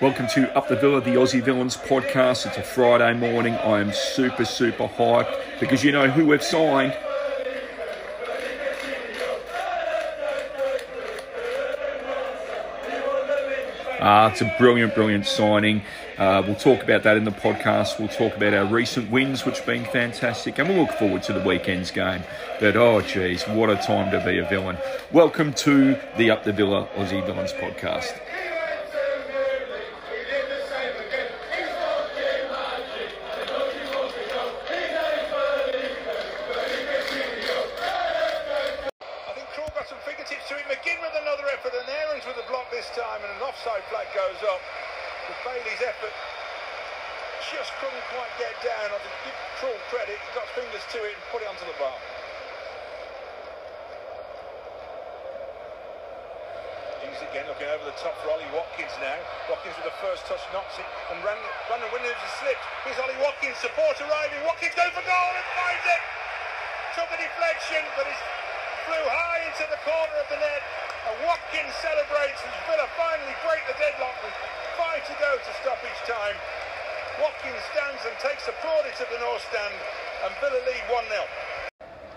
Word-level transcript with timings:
Welcome 0.00 0.28
to 0.28 0.56
Up 0.56 0.68
the 0.68 0.76
Villa, 0.76 1.00
the 1.00 1.14
Aussie 1.14 1.42
Villains 1.42 1.76
podcast. 1.76 2.46
It's 2.46 2.56
a 2.56 2.62
Friday 2.62 3.18
morning. 3.18 3.54
I 3.54 3.80
am 3.80 3.92
super, 3.92 4.44
super 4.44 4.86
hyped 4.86 5.58
because 5.58 5.82
you 5.82 5.90
know 5.90 6.08
who 6.08 6.24
we've 6.24 6.40
signed. 6.40 6.96
Uh, 13.98 14.30
it's 14.30 14.40
a 14.40 14.54
brilliant, 14.56 14.94
brilliant 14.94 15.26
signing. 15.26 15.82
Uh, 16.16 16.44
we'll 16.46 16.54
talk 16.54 16.84
about 16.84 17.02
that 17.02 17.16
in 17.16 17.24
the 17.24 17.32
podcast. 17.32 17.98
We'll 17.98 18.06
talk 18.06 18.36
about 18.36 18.54
our 18.54 18.66
recent 18.66 19.10
wins, 19.10 19.44
which 19.44 19.56
have 19.56 19.66
been 19.66 19.84
fantastic, 19.84 20.60
and 20.60 20.68
we'll 20.68 20.82
look 20.82 20.92
forward 20.92 21.24
to 21.24 21.32
the 21.32 21.40
weekend's 21.40 21.90
game. 21.90 22.22
But 22.60 22.76
oh, 22.76 23.00
geez, 23.00 23.42
what 23.48 23.68
a 23.68 23.74
time 23.74 24.12
to 24.12 24.24
be 24.24 24.38
a 24.38 24.48
villain. 24.48 24.78
Welcome 25.10 25.52
to 25.54 25.98
the 26.16 26.30
Up 26.30 26.44
the 26.44 26.52
Villa 26.52 26.88
Aussie 26.94 27.26
Villains 27.26 27.52
podcast. 27.54 28.14
I 39.28 39.32
think 39.36 39.46
Krul 39.54 39.70
got 39.74 39.86
some 39.88 39.98
fingertips 40.04 40.48
to 40.48 40.54
it. 40.58 40.66
McGinn 40.66 40.98
with 41.00 41.14
another 41.22 41.46
effort, 41.54 41.72
and 41.78 41.86
Aarons 41.88 42.26
with 42.26 42.36
a 42.36 42.46
block 42.50 42.70
this 42.70 42.90
time, 42.98 43.22
and 43.22 43.30
an 43.30 43.42
offside 43.42 43.82
flag 43.90 44.06
goes 44.14 44.42
up. 44.48 44.62
With 45.28 45.36
Bailey's 45.44 45.84
effort 45.84 46.16
just 47.52 47.68
couldn't 47.80 48.04
quite 48.12 48.32
get 48.40 48.56
down. 48.64 48.88
I 48.92 48.96
give 49.24 49.36
Krul 49.60 49.76
credit, 49.92 50.16
he 50.16 50.28
got 50.32 50.48
fingers 50.56 50.84
to 50.92 50.98
it 51.04 51.12
and 51.16 51.22
put 51.28 51.44
it 51.44 51.48
onto 51.48 51.68
the 51.68 51.76
bar. 51.76 51.96
Ings 57.04 57.20
again 57.28 57.44
looking 57.48 57.68
over 57.68 57.84
the 57.84 57.96
top 58.00 58.16
for 58.24 58.32
Ollie 58.32 58.48
Watkins 58.56 58.92
now. 59.04 59.20
Watkins 59.52 59.76
with 59.76 59.88
the 59.88 59.96
first 60.00 60.24
touch 60.28 60.40
knocks 60.52 60.80
it, 60.80 60.88
and 61.12 61.20
Brandon, 61.20 61.44
Brandon 61.68 61.92
Williams 61.92 62.20
has 62.24 62.34
slipped. 62.40 62.64
Here's 62.88 62.96
Ollie 63.00 63.20
Watkins, 63.20 63.60
support 63.60 64.00
arriving. 64.00 64.40
Watkins 64.48 64.72
goes 64.76 64.92
for 64.96 65.04
goal 65.04 65.32
and 65.36 65.44
finds 65.60 65.86
it. 65.92 66.02
Took 66.96 67.10
a 67.12 67.20
deflection, 67.20 67.84
but 68.00 68.08
it's 68.08 68.22
flew 68.88 69.04
high 69.12 69.44
into 69.44 69.64
the 69.68 69.80
corner 69.84 70.16
of 70.24 70.28
the 70.32 70.40
net. 70.40 70.64
And 71.08 71.14
Watkins 71.24 71.72
celebrates 71.80 72.40
as 72.44 72.52
Villa 72.68 72.88
finally 72.96 73.36
break 73.44 73.64
the 73.68 73.76
deadlock 73.80 74.16
with 74.24 74.34
five 74.76 75.00
to 75.08 75.14
go 75.18 75.30
to 75.40 75.50
stoppage 75.62 75.97
time. 76.08 76.40
Watkins 77.20 77.60
stands 77.76 78.00
and 78.08 78.16
takes 78.24 78.48
the 78.48 78.56
plaudits 78.64 78.96
of 79.04 79.12
the 79.12 79.20
North 79.20 79.44
Stand, 79.52 79.76
and 80.24 80.32
Villa 80.40 80.56
lead 80.64 80.84
1 80.88 81.04
0. 81.04 81.20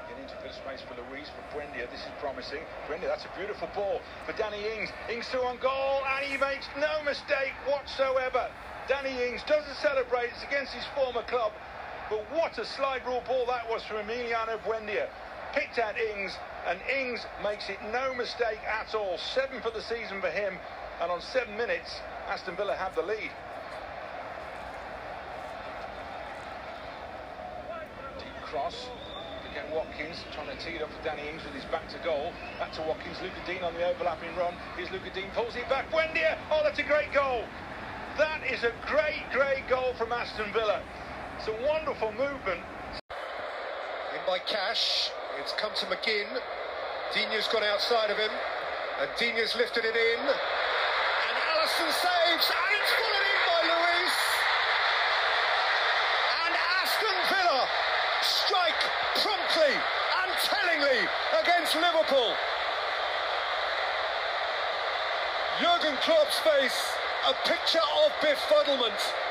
Get 0.08 0.16
into 0.16 0.31
good 0.39 0.56
space 0.56 0.80
for 0.80 0.95
Luiz, 0.95 1.28
for 1.36 1.44
Buendia. 1.52 1.92
This 1.92 2.00
is 2.08 2.16
promising. 2.23 2.64
Buendia, 2.88 3.11
that's 3.11 3.28
a 3.28 3.33
beautiful 3.36 3.67
ball 3.75 4.00
for 4.23 4.31
Danny 4.39 4.64
Ings. 4.64 4.95
Ings 5.11 5.28
through 5.28 5.44
on 5.44 5.59
goal, 5.59 6.00
and 6.08 6.23
he 6.23 6.39
makes 6.39 6.72
no 6.80 7.03
mistake 7.03 7.52
whatsoever. 7.67 8.48
Danny 8.88 9.11
Ings 9.11 9.44
doesn't 9.44 9.75
celebrate, 9.83 10.31
it's 10.31 10.48
against 10.48 10.72
his 10.72 10.88
former 10.95 11.28
club. 11.28 11.52
But 12.08 12.23
what 12.31 12.55
a 12.64 12.66
slide 12.66 13.03
rule 13.03 13.23
ball 13.28 13.44
that 13.52 13.67
was 13.67 13.83
from 13.83 14.08
Emiliano 14.08 14.55
Buendia. 14.64 15.11
Picked 15.52 15.83
at 15.83 16.00
Ings, 16.00 16.31
and 16.64 16.80
Ings 16.88 17.28
makes 17.44 17.67
it 17.67 17.83
no 17.92 18.16
mistake 18.16 18.64
at 18.64 18.95
all. 18.95 19.20
Seven 19.36 19.59
for 19.59 19.72
the 19.76 19.83
season 19.83 20.23
for 20.23 20.31
him, 20.31 20.55
and 21.03 21.11
on 21.11 21.20
seven 21.20 21.58
minutes, 21.59 22.00
Aston 22.31 22.55
Villa 22.55 22.80
have 22.80 22.95
the 22.95 23.03
lead. 23.03 23.31
Cross. 28.52 28.92
Again, 29.50 29.64
Watkins 29.72 30.28
trying 30.36 30.52
to 30.52 30.60
tee 30.60 30.76
it 30.76 30.82
up 30.84 30.92
for 30.92 31.02
Danny 31.08 31.24
Ings 31.24 31.40
with 31.48 31.56
his 31.56 31.64
back 31.72 31.88
to 31.88 31.98
goal. 32.04 32.36
Back 32.60 32.76
to 32.76 32.82
Watkins. 32.84 33.16
Lucas 33.24 33.40
Digne 33.48 33.64
on 33.64 33.74
the 33.76 33.88
overlapping 33.88 34.36
run. 34.36 34.54
Here's 34.76 34.92
Lucas 34.92 35.16
Digne, 35.16 35.32
pulls 35.32 35.56
it 35.56 35.64
back. 35.72 35.90
Buendia! 35.90 36.36
Oh, 36.52 36.60
that's 36.62 36.78
a 36.80 36.84
great 36.84 37.14
goal. 37.16 37.48
That 38.20 38.44
is 38.44 38.68
a 38.68 38.76
great, 38.92 39.24
great 39.32 39.64
goal 39.72 39.96
from 39.96 40.12
Aston 40.12 40.52
Villa. 40.52 40.84
It's 41.40 41.48
a 41.48 41.56
wonderful 41.64 42.12
movement. 42.12 42.60
In 44.12 44.20
by 44.28 44.40
Cash. 44.44 45.11
It's 45.40 45.56
come 45.56 45.72
to 45.80 45.86
McGinn. 45.88 46.28
Digne's 47.16 47.48
got 47.48 47.64
outside 47.64 48.11
of 48.11 48.17
him. 48.17 48.32
And 49.00 49.10
Digne's 49.16 49.56
lifted 49.56 49.88
it 49.88 49.95
in. 49.95 50.20
And 50.28 51.36
Alisson 51.56 51.88
saves. 51.88 52.52
And 52.52 52.72
it's 52.84 52.94
in 53.00 53.40
by 53.48 53.61
Luiz. 53.64 54.16
And 56.44 56.54
Aston 56.84 57.20
Villa 57.32 57.64
strike 58.22 58.84
promptly 59.17 59.73
and 59.73 60.30
tellingly 60.81 61.08
against 61.42 61.75
Liverpool. 61.75 62.33
Jurgen 65.59 65.95
Klopp's 66.02 66.39
face, 66.39 66.93
a 67.27 67.33
picture 67.47 67.80
of 68.03 68.11
befuddlement. 68.19 69.30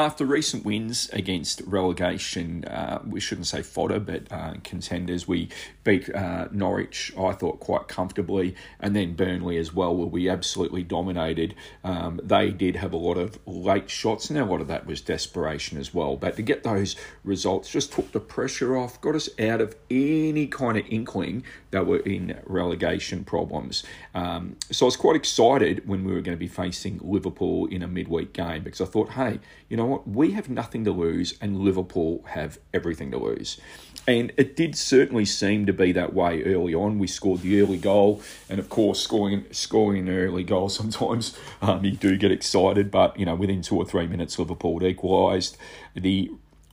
After 0.00 0.24
recent 0.24 0.64
wins 0.64 1.10
against 1.12 1.60
relegation, 1.66 2.64
uh, 2.64 3.02
we 3.06 3.20
shouldn't 3.20 3.48
say 3.48 3.60
fodder, 3.60 4.00
but 4.00 4.32
uh, 4.32 4.54
contenders, 4.64 5.28
we 5.28 5.50
beat 5.84 6.08
uh, 6.14 6.48
Norwich, 6.50 7.12
I 7.18 7.32
thought, 7.32 7.60
quite 7.60 7.86
comfortably, 7.86 8.54
and 8.80 8.96
then 8.96 9.12
Burnley 9.12 9.58
as 9.58 9.74
well, 9.74 9.94
where 9.94 10.06
we 10.06 10.26
absolutely 10.26 10.84
dominated. 10.84 11.54
Um, 11.84 12.18
they 12.24 12.50
did 12.50 12.76
have 12.76 12.94
a 12.94 12.96
lot 12.96 13.18
of 13.18 13.38
late 13.46 13.90
shots, 13.90 14.30
and 14.30 14.38
a 14.38 14.44
lot 14.46 14.62
of 14.62 14.68
that 14.68 14.86
was 14.86 15.02
desperation 15.02 15.76
as 15.76 15.92
well. 15.92 16.16
But 16.16 16.36
to 16.36 16.42
get 16.42 16.62
those 16.62 16.96
results 17.22 17.68
just 17.68 17.92
took 17.92 18.10
the 18.12 18.20
pressure 18.20 18.78
off, 18.78 18.98
got 19.02 19.14
us 19.14 19.28
out 19.38 19.60
of 19.60 19.76
any 19.90 20.46
kind 20.46 20.78
of 20.78 20.86
inkling 20.88 21.44
that 21.72 21.86
we're 21.86 21.98
in 21.98 22.40
relegation 22.46 23.22
problems. 23.22 23.84
Um, 24.14 24.56
so 24.70 24.86
I 24.86 24.88
was 24.88 24.96
quite 24.96 25.16
excited 25.16 25.86
when 25.86 26.04
we 26.04 26.14
were 26.14 26.22
going 26.22 26.38
to 26.38 26.40
be 26.40 26.48
facing 26.48 27.00
Liverpool 27.02 27.66
in 27.66 27.82
a 27.82 27.88
midweek 27.88 28.32
game 28.32 28.62
because 28.62 28.80
I 28.80 28.86
thought, 28.86 29.10
hey, 29.10 29.40
you 29.68 29.76
know 29.76 29.89
what? 29.90 30.08
We 30.08 30.32
have 30.32 30.48
nothing 30.48 30.84
to 30.84 30.92
lose, 30.92 31.34
and 31.40 31.60
Liverpool 31.60 32.24
have 32.28 32.58
everything 32.72 33.10
to 33.10 33.18
lose. 33.18 33.60
And 34.08 34.32
it 34.36 34.56
did 34.56 34.76
certainly 34.76 35.24
seem 35.24 35.66
to 35.66 35.72
be 35.72 35.92
that 35.92 36.14
way 36.14 36.42
early 36.44 36.74
on. 36.74 36.98
We 36.98 37.06
scored 37.06 37.42
the 37.42 37.60
early 37.60 37.76
goal, 37.76 38.22
and 38.48 38.58
of 38.58 38.68
course, 38.68 39.00
scoring 39.00 39.44
scoring 39.50 40.08
an 40.08 40.14
early 40.14 40.44
goal 40.44 40.68
sometimes 40.80 41.36
um, 41.60 41.84
you 41.84 41.92
do 41.92 42.16
get 42.16 42.32
excited. 42.32 42.90
But 42.90 43.18
you 43.18 43.26
know, 43.26 43.34
within 43.34 43.62
two 43.62 43.76
or 43.76 43.84
three 43.84 44.06
minutes, 44.06 44.38
Liverpool 44.38 44.82
equalised. 44.84 45.56
The 45.94 46.30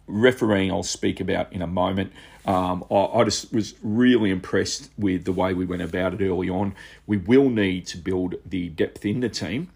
refereeing 0.08 0.72
I'll 0.72 0.84
speak 0.84 1.20
about 1.20 1.52
in 1.52 1.62
a 1.62 1.68
moment. 1.68 2.14
Um, 2.46 2.86
I, 2.90 2.96
I 2.96 3.24
just 3.26 3.52
was 3.54 3.76
really 3.84 4.32
impressed 4.32 4.90
with 4.98 5.26
the 5.26 5.34
way 5.34 5.54
we 5.54 5.66
went 5.66 5.82
about 5.82 6.14
it 6.14 6.26
early 6.26 6.50
on. 6.50 6.76
We 7.06 7.18
will 7.18 7.50
need 7.50 7.86
to 7.88 7.98
build 7.98 8.36
the 8.46 8.70
depth 8.70 9.06
in 9.06 9.20
the 9.20 9.30
team 9.30 9.70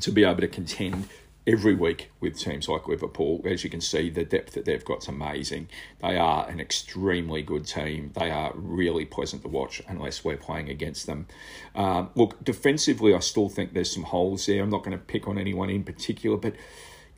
to 0.00 0.10
be 0.10 0.24
able 0.24 0.40
to 0.40 0.48
contend 0.48 1.08
every 1.46 1.74
week 1.74 2.10
with 2.20 2.38
teams 2.38 2.68
like 2.68 2.86
Liverpool. 2.86 3.42
As 3.44 3.64
you 3.64 3.70
can 3.70 3.80
see, 3.80 4.10
the 4.10 4.24
depth 4.24 4.54
that 4.54 4.64
they've 4.64 4.84
got 4.84 5.02
is 5.02 5.08
amazing. 5.08 5.68
They 6.00 6.16
are 6.16 6.48
an 6.48 6.60
extremely 6.60 7.42
good 7.42 7.66
team. 7.66 8.12
They 8.14 8.30
are 8.30 8.52
really 8.54 9.04
pleasant 9.04 9.42
to 9.42 9.48
watch 9.48 9.82
unless 9.88 10.24
we're 10.24 10.36
playing 10.36 10.68
against 10.68 11.06
them. 11.06 11.26
Um, 11.74 12.10
look, 12.14 12.42
defensively, 12.44 13.14
I 13.14 13.20
still 13.20 13.48
think 13.48 13.72
there's 13.72 13.92
some 13.92 14.04
holes 14.04 14.46
there. 14.46 14.62
I'm 14.62 14.70
not 14.70 14.84
going 14.84 14.96
to 14.96 15.04
pick 15.04 15.26
on 15.26 15.38
anyone 15.38 15.70
in 15.70 15.82
particular, 15.82 16.36
but 16.36 16.54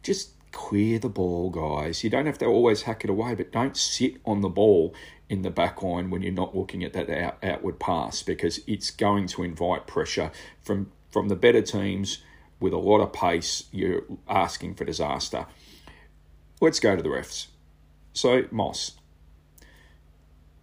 just 0.03 0.31
clear 0.53 0.99
the 0.99 1.09
ball, 1.09 1.51
guys. 1.51 2.03
You 2.03 2.11
don't 2.11 2.27
have 2.27 2.39
to 2.39 2.47
always 2.47 2.83
hack 2.83 3.05
it 3.05 3.11
away, 3.11 3.35
but 3.35 3.53
don't 3.53 3.77
sit 3.77 4.17
on 4.25 4.41
the 4.41 4.49
ball 4.49 4.95
in 5.29 5.43
the 5.43 5.51
back 5.51 5.83
line 5.83 6.11
when 6.11 6.23
you're 6.23 6.33
not 6.33 6.57
looking 6.57 6.85
at 6.85 6.93
that 6.93 7.11
out, 7.11 7.39
outward 7.43 7.79
pass 7.79 8.23
because 8.23 8.61
it's 8.67 8.91
going 8.91 9.27
to 9.27 9.43
invite 9.43 9.87
pressure 9.87 10.31
from 10.63 10.91
from 11.11 11.29
the 11.29 11.37
better 11.37 11.63
teams 11.63 12.19
with 12.61 12.73
a 12.73 12.79
lot 12.79 13.01
of 13.01 13.13
pace. 13.13 13.65
You're 13.73 14.03
asking 14.29 14.75
for 14.75 14.85
disaster. 14.85 15.47
Let's 16.61 16.81
go 16.81 16.97
to 16.97 17.03
the 17.03 17.09
refs. 17.09 17.49
So 18.13 18.45
Moss. 18.51 18.93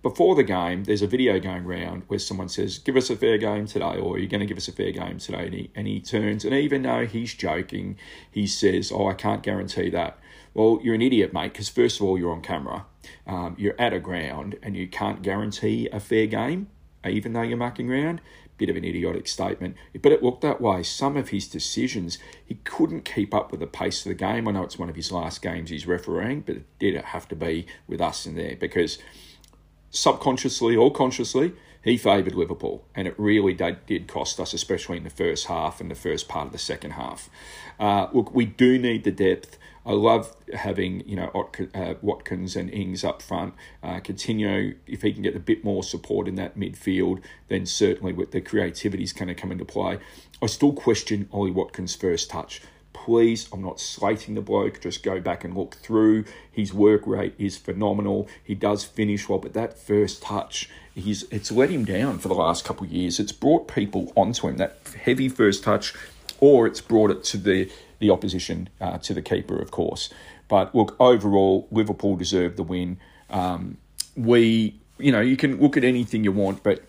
Before 0.02 0.34
the 0.34 0.44
game, 0.44 0.86
there's 0.86 1.04
a 1.04 1.08
video 1.08 1.40
going 1.40 1.64
around 1.64 2.04
where 2.08 2.18
someone 2.18 2.50
says, 2.50 2.80
"Give 2.80 2.98
us 2.98 3.12
a 3.12 3.16
fair 3.16 3.38
game 3.38 3.68
today," 3.68 3.98
or 3.98 4.18
"You're 4.18 4.30
going 4.30 4.40
to 4.40 4.48
give 4.48 4.58
us 4.58 4.68
a 4.68 4.72
fair 4.72 4.92
game 4.92 5.20
today," 5.20 5.46
and 5.46 5.54
he, 5.54 5.70
and 5.76 5.88
he 5.88 6.00
turns, 6.00 6.44
and 6.44 6.56
even 6.56 6.82
though 6.82 7.06
he's 7.06 7.36
joking, 7.36 7.98
he 8.32 8.48
says, 8.48 8.92
"Oh, 8.92 9.08
I 9.08 9.14
can't 9.14 9.44
guarantee 9.44 9.92
that." 9.92 10.18
Well, 10.56 10.80
you're 10.82 10.96
an 10.96 11.04
idiot, 11.04 11.34
mate, 11.34 11.54
because 11.54 11.70
first 11.70 12.00
of 12.00 12.08
all, 12.08 12.18
you're 12.18 12.34
on 12.34 12.42
camera, 12.42 12.86
um, 13.28 13.56
you're 13.60 13.80
at 13.80 13.94
a 13.94 14.00
ground, 14.00 14.58
and 14.64 14.76
you 14.76 14.88
can't 14.88 15.22
guarantee 15.22 15.88
a 15.94 16.00
fair 16.00 16.26
game, 16.26 16.68
even 17.08 17.34
though 17.34 17.44
you're 17.44 17.58
mucking 17.58 17.92
around. 17.92 18.22
Bit 18.62 18.70
of 18.70 18.76
an 18.76 18.86
idiotic 18.86 19.28
statement, 19.28 19.76
but 20.04 20.12
it 20.12 20.22
looked 20.22 20.42
that 20.42 20.62
way. 20.62 20.84
Some 20.84 21.18
of 21.18 21.30
his 21.30 21.48
decisions, 21.48 22.20
he 22.46 22.60
couldn't 22.64 23.06
keep 23.06 23.34
up 23.34 23.50
with 23.50 23.60
the 23.60 23.66
pace 23.66 24.06
of 24.06 24.10
the 24.10 24.14
game. 24.14 24.48
I 24.48 24.52
know 24.52 24.62
it's 24.62 24.78
one 24.78 24.88
of 24.88 24.96
his 24.96 25.12
last 25.12 25.42
games 25.42 25.72
he's 25.72 25.88
refereeing, 25.88 26.42
but 26.42 26.58
it 26.58 26.66
did 26.78 26.96
have 26.96 27.28
to 27.30 27.36
be 27.36 27.66
with 27.88 28.02
us 28.02 28.28
in 28.28 28.36
there 28.36 28.56
because 28.56 29.00
subconsciously 29.90 30.76
or 30.76 30.92
consciously, 30.92 31.54
he 31.84 31.98
favoured 31.98 32.36
Liverpool, 32.36 32.84
and 32.94 33.08
it 33.08 33.16
really 33.18 33.56
did, 33.56 34.08
cost 34.08 34.40
us, 34.40 34.54
especially 34.54 34.98
in 34.98 35.04
the 35.04 35.10
first 35.10 35.48
half 35.48 35.82
and 35.82 35.90
the 35.90 35.96
first 35.96 36.28
part 36.28 36.46
of 36.46 36.52
the 36.52 36.60
second 36.60 36.92
half. 36.92 37.32
Uh, 37.80 38.10
look, 38.14 38.32
we 38.32 38.46
do 38.46 38.78
need 38.78 39.06
the 39.06 39.12
depth. 39.12 39.58
I 39.86 39.94
love 39.94 40.36
having 40.54 41.08
you 41.08 41.16
know 41.16 41.50
uh, 41.74 41.94
Watkins 42.02 42.56
and 42.56 42.70
Ings 42.70 43.04
up 43.04 43.22
front. 43.22 43.54
Uh, 43.82 44.00
Coutinho, 44.00 44.76
if 44.88 45.02
he 45.02 45.14
can 45.14 45.24
get 45.24 45.36
a 45.36 45.40
bit 45.40 45.64
more 45.64 45.84
support 45.84 46.28
in 46.28 46.36
that 46.36 46.58
midfield, 46.58 47.22
then 47.48 47.66
certainly 47.66 48.14
with 48.14 48.32
the 48.32 48.42
creativity 48.42 49.04
is 49.04 49.14
going 49.14 49.28
to 49.28 49.36
come 49.36 49.52
into 49.52 49.66
play. 49.66 50.00
I 50.42 50.46
still 50.48 50.74
question 50.74 51.28
Ollie 51.32 51.52
Watkins' 51.52 51.96
first 51.96 52.30
touch. 52.30 52.62
Please, 52.94 53.48
I'm 53.52 53.62
not 53.62 53.80
slating 53.80 54.36
the 54.36 54.42
bloke. 54.42 54.82
Just 54.82 55.02
go 55.02 55.20
back 55.20 55.44
and 55.44 55.56
look 55.56 55.76
through. 55.76 56.26
His 56.52 56.74
work 56.74 57.08
rate 57.08 57.34
is 57.40 57.58
phenomenal. 57.58 58.28
He 58.44 58.54
does 58.54 58.84
finish 58.84 59.28
well, 59.30 59.40
but 59.40 59.54
that 59.54 59.80
first 59.80 60.22
touch, 60.22 60.70
he's 60.94 61.24
it's 61.32 61.52
let 61.52 61.70
him 61.70 61.86
down 61.86 62.20
for 62.20 62.28
the 62.28 62.36
last 62.36 62.66
couple 62.66 62.86
of 62.86 62.92
years. 62.92 63.20
It's 63.20 63.32
brought 63.32 63.68
people 63.68 64.12
onto 64.16 64.48
him. 64.48 64.58
That 64.58 64.78
heavy 65.04 65.30
first 65.30 65.64
touch, 65.64 65.96
or 66.40 66.68
it's 66.68 66.82
brought 66.82 67.12
it 67.12 67.24
to 67.26 67.38
the 67.38 67.72
the 68.02 68.10
opposition 68.10 68.68
uh, 68.82 68.98
to 68.98 69.14
the 69.14 69.22
keeper, 69.22 69.58
of 69.58 69.72
course. 69.72 70.10
But 70.50 70.76
look, 70.76 70.98
overall, 71.00 71.68
Liverpool 71.72 72.18
deserved 72.18 72.58
the 72.58 72.64
win. 72.64 73.00
Um, 73.30 73.78
we, 74.18 74.82
you 74.98 75.14
know, 75.14 75.22
you 75.22 75.38
can 75.38 75.62
look 75.62 75.78
at 75.78 75.86
anything 75.86 76.26
you 76.26 76.34
want, 76.34 76.64
but 76.64 76.84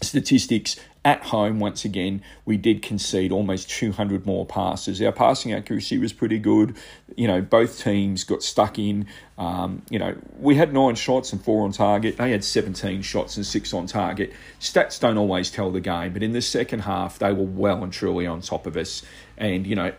statistics 0.00 0.76
at 1.06 1.22
home, 1.22 1.60
once 1.60 1.84
again, 1.84 2.20
we 2.44 2.56
did 2.56 2.82
concede 2.82 3.30
almost 3.30 3.70
200 3.70 4.26
more 4.26 4.44
passes. 4.44 5.00
Our 5.00 5.12
passing 5.12 5.52
accuracy 5.52 5.98
was 5.98 6.12
pretty 6.12 6.40
good. 6.40 6.76
You 7.16 7.28
know, 7.28 7.40
both 7.40 7.80
teams 7.80 8.24
got 8.24 8.42
stuck 8.42 8.76
in. 8.76 9.06
Um, 9.38 9.82
you 9.88 10.00
know, 10.00 10.16
we 10.40 10.56
had 10.56 10.74
nine 10.74 10.96
shots 10.96 11.32
and 11.32 11.40
four 11.40 11.64
on 11.64 11.70
target. 11.70 12.16
They 12.16 12.32
had 12.32 12.42
17 12.42 13.02
shots 13.02 13.36
and 13.36 13.46
six 13.46 13.72
on 13.72 13.86
target. 13.86 14.32
Stats 14.60 14.98
don't 14.98 15.16
always 15.16 15.48
tell 15.48 15.70
the 15.70 15.80
game, 15.80 16.12
but 16.12 16.24
in 16.24 16.32
the 16.32 16.42
second 16.42 16.80
half, 16.80 17.20
they 17.20 17.32
were 17.32 17.44
well 17.44 17.84
and 17.84 17.92
truly 17.92 18.26
on 18.26 18.40
top 18.40 18.66
of 18.66 18.76
us. 18.76 19.02
And, 19.38 19.64
you 19.64 19.76
know, 19.76 19.92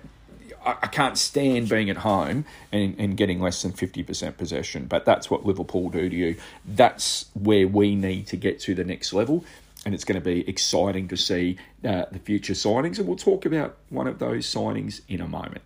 I, 0.81 0.88
can't 0.88 1.18
stand 1.18 1.69
being 1.69 1.90
at 1.90 1.98
home 1.98 2.46
and, 2.72 2.96
and 2.98 3.16
getting 3.16 3.40
less 3.40 3.62
than 3.62 3.72
50% 3.72 4.38
possession, 4.38 4.86
but 4.86 5.06
that's 5.06 5.30
what 5.30 5.46
Liverpool 5.46 5.90
do 5.90 6.10
to 6.10 6.16
you. 6.16 6.36
That's 6.66 7.25
where 7.34 7.68
we 7.68 7.96
need 7.96 8.28
to 8.28 8.38
get 8.38 8.60
to 8.62 8.75
the 8.75 8.84
next 8.84 9.14
level 9.14 9.46
and 9.86 9.94
it's 9.94 10.04
going 10.04 10.19
to 10.19 10.25
be 10.25 10.48
exciting 10.50 11.08
to 11.08 11.16
see 11.16 11.58
uh, 11.86 12.04
the 12.12 12.19
future 12.19 12.52
signings. 12.52 12.98
And 12.98 13.08
we'll 13.08 13.16
talk 13.16 13.46
about 13.46 13.78
one 13.90 14.06
of 14.06 14.19
those 14.19 14.46
signings 14.46 15.00
in 15.08 15.22
a 15.22 15.28
moment. 15.28 15.62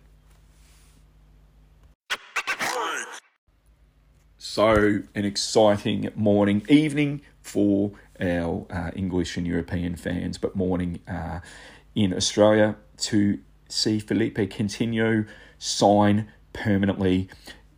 So, 4.38 5.02
an 5.14 5.24
exciting 5.24 6.10
morning, 6.14 6.62
evening 6.68 7.22
for 7.40 7.92
our 8.20 8.66
uh, 8.70 8.90
English 8.94 9.36
and 9.36 9.44
European 9.44 9.96
fans, 9.96 10.38
but 10.38 10.54
morning 10.54 11.00
uh, 11.08 11.40
in 11.94 12.14
Australia 12.14 12.76
to 12.98 13.40
see 13.72 13.98
Felipe 13.98 14.36
Coutinho 14.36 15.26
sign 15.58 16.28
permanently 16.52 17.28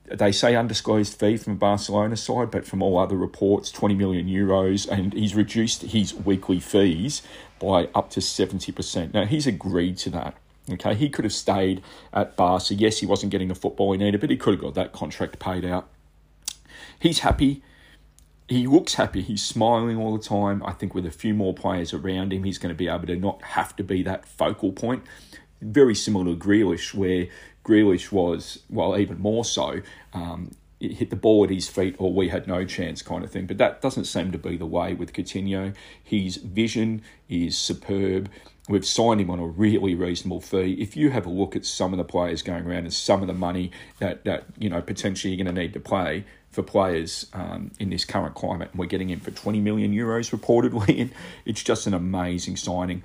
they 0.06 0.32
say 0.32 0.54
undisclosed 0.54 1.18
fee 1.18 1.36
from 1.36 1.56
Barcelona 1.56 2.16
side, 2.16 2.50
but 2.50 2.66
from 2.66 2.82
all 2.82 2.98
other 2.98 3.16
reports, 3.16 3.70
20 3.70 3.94
million 3.94 4.26
euros, 4.26 4.88
and 4.88 5.12
he's 5.12 5.34
reduced 5.34 5.82
his 5.82 6.14
weekly 6.14 6.60
fees 6.60 7.22
by 7.58 7.88
up 7.94 8.10
to 8.10 8.20
70%. 8.20 9.14
Now, 9.14 9.24
he's 9.24 9.46
agreed 9.46 9.96
to 9.98 10.10
that. 10.10 10.36
Okay, 10.70 10.94
he 10.94 11.10
could 11.10 11.24
have 11.24 11.32
stayed 11.32 11.82
at 12.12 12.36
Barca. 12.36 12.74
Yes, 12.74 12.98
he 12.98 13.06
wasn't 13.06 13.32
getting 13.32 13.48
the 13.48 13.54
football 13.54 13.92
he 13.92 13.98
needed, 13.98 14.20
but 14.20 14.30
he 14.30 14.36
could 14.36 14.54
have 14.54 14.62
got 14.62 14.74
that 14.74 14.92
contract 14.92 15.38
paid 15.38 15.64
out. 15.64 15.88
He's 16.98 17.20
happy. 17.20 17.62
He 18.48 18.66
looks 18.66 18.94
happy. 18.94 19.22
He's 19.22 19.42
smiling 19.42 19.96
all 19.98 20.16
the 20.16 20.22
time. 20.22 20.62
I 20.64 20.72
think 20.72 20.94
with 20.94 21.06
a 21.06 21.10
few 21.10 21.34
more 21.34 21.54
players 21.54 21.92
around 21.92 22.32
him, 22.32 22.44
he's 22.44 22.58
going 22.58 22.74
to 22.74 22.78
be 22.78 22.88
able 22.88 23.06
to 23.06 23.16
not 23.16 23.42
have 23.42 23.76
to 23.76 23.84
be 23.84 24.02
that 24.02 24.26
focal 24.26 24.72
point. 24.72 25.02
Very 25.60 25.94
similar 25.94 26.24
to 26.26 26.36
Grealish, 26.36 26.94
where 26.94 27.28
Grealish 27.64 28.12
was, 28.12 28.60
well, 28.68 28.98
even 28.98 29.18
more 29.18 29.44
so. 29.44 29.80
Um, 30.12 30.50
hit 30.80 31.10
the 31.10 31.16
ball 31.16 31.44
at 31.44 31.50
his 31.50 31.68
feet 31.68 31.96
or 31.98 32.12
we 32.12 32.28
had 32.28 32.46
no 32.46 32.64
chance 32.64 33.02
kind 33.02 33.24
of 33.24 33.30
thing. 33.30 33.46
But 33.46 33.58
that 33.58 33.80
doesn't 33.80 34.04
seem 34.04 34.32
to 34.32 34.38
be 34.38 34.56
the 34.56 34.66
way 34.66 34.94
with 34.94 35.12
Coutinho. 35.12 35.74
His 36.02 36.36
vision 36.36 37.02
is 37.28 37.56
superb. 37.56 38.28
We've 38.68 38.86
signed 38.86 39.20
him 39.20 39.30
on 39.30 39.38
a 39.38 39.46
really 39.46 39.94
reasonable 39.94 40.40
fee. 40.40 40.76
If 40.80 40.96
you 40.96 41.10
have 41.10 41.26
a 41.26 41.30
look 41.30 41.54
at 41.54 41.66
some 41.66 41.92
of 41.92 41.98
the 41.98 42.04
players 42.04 42.42
going 42.42 42.66
around 42.66 42.84
and 42.84 42.94
some 42.94 43.20
of 43.20 43.26
the 43.26 43.34
money 43.34 43.70
that, 43.98 44.24
that 44.24 44.44
you 44.58 44.70
know 44.70 44.80
potentially 44.80 45.34
you're 45.34 45.44
going 45.44 45.54
to 45.54 45.60
need 45.60 45.74
to 45.74 45.80
play 45.80 46.24
for 46.50 46.62
players 46.62 47.26
um, 47.34 47.72
in 47.78 47.90
this 47.90 48.04
current 48.04 48.34
climate, 48.34 48.70
and 48.70 48.78
we're 48.78 48.86
getting 48.86 49.10
him 49.10 49.20
for 49.20 49.32
20 49.32 49.60
million 49.60 49.92
euros 49.92 50.30
reportedly, 50.30 51.00
and 51.00 51.10
it's 51.44 51.62
just 51.62 51.86
an 51.86 51.92
amazing 51.92 52.56
signing. 52.56 53.02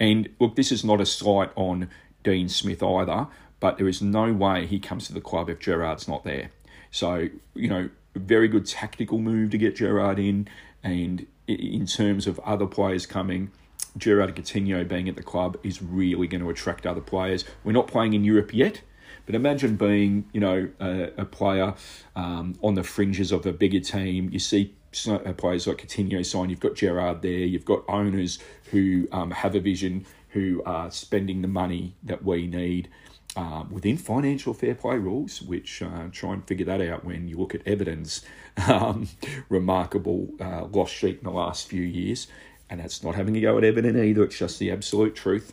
And 0.00 0.28
look, 0.40 0.56
this 0.56 0.72
is 0.72 0.84
not 0.84 1.00
a 1.00 1.06
slight 1.06 1.50
on 1.56 1.88
Dean 2.22 2.48
Smith 2.48 2.82
either 2.82 3.28
but 3.62 3.78
there 3.78 3.86
is 3.86 4.02
no 4.02 4.32
way 4.32 4.66
he 4.66 4.80
comes 4.80 5.06
to 5.06 5.12
the 5.12 5.20
club 5.20 5.48
if 5.48 5.60
Gerrard's 5.60 6.08
not 6.08 6.24
there. 6.24 6.50
So, 6.90 7.28
you 7.54 7.68
know, 7.68 7.90
very 8.16 8.48
good 8.48 8.66
tactical 8.66 9.18
move 9.18 9.50
to 9.50 9.56
get 9.56 9.76
Gerrard 9.76 10.18
in. 10.18 10.48
And 10.82 11.28
in 11.46 11.86
terms 11.86 12.26
of 12.26 12.40
other 12.40 12.66
players 12.66 13.06
coming, 13.06 13.52
Gerrard 13.96 14.34
Coutinho 14.34 14.86
being 14.88 15.08
at 15.08 15.14
the 15.14 15.22
club 15.22 15.58
is 15.62 15.80
really 15.80 16.26
going 16.26 16.42
to 16.42 16.50
attract 16.50 16.88
other 16.88 17.00
players. 17.00 17.44
We're 17.62 17.70
not 17.70 17.86
playing 17.86 18.14
in 18.14 18.24
Europe 18.24 18.52
yet, 18.52 18.80
but 19.26 19.36
imagine 19.36 19.76
being, 19.76 20.28
you 20.32 20.40
know, 20.40 20.68
a, 20.80 21.12
a 21.18 21.24
player 21.24 21.74
um, 22.16 22.56
on 22.62 22.74
the 22.74 22.82
fringes 22.82 23.30
of 23.30 23.46
a 23.46 23.52
bigger 23.52 23.78
team. 23.78 24.28
You 24.32 24.40
see 24.40 24.74
players 24.92 25.66
like 25.66 25.78
Coutinho 25.78 26.24
sign. 26.24 26.50
You've 26.50 26.60
got 26.60 26.74
Gerrard 26.74 27.22
there. 27.22 27.30
You've 27.30 27.64
got 27.64 27.84
owners 27.88 28.38
who 28.70 29.08
um, 29.12 29.30
have 29.30 29.54
a 29.54 29.60
vision, 29.60 30.06
who 30.30 30.62
are 30.64 30.90
spending 30.90 31.42
the 31.42 31.48
money 31.48 31.94
that 32.02 32.24
we 32.24 32.46
need 32.46 32.88
uh, 33.36 33.64
within 33.70 33.96
financial 33.96 34.52
fair 34.52 34.74
play 34.74 34.96
rules, 34.96 35.40
which 35.42 35.82
uh, 35.82 36.08
try 36.12 36.32
and 36.32 36.46
figure 36.46 36.66
that 36.66 36.80
out 36.80 37.04
when 37.04 37.28
you 37.28 37.36
look 37.36 37.54
at 37.54 37.66
Everton's 37.66 38.22
um, 38.68 39.08
remarkable 39.48 40.28
uh, 40.40 40.64
loss 40.66 40.90
sheet 40.90 41.18
in 41.18 41.24
the 41.24 41.30
last 41.30 41.68
few 41.68 41.82
years. 41.82 42.28
And 42.68 42.80
that's 42.80 43.02
not 43.02 43.14
having 43.14 43.36
a 43.36 43.40
go 43.40 43.58
at 43.58 43.64
Everton 43.64 44.02
either, 44.02 44.24
it's 44.24 44.38
just 44.38 44.58
the 44.58 44.70
absolute 44.70 45.14
truth. 45.14 45.52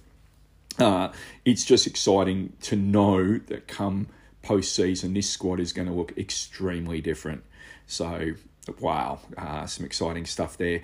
Uh, 0.78 1.12
it's 1.44 1.66
just 1.66 1.88
exciting 1.88 2.54
to 2.62 2.76
know 2.76 3.38
that 3.48 3.68
come 3.68 4.08
post-season, 4.42 5.14
this 5.14 5.30
squad 5.30 5.60
is 5.60 5.74
going 5.74 5.88
to 5.88 5.94
look 5.94 6.18
extremely 6.18 7.02
different. 7.02 7.44
So, 7.88 8.34
wow, 8.80 9.20
uh, 9.38 9.66
some 9.66 9.86
exciting 9.86 10.26
stuff 10.26 10.58
there. 10.58 10.82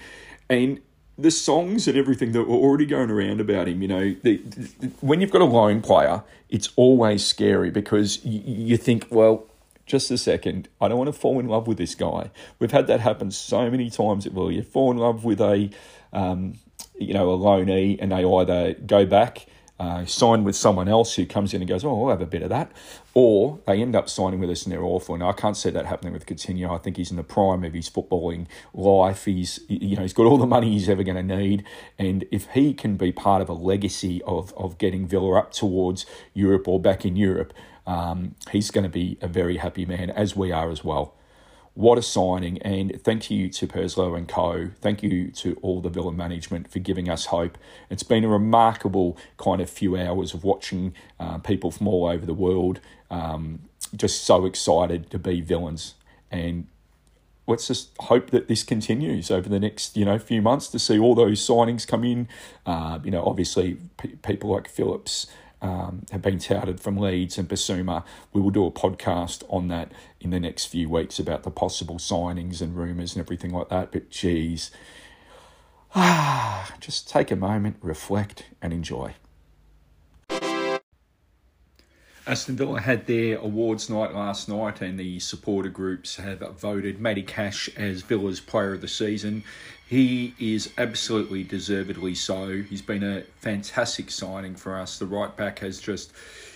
And 0.50 0.82
the 1.18 1.32
songs 1.32 1.88
and 1.88 1.98
everything 1.98 2.34
that 2.34 2.44
were 2.44 2.56
already 2.56 2.86
going 2.86 3.10
around 3.10 3.40
about 3.40 3.68
him, 3.68 3.82
you 3.82 3.88
know, 3.88 4.16
the, 4.24 4.38
the, 4.38 4.92
when 5.02 5.22
you've 5.22 5.32
got 5.32 5.42
a 5.42 5.46
lone 5.46 5.82
player, 5.82 6.24
it's 6.50 6.70
always 6.76 7.26
scary 7.26 7.72
because 7.72 8.24
you, 8.26 8.42
you 8.46 8.78
think, 8.78 9.08
well, 9.10 9.46
just 9.86 10.10
a 10.12 10.18
second, 10.18 10.68
I 10.82 10.88
don't 10.88 10.98
want 10.98 11.08
to 11.08 11.20
fall 11.20 11.40
in 11.40 11.48
love 11.48 11.68
with 11.68 11.78
this 11.78 11.96
guy. 11.96 12.32
We've 12.60 12.72
had 12.72 12.88
that 12.88 13.00
happen 13.00 13.32
so 13.32 13.70
many 13.70 13.90
times. 13.90 14.28
Well, 14.28 14.52
you 14.52 14.64
fall 14.64 14.92
in 14.92 14.98
love 14.98 15.24
with 15.24 15.40
a, 15.40 15.70
um, 16.12 16.56
you 17.00 17.14
know, 17.14 17.32
a 17.32 17.38
loanee, 17.38 17.98
and 18.02 18.12
they 18.12 18.24
either 18.24 18.74
go 18.74 19.06
back 19.06 19.46
uh, 19.80 20.06
sign 20.06 20.44
with 20.44 20.56
someone 20.56 20.88
else 20.88 21.16
who 21.16 21.26
comes 21.26 21.54
in 21.54 21.62
and 21.62 21.68
goes, 21.68 21.84
oh, 21.84 22.04
I'll 22.04 22.10
have 22.10 22.22
a 22.22 22.26
bit 22.26 22.42
of 22.42 22.50
that. 22.50 22.72
Or 23.14 23.60
they 23.68 23.82
end 23.82 23.96
up 23.96 24.10
signing 24.10 24.40
with 24.40 24.50
us 24.50 24.64
and 24.64 24.72
they're 24.72 24.84
awful. 24.84 25.16
And 25.16 25.24
I 25.24 25.34
can't 25.34 25.58
see 25.58 25.70
that 25.70 25.86
happening 25.86 26.14
with 26.14 26.26
Coutinho. 26.26 26.74
I 26.74 26.78
think 26.78 26.98
he's 26.98 27.12
in 27.12 27.18
the 27.18 27.24
prime 27.24 27.64
of 27.64 27.74
his 27.74 27.90
footballing 27.90 28.48
life. 28.74 29.26
He's, 29.26 29.60
you 29.68 29.96
know, 29.96 30.02
he's 30.02 30.14
got 30.14 30.26
all 30.26 30.38
the 30.38 30.46
money 30.46 30.72
he's 30.72 30.88
ever 30.88 31.04
going 31.04 31.28
to 31.28 31.36
need. 31.36 31.66
And 32.00 32.26
if 32.32 32.48
he 32.48 32.74
can 32.74 32.96
be 32.96 33.12
part 33.12 33.42
of 33.42 33.50
a 33.50 33.54
legacy 33.54 34.22
of, 34.24 34.54
of 34.54 34.78
getting 34.78 35.08
Villa 35.08 35.40
up 35.40 35.52
towards 35.52 36.06
Europe 36.34 36.68
or 36.68 36.80
back 36.80 37.06
in 37.06 37.16
Europe, 37.16 37.54
um, 37.86 38.36
he's 38.52 38.72
going 38.72 38.84
to 38.86 38.90
be 38.90 39.18
a 39.22 39.28
very 39.28 39.58
happy 39.58 39.86
man, 39.86 40.10
as 40.10 40.36
we 40.36 40.52
are 40.52 40.72
as 40.72 40.84
well. 40.84 41.16
What 41.76 41.98
a 41.98 42.02
signing, 42.02 42.62
and 42.62 43.02
thank 43.04 43.30
you 43.30 43.50
to 43.50 43.68
Purslow 43.68 44.16
and 44.16 44.30
Co. 44.30 44.70
Thank 44.80 45.04
you 45.04 45.30
to 45.32 45.58
all 45.62 45.82
the 45.82 45.90
Villa 45.90 46.14
management 46.14 46.72
for 46.72 46.80
giving 46.80 47.10
us 47.10 47.26
hope. 47.26 47.58
It's 47.90 48.02
been 48.02 48.24
a 48.24 48.30
remarkable 48.30 49.18
kind 49.36 49.60
of 49.60 49.70
few 49.70 49.98
hours 49.98 50.34
of 50.34 50.46
watching 50.46 50.94
uh, 51.20 51.40
people 51.40 51.72
from 51.72 51.90
all 51.90 52.08
over 52.08 52.26
the 52.26 52.34
world 52.34 52.80
um, 53.12 53.60
just 53.94 54.24
so 54.24 54.46
excited 54.46 55.12
to 55.12 55.20
be 55.20 55.42
villains. 55.42 55.96
And 56.32 56.68
let's 57.46 57.68
just 57.68 57.90
hope 58.00 58.30
that 58.30 58.48
this 58.48 58.64
continues 58.64 59.30
over 59.30 59.50
the 59.50 59.60
next 59.60 59.98
you 59.98 60.06
know 60.06 60.18
few 60.18 60.42
months 60.42 60.70
to 60.70 60.80
see 60.80 60.98
all 60.98 61.14
those 61.14 61.46
signings 61.46 61.86
come 61.86 62.06
in. 62.06 62.30
Uh, 62.66 63.00
you 63.04 63.12
know, 63.12 63.26
obviously 63.26 63.80
p- 63.98 64.16
people 64.24 64.50
like 64.50 64.70
Phillips 64.70 65.28
um, 65.66 66.06
have 66.12 66.22
been 66.22 66.38
touted 66.38 66.80
from 66.80 66.96
Leeds 66.96 67.40
and 67.40 67.50
Bissouma. 67.50 68.04
We 68.32 68.40
will 68.40 68.52
do 68.52 68.66
a 68.66 68.72
podcast 68.72 69.44
on 69.50 69.68
that 69.70 69.92
in 70.22 70.30
the 70.30 70.40
next 70.40 70.66
few 70.66 70.88
weeks 70.88 71.18
about 71.18 71.42
the 71.42 71.50
possible 71.50 71.98
signings 71.98 72.62
and 72.62 72.76
rumours 72.76 73.16
and 73.16 73.24
everything 73.24 73.52
like 73.52 73.70
that. 73.70 73.92
But 73.92 74.12
geez, 74.12 74.70
ah, 75.96 76.72
just 76.80 77.10
take 77.10 77.32
a 77.32 77.36
moment, 77.36 77.78
reflect, 77.82 78.46
and 78.62 78.74
enjoy. 78.74 79.16
Aston 82.28 82.56
Villa 82.56 82.82
had 82.82 83.06
their 83.06 83.38
awards 83.38 83.88
night 83.88 84.16
last 84.16 84.50
night, 84.50 84.82
and 84.82 85.00
the 85.00 85.20
supporter 85.20 85.70
groups 85.70 86.16
have 86.16 86.40
voted 86.58 87.00
Matty 87.00 87.22
Cash 87.22 87.70
as 87.78 88.02
Villa's 88.02 88.40
Player 88.40 88.74
of 88.74 88.82
the 88.82 88.88
Season. 88.88 89.44
He 89.88 90.34
is 90.40 90.74
absolutely 90.80 91.44
deservedly 91.44 92.16
so. 92.16 92.64
He's 92.64 92.82
been 92.82 93.04
a 93.04 93.22
fantastic 93.42 94.10
signing 94.10 94.56
for 94.56 94.76
us. 94.76 94.98
The 94.98 95.06
right 95.06 95.36
back 95.38 95.60
has 95.60 95.80
just 95.80 96.14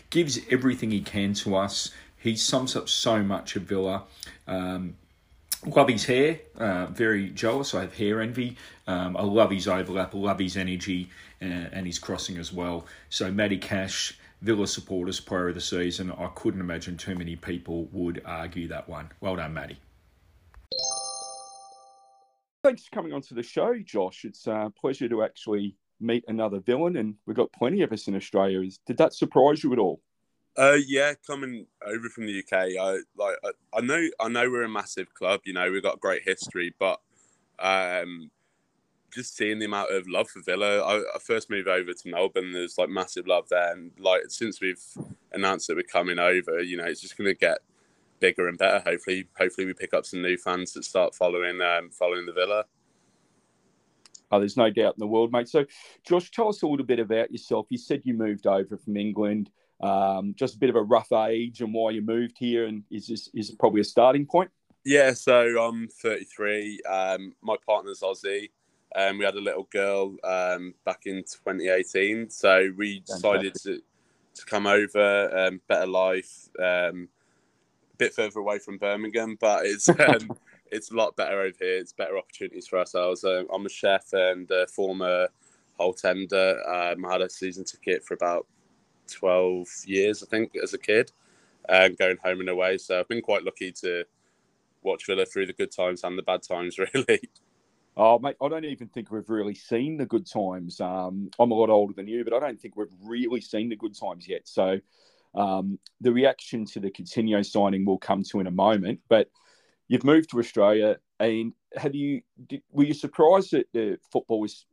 gives 0.09 0.39
everything 0.49 0.89
he 0.89 1.01
can 1.01 1.35
to 1.35 1.55
us. 1.55 1.91
He 2.17 2.35
sums 2.35 2.75
up 2.75 2.89
so 2.89 3.21
much 3.21 3.55
of 3.55 3.63
Villa. 3.63 4.03
Um, 4.47 4.95
love 5.63 5.89
his 5.89 6.05
hair. 6.05 6.39
Uh, 6.57 6.87
very 6.87 7.29
jealous. 7.29 7.75
I 7.75 7.81
have 7.81 7.93
hair 7.93 8.21
envy. 8.21 8.57
Um, 8.87 9.15
I 9.15 9.21
love 9.21 9.51
his 9.51 9.67
overlap. 9.67 10.15
Love 10.15 10.39
his 10.39 10.57
energy 10.57 11.09
and, 11.39 11.67
uh, 11.67 11.69
and 11.73 11.85
his 11.85 11.99
crossing 11.99 12.37
as 12.37 12.51
well. 12.51 12.87
So 13.11 13.31
Matty 13.31 13.59
Cash 13.59 14.18
Villa 14.41 14.67
supporters 14.67 15.19
player 15.19 15.49
of 15.49 15.55
the 15.55 15.61
season. 15.61 16.11
I 16.11 16.27
couldn't 16.35 16.61
imagine 16.61 16.97
too 16.97 17.15
many 17.15 17.35
people 17.35 17.85
would 17.91 18.21
argue 18.25 18.67
that 18.69 18.87
one. 18.87 19.09
Well 19.19 19.35
done, 19.35 19.53
Matty. 19.53 19.77
Thanks 22.63 22.85
for 22.85 22.95
coming 22.95 23.13
onto 23.13 23.35
the 23.35 23.43
show, 23.43 23.75
Josh. 23.83 24.25
It's 24.25 24.47
a 24.47 24.71
pleasure 24.79 25.09
to 25.09 25.23
actually 25.23 25.75
meet 25.99 26.23
another 26.27 26.59
villain, 26.59 26.97
and 26.97 27.15
we've 27.25 27.35
got 27.35 27.51
plenty 27.51 27.81
of 27.81 27.91
us 27.91 28.07
in 28.07 28.15
Australia. 28.15 28.69
Did 28.85 28.97
that 28.97 29.13
surprise 29.13 29.63
you 29.63 29.73
at 29.73 29.79
all? 29.79 30.01
Uh, 30.57 30.77
yeah, 30.85 31.13
coming 31.25 31.65
over 31.85 32.09
from 32.09 32.25
the 32.25 32.39
UK, 32.39 32.53
I 32.79 32.99
like 33.15 33.37
I, 33.43 33.51
I 33.73 33.81
know 33.81 34.07
I 34.19 34.27
know 34.27 34.49
we're 34.49 34.63
a 34.63 34.69
massive 34.69 35.13
club. 35.13 35.41
You 35.45 35.53
know, 35.53 35.71
we've 35.71 35.83
got 35.83 35.99
great 35.99 36.23
history, 36.23 36.73
but 36.79 36.99
um, 37.59 38.29
just 39.13 39.35
seeing 39.35 39.59
the 39.59 39.65
amount 39.65 39.91
of 39.91 40.07
love 40.07 40.29
for 40.29 40.41
Villa. 40.41 40.79
I, 40.79 40.99
I, 41.15 41.19
first 41.19 41.49
moved 41.49 41.67
over 41.67 41.93
to 41.93 42.09
Melbourne. 42.09 42.51
There's 42.51 42.77
like 42.77 42.89
massive 42.89 43.27
love 43.27 43.47
there, 43.49 43.73
and 43.73 43.91
like 43.99 44.21
since 44.29 44.61
we've 44.61 44.83
announced 45.33 45.67
that 45.67 45.77
we're 45.77 45.83
coming 45.83 46.19
over, 46.19 46.61
you 46.61 46.77
know, 46.77 46.85
it's 46.85 47.01
just 47.01 47.17
going 47.17 47.29
to 47.29 47.35
get 47.35 47.59
bigger 48.19 48.47
and 48.47 48.57
better. 48.57 48.79
Hopefully, 48.85 49.27
hopefully 49.37 49.65
we 49.65 49.73
pick 49.73 49.93
up 49.93 50.05
some 50.05 50.21
new 50.21 50.37
fans 50.37 50.73
that 50.73 50.85
start 50.85 51.15
following 51.15 51.61
um, 51.61 51.89
following 51.89 52.25
the 52.25 52.33
Villa. 52.33 52.65
Oh, 54.31 54.39
there's 54.39 54.57
no 54.57 54.69
doubt 54.69 54.95
in 54.95 54.99
the 54.99 55.07
world, 55.07 55.31
mate. 55.31 55.47
So, 55.47 55.65
Josh, 56.05 56.29
tell 56.29 56.49
us 56.49 56.61
a 56.61 56.67
little 56.67 56.85
bit 56.85 56.99
about 56.99 57.31
yourself. 57.31 57.65
You 57.69 57.79
said 57.79 58.01
you 58.03 58.13
moved 58.13 58.45
over 58.45 58.77
from 58.77 58.95
England. 58.95 59.49
Um, 59.81 60.35
just 60.37 60.55
a 60.55 60.59
bit 60.59 60.69
of 60.69 60.75
a 60.75 60.83
rough 60.83 61.11
age 61.11 61.61
and 61.61 61.73
why 61.73 61.91
you 61.91 62.01
moved 62.01 62.37
here, 62.37 62.65
and 62.65 62.83
is 62.91 63.07
this 63.07 63.29
is 63.33 63.51
probably 63.51 63.81
a 63.81 63.85
starting 63.85 64.25
point? 64.25 64.51
Yeah, 64.85 65.13
so 65.13 65.61
I'm 65.61 65.87
33. 65.87 66.81
Um, 66.81 67.33
my 67.41 67.55
partner's 67.65 68.01
Aussie. 68.01 68.49
Um, 68.95 69.19
we 69.19 69.25
had 69.25 69.35
a 69.35 69.41
little 69.41 69.67
girl 69.71 70.15
um, 70.23 70.73
back 70.85 71.05
in 71.05 71.17
2018, 71.17 72.29
so 72.29 72.71
we 72.75 73.01
decided 73.01 73.53
to 73.63 73.81
to 74.35 74.45
come 74.45 74.67
over, 74.67 75.37
um, 75.37 75.61
better 75.67 75.87
life, 75.87 76.49
um, 76.59 77.09
a 77.93 77.97
bit 77.97 78.13
further 78.13 78.39
away 78.39 78.57
from 78.59 78.77
Birmingham, 78.77 79.37
but 79.39 79.65
it's 79.65 79.89
um, 79.89 80.31
it's 80.71 80.91
a 80.91 80.95
lot 80.95 81.15
better 81.15 81.41
over 81.41 81.57
here. 81.59 81.77
It's 81.77 81.93
better 81.93 82.17
opportunities 82.17 82.67
for 82.67 82.79
ourselves. 82.79 83.23
Uh, 83.23 83.43
I'm 83.53 83.65
a 83.65 83.69
chef 83.69 84.13
and 84.13 84.49
a 84.51 84.67
former 84.67 85.27
Holte 85.79 86.05
Ender. 86.05 86.61
Um, 86.67 87.05
I 87.05 87.11
had 87.13 87.21
a 87.21 87.29
season 87.29 87.63
ticket 87.63 88.03
for 88.03 88.13
about 88.13 88.45
12 89.11 89.67
years, 89.85 90.23
I 90.23 90.27
think, 90.27 90.55
as 90.61 90.73
a 90.73 90.77
kid, 90.77 91.11
and 91.67 91.97
going 91.97 92.17
home 92.23 92.39
and 92.39 92.49
away. 92.49 92.77
So 92.77 92.99
I've 92.99 93.07
been 93.07 93.21
quite 93.21 93.43
lucky 93.43 93.71
to 93.83 94.05
watch 94.83 95.05
Villa 95.05 95.25
through 95.25 95.47
the 95.47 95.53
good 95.53 95.71
times 95.71 96.03
and 96.03 96.17
the 96.17 96.23
bad 96.23 96.43
times, 96.43 96.77
really. 96.93 97.21
Oh, 98.01 98.17
mate, 98.17 98.37
I 98.41 98.47
don't 98.47 98.63
even 98.63 98.87
think 98.87 99.11
we've 99.11 99.29
really 99.29 99.53
seen 99.53 99.97
the 99.97 100.05
good 100.05 100.25
times. 100.25 100.79
Um, 100.79 101.29
I'm 101.37 101.51
a 101.51 101.53
lot 101.53 101.69
older 101.69 101.91
than 101.93 102.07
you, 102.07 102.23
but 102.23 102.33
I 102.33 102.39
don't 102.39 102.57
think 102.57 102.77
we've 102.77 102.87
really 103.03 103.41
seen 103.41 103.67
the 103.67 103.75
good 103.75 103.93
times 103.93 104.25
yet. 104.25 104.47
So 104.47 104.79
um, 105.35 105.77
the 105.99 106.13
reaction 106.13 106.63
to 106.67 106.79
the 106.79 106.89
Coutinho 106.89 107.45
signing 107.45 107.83
will 107.83 107.97
come 107.97 108.23
to 108.23 108.39
in 108.39 108.47
a 108.47 108.51
moment. 108.51 109.01
But 109.09 109.29
you've 109.89 110.05
moved 110.05 110.29
to 110.29 110.39
Australia, 110.39 110.95
and 111.19 111.51
have 111.75 111.93
you? 111.93 112.21
Did, 112.47 112.61
were 112.71 112.85
you 112.85 112.93
surprised 112.93 113.51
that 113.51 113.67
the 113.73 113.99
football 114.13 114.39
was 114.39 114.65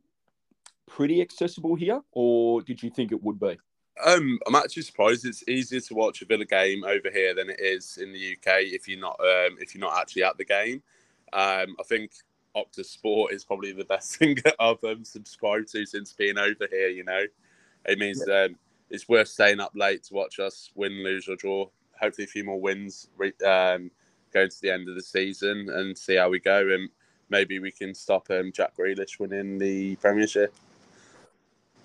pretty 0.89 1.21
accessible 1.21 1.75
here, 1.75 1.99
or 2.13 2.61
did 2.61 2.81
you 2.81 2.89
think 2.89 3.11
it 3.11 3.21
would 3.21 3.41
be? 3.41 3.59
Um, 4.05 4.39
I'm 4.47 4.55
actually 4.55 4.83
surprised. 4.83 5.25
It's 5.25 5.43
easier 5.49 5.81
to 5.81 5.95
watch 5.95 6.21
a 6.21 6.25
Villa 6.25 6.45
game 6.45 6.85
over 6.85 7.11
here 7.11 7.35
than 7.35 7.49
it 7.49 7.59
is 7.59 7.97
in 7.97 8.13
the 8.13 8.37
UK 8.37 8.61
if 8.61 8.87
you're 8.87 9.01
not 9.01 9.19
um, 9.19 9.57
if 9.59 9.75
you're 9.75 9.81
not 9.81 9.99
actually 9.99 10.23
at 10.23 10.37
the 10.37 10.45
game. 10.45 10.81
Um, 11.33 11.75
I 11.77 11.83
think 11.83 12.11
Optus 12.57 12.85
Sport 12.85 13.33
is 13.33 13.43
probably 13.43 13.71
the 13.71 13.85
best 13.85 14.15
thing 14.17 14.37
I've 14.59 14.83
um, 14.83 15.03
subscribed 15.03 15.71
to 15.71 15.85
since 15.85 16.13
being 16.13 16.37
over 16.37 16.67
here. 16.69 16.89
You 16.89 17.03
know, 17.03 17.25
it 17.85 17.99
means 17.99 18.23
yeah. 18.27 18.43
um, 18.43 18.55
it's 18.89 19.07
worth 19.07 19.27
staying 19.27 19.59
up 19.59 19.71
late 19.75 20.03
to 20.05 20.13
watch 20.13 20.39
us 20.39 20.71
win, 20.75 21.03
lose, 21.03 21.27
or 21.27 21.35
draw. 21.35 21.67
Hopefully, 21.99 22.25
a 22.25 22.27
few 22.27 22.43
more 22.43 22.59
wins 22.59 23.09
um, 23.45 23.91
going 24.33 24.49
to 24.49 24.61
the 24.61 24.71
end 24.71 24.89
of 24.89 24.95
the 24.95 25.01
season 25.01 25.69
and 25.69 25.97
see 25.97 26.15
how 26.15 26.29
we 26.29 26.39
go. 26.39 26.69
And 26.69 26.89
maybe 27.29 27.59
we 27.59 27.71
can 27.71 27.93
stop 27.93 28.29
um, 28.29 28.51
Jack 28.51 28.75
Grealish 28.77 29.19
winning 29.19 29.57
the 29.57 29.95
Premiership. 29.97 30.53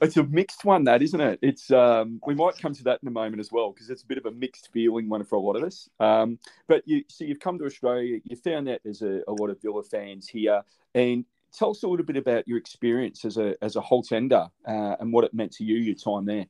It's 0.03 0.17
a 0.17 0.25
mixed 0.25 0.65
one, 0.65 0.83
that 0.85 1.01
isn't 1.01 1.21
it? 1.21 1.39
It's 1.43 1.71
um, 1.71 2.21
we 2.27 2.35
might 2.35 2.59
come 2.59 2.75
to 2.75 2.85
that 2.85 2.99
in 3.03 3.09
a 3.09 3.13
moment 3.13 3.39
as 3.39 3.53
well 3.53 3.71
because 3.71 3.89
it's 3.89 4.03
a 4.03 4.07
bit 4.07 4.19
of 4.19 4.27
a 4.27 4.33
mixed 4.33 4.71
feeling 4.73 5.09
one 5.09 5.23
for 5.23 5.37
a 5.37 5.41
lot 5.41 5.55
of 5.55 5.63
us. 5.63 5.89
Um, 6.01 6.41
but 6.67 6.83
you 6.87 6.99
see, 6.99 7.05
so 7.09 7.25
you've 7.25 7.41
come 7.41 7.57
to 7.59 7.67
Australia, 7.67 8.19
you 8.25 8.37
found 8.37 8.67
that 8.67 8.81
there's 8.83 9.03
a, 9.03 9.23
a, 9.29 9.33
lot 9.33 9.51
of 9.51 9.63
Villa 9.63 9.85
fans 9.85 10.27
here, 10.27 10.63
and 10.97 11.25
tell 11.57 11.71
us 11.71 11.85
a 11.85 11.89
little 11.89 12.05
bit 12.05 12.17
about 12.17 12.49
your 12.49 12.59
experience 12.59 13.25
as 13.25 13.37
a 13.37 13.55
as 13.63 13.77
a 13.77 13.83
Ender 14.11 14.49
uh, 14.67 14.97
and 14.99 15.13
what 15.13 15.25
it 15.25 15.33
meant 15.35 15.53
to 15.53 15.65
you 15.65 15.77
your 15.77 15.95
time 15.95 16.27
there. 16.27 16.47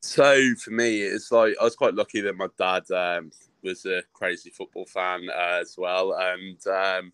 So 0.00 0.54
for 0.56 0.72
me, 0.72 1.02
it's 1.02 1.30
like 1.30 1.54
I 1.60 1.64
was 1.64 1.76
quite 1.76 1.94
lucky 1.94 2.20
that 2.22 2.36
my 2.36 2.48
dad 2.58 2.90
um, 2.90 3.30
was 3.62 3.86
a 3.86 4.02
crazy 4.12 4.50
football 4.50 4.86
fan 4.86 5.28
uh, 5.30 5.58
as 5.60 5.76
well, 5.78 6.14
and 6.14 6.66
um, 6.66 7.12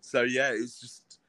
so 0.00 0.22
yeah, 0.22 0.50
it 0.50 0.60
was 0.60 0.80
just 0.80 1.20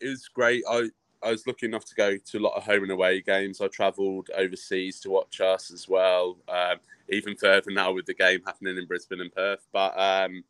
it 0.00 0.08
was 0.08 0.28
great. 0.28 0.64
I 0.68 0.90
I 1.24 1.30
was 1.30 1.46
lucky 1.46 1.66
enough 1.66 1.84
to 1.86 1.94
go 1.94 2.16
to 2.16 2.38
a 2.38 2.40
lot 2.40 2.56
of 2.56 2.64
home 2.64 2.82
and 2.82 2.92
away 2.92 3.20
games. 3.20 3.60
I 3.60 3.68
travelled 3.68 4.30
overseas 4.36 5.00
to 5.00 5.10
watch 5.10 5.40
us 5.40 5.70
as 5.70 5.88
well, 5.88 6.36
um, 6.48 6.78
even 7.08 7.36
further 7.36 7.70
now 7.70 7.92
with 7.92 8.06
the 8.06 8.14
game 8.14 8.40
happening 8.46 8.76
in 8.76 8.86
Brisbane 8.86 9.20
and 9.20 9.34
Perth. 9.34 9.66
But 9.72 9.98
um, 9.98 10.44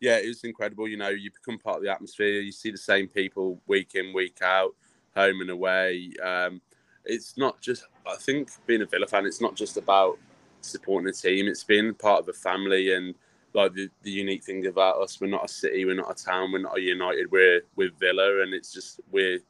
yeah, 0.00 0.16
it 0.18 0.28
was 0.28 0.44
incredible. 0.44 0.88
You 0.88 0.96
know, 0.96 1.08
you 1.08 1.30
become 1.30 1.58
part 1.58 1.78
of 1.78 1.82
the 1.82 1.92
atmosphere. 1.92 2.40
You 2.40 2.52
see 2.52 2.70
the 2.70 2.78
same 2.78 3.08
people 3.08 3.60
week 3.66 3.94
in, 3.94 4.12
week 4.12 4.38
out, 4.42 4.74
home 5.14 5.40
and 5.40 5.50
away. 5.50 6.12
Um, 6.22 6.60
it's 7.04 7.36
not 7.36 7.60
just. 7.60 7.84
I 8.06 8.16
think 8.16 8.50
being 8.66 8.82
a 8.82 8.86
Villa 8.86 9.06
fan, 9.06 9.26
it's 9.26 9.40
not 9.40 9.54
just 9.54 9.76
about 9.76 10.18
supporting 10.60 11.08
a 11.08 11.12
team. 11.12 11.46
It's 11.46 11.64
being 11.64 11.94
part 11.94 12.20
of 12.20 12.28
a 12.28 12.32
family 12.32 12.94
and 12.94 13.14
like 13.54 13.72
the, 13.72 13.88
the 14.02 14.10
unique 14.10 14.44
thing 14.44 14.66
about 14.66 15.00
us, 15.00 15.18
we're 15.18 15.28
not 15.28 15.46
a 15.46 15.48
city, 15.48 15.86
we're 15.86 15.94
not 15.94 16.10
a 16.10 16.24
town, 16.24 16.52
we're 16.52 16.58
not 16.58 16.76
a 16.76 16.80
United, 16.80 17.30
we're 17.32 17.62
with 17.74 17.98
Villa, 17.98 18.42
and 18.42 18.52
it's 18.52 18.70
just 18.70 19.00
we're 19.10 19.40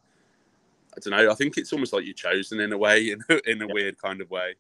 I 0.97 1.01
don't 1.01 1.19
know. 1.19 1.31
I 1.31 1.35
think 1.35 1.59
it's 1.59 1.73
almost 1.73 1.93
like 1.93 2.05
you're 2.05 2.15
chosen 2.15 2.61
in 2.61 2.73
a 2.73 2.79
way, 2.79 3.11
in 3.11 3.21
a, 3.29 3.51
in 3.51 3.63
a 3.63 3.67
weird 3.67 4.01
kind 4.01 4.21
of 4.21 4.31
way. 4.31 4.55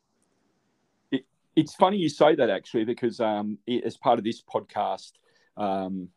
It, 1.10 1.24
it's 1.54 1.74
funny 1.74 1.96
you 1.96 2.10
say 2.10 2.34
that 2.34 2.50
actually, 2.50 2.84
because 2.84 3.20
um, 3.20 3.58
it, 3.66 3.84
as 3.84 3.96
part 3.96 4.18
of 4.18 4.24
this 4.24 4.42
podcast, 4.42 5.12
um, 5.56 6.08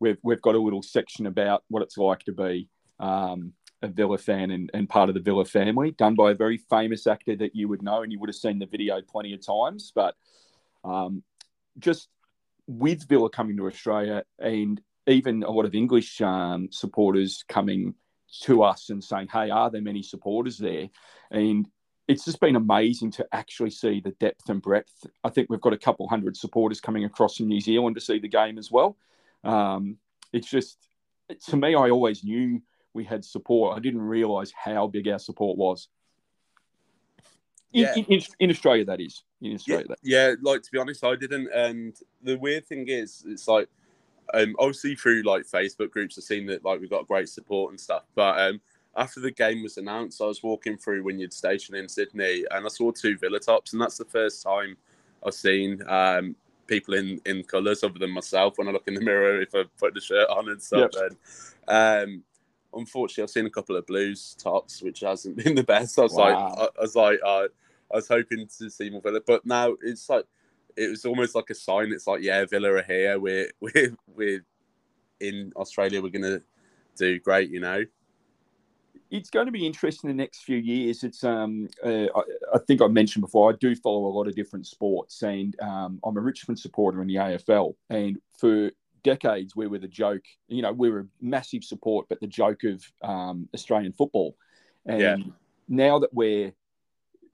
we've 0.00 0.18
we've 0.22 0.42
got 0.42 0.56
a 0.56 0.58
little 0.58 0.82
section 0.82 1.26
about 1.26 1.62
what 1.68 1.82
it's 1.82 1.96
like 1.96 2.24
to 2.24 2.32
be 2.32 2.68
um, 2.98 3.52
a 3.82 3.88
Villa 3.88 4.18
fan 4.18 4.50
and, 4.50 4.70
and 4.74 4.88
part 4.88 5.08
of 5.08 5.14
the 5.14 5.20
Villa 5.20 5.44
family, 5.44 5.92
done 5.92 6.16
by 6.16 6.32
a 6.32 6.34
very 6.34 6.56
famous 6.56 7.06
actor 7.06 7.36
that 7.36 7.54
you 7.54 7.68
would 7.68 7.82
know, 7.82 8.02
and 8.02 8.10
you 8.10 8.18
would 8.18 8.28
have 8.28 8.36
seen 8.36 8.58
the 8.58 8.66
video 8.66 9.00
plenty 9.00 9.32
of 9.32 9.46
times. 9.46 9.92
But 9.94 10.16
um, 10.84 11.22
just 11.78 12.08
with 12.66 13.08
Villa 13.08 13.30
coming 13.30 13.56
to 13.58 13.66
Australia, 13.66 14.24
and 14.40 14.80
even 15.06 15.44
a 15.44 15.50
lot 15.50 15.64
of 15.64 15.74
English 15.74 16.20
um, 16.20 16.68
supporters 16.72 17.44
coming 17.48 17.94
to 18.42 18.62
us 18.62 18.90
and 18.90 19.02
saying, 19.02 19.28
"Hey, 19.32 19.50
are 19.50 19.70
there 19.70 19.82
many 19.82 20.02
supporters 20.02 20.58
there?" 20.58 20.88
And 21.30 21.68
it's 22.08 22.24
just 22.24 22.40
been 22.40 22.56
amazing 22.56 23.10
to 23.12 23.26
actually 23.32 23.70
see 23.70 24.00
the 24.00 24.12
depth 24.12 24.48
and 24.48 24.62
breadth. 24.62 25.06
I 25.22 25.28
think 25.28 25.48
we've 25.50 25.60
got 25.60 25.74
a 25.74 25.78
couple 25.78 26.08
hundred 26.08 26.36
supporters 26.36 26.80
coming 26.80 27.04
across 27.04 27.36
from 27.36 27.48
New 27.48 27.60
Zealand 27.60 27.96
to 27.96 28.00
see 28.00 28.18
the 28.18 28.28
game 28.28 28.56
as 28.56 28.70
well. 28.72 28.96
Um, 29.44 29.98
it's 30.32 30.48
just, 30.48 30.78
to 31.48 31.56
me, 31.56 31.74
I 31.74 31.90
always 31.90 32.24
knew 32.24 32.62
we 32.94 33.04
had 33.04 33.24
support. 33.24 33.76
I 33.76 33.80
didn't 33.80 34.00
realise 34.00 34.52
how 34.52 34.86
big 34.86 35.06
our 35.06 35.18
support 35.18 35.58
was. 35.58 35.88
In, 37.74 37.82
yeah. 37.82 37.94
in, 37.94 38.22
in, 38.40 38.50
Australia, 38.50 38.86
that 38.86 39.02
is. 39.02 39.22
In 39.42 39.54
Australia, 39.54 39.86
yeah, 40.02 40.28
yeah, 40.28 40.34
like 40.40 40.62
to 40.62 40.70
be 40.72 40.78
honest, 40.78 41.04
I 41.04 41.14
didn't. 41.14 41.50
And 41.52 41.94
the 42.22 42.38
weird 42.38 42.66
thing 42.66 42.88
is, 42.88 43.22
it's 43.26 43.46
like 43.46 43.68
um, 44.34 44.54
obviously 44.58 44.94
through 44.94 45.22
like 45.22 45.44
Facebook 45.44 45.90
groups, 45.90 46.18
I've 46.18 46.24
seen 46.24 46.46
that 46.46 46.64
like 46.64 46.80
we've 46.80 46.90
got 46.90 47.08
great 47.08 47.28
support 47.28 47.72
and 47.72 47.80
stuff. 47.80 48.04
But 48.14 48.40
um, 48.40 48.60
after 48.96 49.20
the 49.20 49.30
game 49.30 49.62
was 49.62 49.76
announced, 49.76 50.20
I 50.20 50.26
was 50.26 50.42
walking 50.42 50.76
through 50.76 51.04
Wynyard 51.04 51.32
Station 51.32 51.74
in 51.74 51.88
Sydney, 51.88 52.44
and 52.50 52.64
I 52.64 52.68
saw 52.68 52.90
two 52.90 53.16
Villa 53.16 53.40
tops, 53.40 53.72
and 53.72 53.80
that's 53.80 53.98
the 53.98 54.04
first 54.04 54.42
time 54.42 54.76
I've 55.24 55.34
seen 55.34 55.82
um, 55.88 56.36
people 56.66 56.94
in 56.94 57.20
in 57.26 57.42
colours 57.44 57.82
other 57.82 57.98
than 57.98 58.10
myself 58.10 58.58
when 58.58 58.68
I 58.68 58.72
look 58.72 58.88
in 58.88 58.94
the 58.94 59.00
mirror 59.00 59.40
if 59.40 59.54
I 59.54 59.64
put 59.78 59.94
the 59.94 60.00
shirt 60.00 60.28
on 60.28 60.48
and 60.48 60.62
stuff. 60.62 60.90
Yep. 60.94 61.12
And, 61.68 62.12
um, 62.14 62.22
unfortunately, 62.74 63.22
I've 63.22 63.30
seen 63.30 63.46
a 63.46 63.50
couple 63.50 63.76
of 63.76 63.86
blues 63.86 64.36
tops, 64.38 64.82
which 64.82 65.00
hasn't 65.00 65.36
been 65.44 65.54
the 65.54 65.64
best. 65.64 65.98
I 65.98 66.02
was 66.02 66.14
wow. 66.14 66.48
like, 66.48 66.58
I, 66.58 66.64
I 66.64 66.80
was 66.80 66.96
like, 66.96 67.20
uh, 67.24 67.48
I 67.92 67.96
was 67.96 68.08
hoping 68.08 68.46
to 68.58 68.70
see 68.70 68.90
more 68.90 69.00
Villa, 69.00 69.20
but 69.26 69.46
now 69.46 69.74
it's 69.82 70.08
like 70.08 70.26
it 70.78 70.90
was 70.90 71.04
almost 71.04 71.34
like 71.34 71.50
a 71.50 71.54
sign. 71.54 71.92
It's 71.92 72.06
like, 72.06 72.22
yeah, 72.22 72.44
Villa 72.44 72.72
are 72.72 72.82
here. 72.82 73.18
We're 73.18 73.50
we're 73.60 73.96
we're 74.06 74.44
in 75.20 75.52
Australia. 75.56 76.00
We're 76.00 76.10
gonna 76.10 76.40
do 76.96 77.18
great, 77.18 77.50
you 77.50 77.60
know. 77.60 77.84
It's 79.10 79.30
going 79.30 79.46
to 79.46 79.52
be 79.52 79.66
interesting 79.66 80.08
the 80.08 80.14
next 80.14 80.40
few 80.40 80.58
years. 80.58 81.02
It's 81.02 81.24
um, 81.24 81.66
uh, 81.82 82.08
I, 82.14 82.22
I, 82.54 82.58
think 82.66 82.82
I 82.82 82.88
mentioned 82.88 83.22
before. 83.22 83.50
I 83.50 83.56
do 83.58 83.74
follow 83.74 84.04
a 84.06 84.12
lot 84.14 84.28
of 84.28 84.34
different 84.34 84.66
sports, 84.66 85.22
and 85.22 85.58
um, 85.62 85.98
I'm 86.04 86.18
a 86.18 86.20
Richmond 86.20 86.58
supporter 86.58 87.00
in 87.00 87.08
the 87.08 87.14
AFL. 87.14 87.74
And 87.88 88.20
for 88.36 88.70
decades, 89.02 89.56
we 89.56 89.66
were 89.66 89.78
the 89.78 89.88
joke. 89.88 90.24
You 90.48 90.60
know, 90.60 90.72
we 90.72 90.90
were 90.90 91.00
a 91.00 91.06
massive 91.22 91.64
support, 91.64 92.06
but 92.10 92.20
the 92.20 92.26
joke 92.26 92.64
of 92.64 92.84
um, 93.02 93.48
Australian 93.54 93.94
football. 93.94 94.36
And 94.84 95.00
yeah. 95.00 95.16
now 95.68 96.00
that 96.00 96.12
we're 96.12 96.52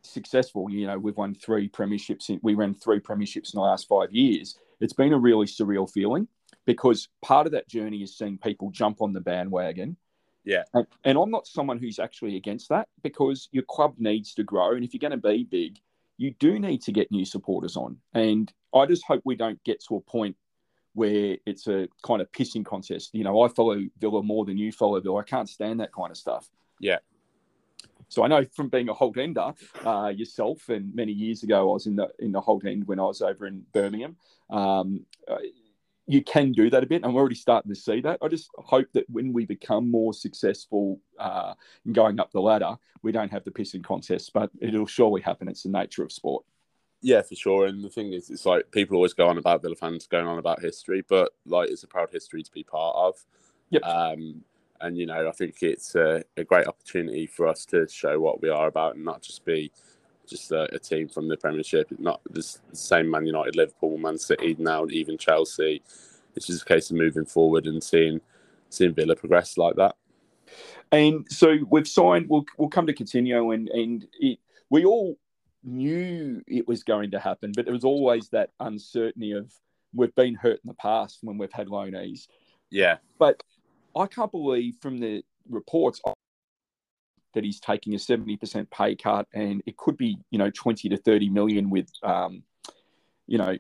successful, 0.05 0.71
you 0.71 0.87
know, 0.87 0.99
we've 0.99 1.17
won 1.17 1.35
three 1.35 1.69
premierships. 1.69 2.31
In, 2.31 2.41
we 2.43 2.55
ran 2.55 2.75
three 2.75 3.01
premierships 3.01 3.53
in 3.53 3.59
the 3.59 3.61
last 3.61 3.89
five 3.89 4.13
years. 4.13 4.59
It's 4.81 4.93
been 4.93 5.13
a 5.13 5.19
really 5.19 5.47
surreal 5.47 5.91
feeling 5.91 6.29
because 6.67 7.09
part 7.23 7.47
of 7.47 7.53
that 7.53 7.69
journey 7.69 8.03
is 8.03 8.17
seeing 8.17 8.39
people 8.39 8.71
jump 8.71 9.03
on 9.03 9.13
the 9.13 9.21
bandwagon. 9.21 9.97
Yeah. 10.45 10.65
And, 10.75 10.87
and 11.05 11.19
I'm 11.19 11.31
not 11.31 11.47
someone 11.47 11.79
who's 11.79 11.99
actually 11.99 12.37
against 12.37 12.69
that 12.69 12.89
because 13.03 13.49
your 13.53 13.65
club 13.65 13.95
needs 13.99 14.35
to 14.35 14.43
grow. 14.43 14.75
And 14.75 14.85
if 14.85 14.93
you're 14.93 14.99
going 14.99 15.11
to 15.11 15.17
be 15.17 15.45
big, 15.45 15.79
you 16.17 16.35
do 16.39 16.59
need 16.59 16.83
to 16.83 16.93
get 16.93 17.11
new 17.11 17.25
supporters 17.25 17.77
on. 17.77 17.97
And 18.13 18.53
I 18.75 18.87
just 18.87 19.05
hope 19.07 19.23
we 19.25 19.37
don't 19.37 19.63
get 19.65 19.83
to 19.89 19.97
a 19.97 20.01
point 20.01 20.37
where 20.95 21.37
it's 21.45 21.67
a 21.67 21.89
kind 22.03 22.23
of 22.23 22.31
pissing 22.33 22.65
contest. 22.65 23.11
You 23.15 23.25
know, 23.25 23.43
I 23.43 23.49
follow 23.49 23.81
Villa 23.99 24.23
more 24.23 24.45
than 24.45 24.57
you 24.57 24.71
follow 24.71 25.01
Villa. 25.01 25.21
I 25.21 25.25
can't 25.25 25.49
stand 25.49 25.81
that 25.81 25.93
kind 25.93 26.11
of 26.11 26.17
stuff. 26.17 26.49
Yeah. 26.81 26.99
So 28.09 28.23
I 28.23 28.29
know 28.29 28.45
from 28.55 28.69
being 28.69 28.89
a 28.89 28.95
Holte 28.95 29.19
Ender 29.19 29.53
uh, 29.85 30.09
yourself, 30.09 30.69
and 30.69 30.95
many 30.95 31.13
years 31.13 31.43
ago 31.43 31.71
I 31.71 31.73
was 31.73 31.87
in 31.87 31.97
the 31.97 32.09
in 32.19 32.33
the 32.33 32.41
Holte 32.41 32.67
End 32.67 32.87
when 32.87 33.01
I 33.01 33.05
was 33.05 33.23
over 33.23 33.47
in 33.47 33.65
Birmingham. 33.73 34.17
Um, 34.51 35.07
uh, 35.27 35.39
you 36.07 36.23
can 36.23 36.53
do 36.53 36.69
that 36.71 36.83
a 36.83 36.87
bit. 36.87 37.03
I'm 37.05 37.17
already 37.17 37.35
starting 37.35 37.73
to 37.73 37.81
see 37.81 38.01
that. 38.03 38.19
I 38.21 38.29
just 38.29 38.51
hope 38.59 38.89
that 38.93 39.09
when 39.09 39.33
we 39.33 39.47
become 39.47 39.91
more 39.91 40.13
successful 40.13 41.01
uh, 41.19 41.55
in 41.87 41.95
going 41.95 42.21
up 42.21 42.31
the 42.31 42.41
ladder, 42.41 42.77
we 43.03 43.11
don't 43.11 43.33
have 43.33 43.45
the 43.45 43.51
pissing 43.51 43.83
contests, 43.83 44.29
but 44.29 44.51
it'll 44.61 44.87
surely 44.87 45.23
happen. 45.23 45.49
It's 45.49 45.63
the 45.63 45.71
nature 45.71 46.03
of 46.03 46.13
sport. 46.13 46.45
Yeah, 47.01 47.23
for 47.23 47.35
sure. 47.35 47.67
And 47.67 47.83
the 47.83 47.91
thing 47.91 48.13
is, 48.13 48.31
it's 48.31 48.47
like 48.47 48.71
people 48.71 48.97
always 48.97 49.15
go 49.15 49.29
on 49.29 49.39
about 49.39 49.63
Villa 49.63 49.77
fans 49.77 50.07
going 50.07 50.27
on 50.27 50.39
about 50.39 50.63
history, 50.63 51.05
but 51.07 51.33
like 51.47 51.71
it's 51.71 51.83
a 51.83 51.87
proud 51.87 52.11
history 52.11 52.43
to 52.43 52.53
be 52.53 52.65
part 52.65 52.97
of. 52.97 53.15
Yep. 53.71 53.83
Um, 53.83 54.43
and 54.85 54.99
you 54.99 55.07
know, 55.07 55.27
I 55.27 55.33
think 55.33 55.63
it's 55.63 55.95
a, 55.95 56.23
a, 56.37 56.45
great 56.45 56.67
opportunity 56.67 57.27
for 57.27 57.49
us 57.49 57.65
to 57.67 57.89
show 57.89 58.21
what 58.21 58.43
we 58.43 58.51
are 58.51 58.67
about 58.67 58.97
and 58.97 59.05
not 59.05 59.23
just 59.23 59.45
be 59.45 59.73
just 60.29 60.53
a, 60.53 60.69
a 60.75 60.79
team 60.79 61.09
from 61.09 61.27
the 61.27 61.39
Premiership. 61.39 61.89
Not 61.99 62.21
the 62.31 62.43
same 62.73 63.11
Man 63.11 63.27
United, 63.27 63.57
Liverpool, 63.57 63.97
Man 63.97 64.19
City, 64.19 64.55
now 64.59 64.87
even 64.91 65.17
Chelsea. 65.17 65.83
It's 66.37 66.47
just 66.47 66.63
a 66.63 66.67
case 66.67 66.91
of 66.91 66.97
moving 66.97 67.25
forward 67.25 67.67
and 67.67 67.83
seeing 67.83 68.21
seeing 68.69 68.93
Villa 68.93 69.17
progress 69.17 69.57
like 69.57 69.77
that. 69.77 69.97
And 70.93 71.27
so 71.31 71.57
we've 71.71 71.89
signed. 71.89 72.29
We'll 72.29 72.45
we'll 72.59 72.69
come 72.69 72.87
to 72.87 72.93
Coutinho, 72.93 73.55
and 73.55 73.69
and 73.71 74.07
it, 74.21 74.39
we 74.69 74.85
all 74.85 75.19
knew 75.63 76.43
it 76.47 76.69
was 76.69 76.83
going 76.83 77.11
to 77.13 77.19
happen, 77.19 77.53
but 77.57 77.65
there 77.65 77.73
was 77.73 77.85
always 77.85 78.29
that 78.29 78.51
uncertainty 78.61 79.33
of 79.33 79.51
we've 79.95 80.15
been 80.15 80.35
hurt 80.35 80.61
in 80.63 80.69
the 80.69 80.75
past 80.75 81.21
when 81.23 81.39
we've 81.39 81.53
had 81.53 81.69
loanees. 81.69 82.27
Yeah. 82.71 82.97
But 83.19 83.43
I 83.97 84.07
can't 84.07 84.31
believe 84.31 84.77
from 84.81 84.99
the 84.99 85.23
reports 85.49 86.01
that 87.35 87.45
he's 87.45 87.61
taking 87.61 87.95
a 87.95 87.99
70% 87.99 88.71
pay 88.71 88.95
cut 88.95 89.27
and 89.35 89.63
it 89.67 89.77
could 89.77 89.97
be, 89.97 90.19
you 90.31 90.39
know, 90.39 90.51
20 90.51 90.89
to 90.89 90.97
30 90.97 91.29
million 91.29 91.69
with, 91.71 91.89
um, 92.03 92.43
you 93.27 93.39
know, 93.39 93.57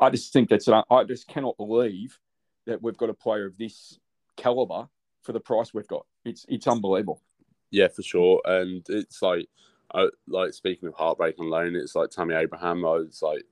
I 0.00 0.10
just 0.10 0.32
think 0.32 0.48
that's, 0.48 0.68
I 0.68 1.04
just 1.04 1.26
cannot 1.26 1.56
believe 1.56 2.18
that 2.66 2.82
we've 2.82 2.96
got 2.96 3.10
a 3.10 3.14
player 3.14 3.46
of 3.46 3.56
this 3.56 3.98
caliber 4.36 4.88
for 5.22 5.32
the 5.32 5.40
price 5.40 5.72
we've 5.72 5.88
got. 5.88 6.04
It's, 6.24 6.44
it's 6.48 6.66
unbelievable. 6.66 7.22
Yeah, 7.70 7.88
for 7.88 8.02
sure. 8.02 8.40
And 8.44 8.84
it's 8.88 9.22
like, 9.22 9.48
I, 9.94 10.08
like 10.28 10.52
speaking 10.52 10.88
of 10.88 10.94
heartbreak 10.94 11.36
on 11.38 11.48
loan, 11.48 11.76
it's 11.76 11.94
like 11.94 12.10
Tammy 12.10 12.34
Abraham. 12.34 12.84
I 12.84 12.90
was 12.90 13.22
like, 13.22 13.44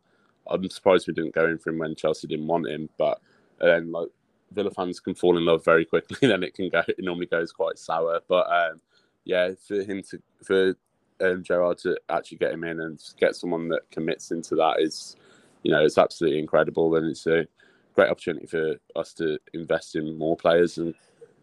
I'm 0.47 0.69
surprised 0.69 1.07
we 1.07 1.15
didn't 1.15 1.35
go 1.35 1.47
in 1.47 1.59
for 1.59 1.71
him 1.71 1.79
when 1.79 1.95
Chelsea 1.95 2.27
didn't 2.27 2.47
want 2.47 2.69
him. 2.69 2.89
But 2.99 3.21
then 3.61 3.93
like 3.93 4.09
Villa 4.55 4.71
fans 4.71 5.01
can 5.01 5.15
fall 5.15 5.37
in 5.37 5.45
love 5.45 5.65
very 5.65 5.85
quickly. 5.85 6.17
Then 6.29 6.43
it 6.43 6.55
can 6.55 6.69
go. 6.69 6.83
It 6.87 6.97
normally 6.99 7.27
goes 7.27 7.53
quite 7.53 7.79
sour. 7.79 8.21
But 8.29 8.47
um, 8.51 8.81
yeah, 9.25 9.51
for 9.67 9.83
him 9.83 10.03
to 10.11 10.23
for 10.43 10.75
um, 11.21 11.43
Gerrard 11.43 11.79
to 11.79 11.99
actually 12.09 12.39
get 12.39 12.53
him 12.53 12.65
in 12.65 12.81
and 12.81 13.01
get 13.19 13.37
someone 13.37 13.69
that 13.69 13.91
commits 13.91 14.31
into 14.31 14.55
that 14.57 14.81
is, 14.81 15.17
you 15.63 15.73
know, 15.73 15.85
it's 15.85 15.99
absolutely 15.99 16.39
incredible, 16.39 16.97
and 16.97 17.11
it's 17.11 17.27
a 17.27 17.47
great 17.95 18.11
opportunity 18.11 18.47
for 18.47 18.75
us 18.97 19.13
to 19.15 19.39
invest 19.53 19.97
in 19.97 20.19
more 20.19 20.37
players 20.37 20.79
and 20.79 20.95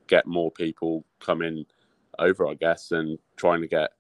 get 0.08 0.28
more 0.28 0.52
people 0.52 1.06
coming 1.20 1.66
over, 2.20 2.48
I 2.48 2.56
guess, 2.56 2.92
and 2.92 3.18
trying 3.38 3.62
to 3.62 3.68
get 3.68 3.92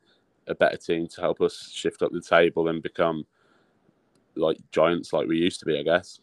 a 0.47 0.55
better 0.55 0.77
team 0.77 1.07
to 1.07 1.21
help 1.21 1.41
us 1.41 1.71
shift 1.71 2.01
up 2.01 2.11
the 2.11 2.21
table 2.21 2.67
and 2.67 2.83
become 2.83 3.25
like 4.35 4.57
giants 4.71 5.13
like 5.13 5.27
we 5.27 5.37
used 5.37 5.59
to 5.61 5.65
be, 5.65 5.79
I 5.79 5.83
guess. 5.83 6.19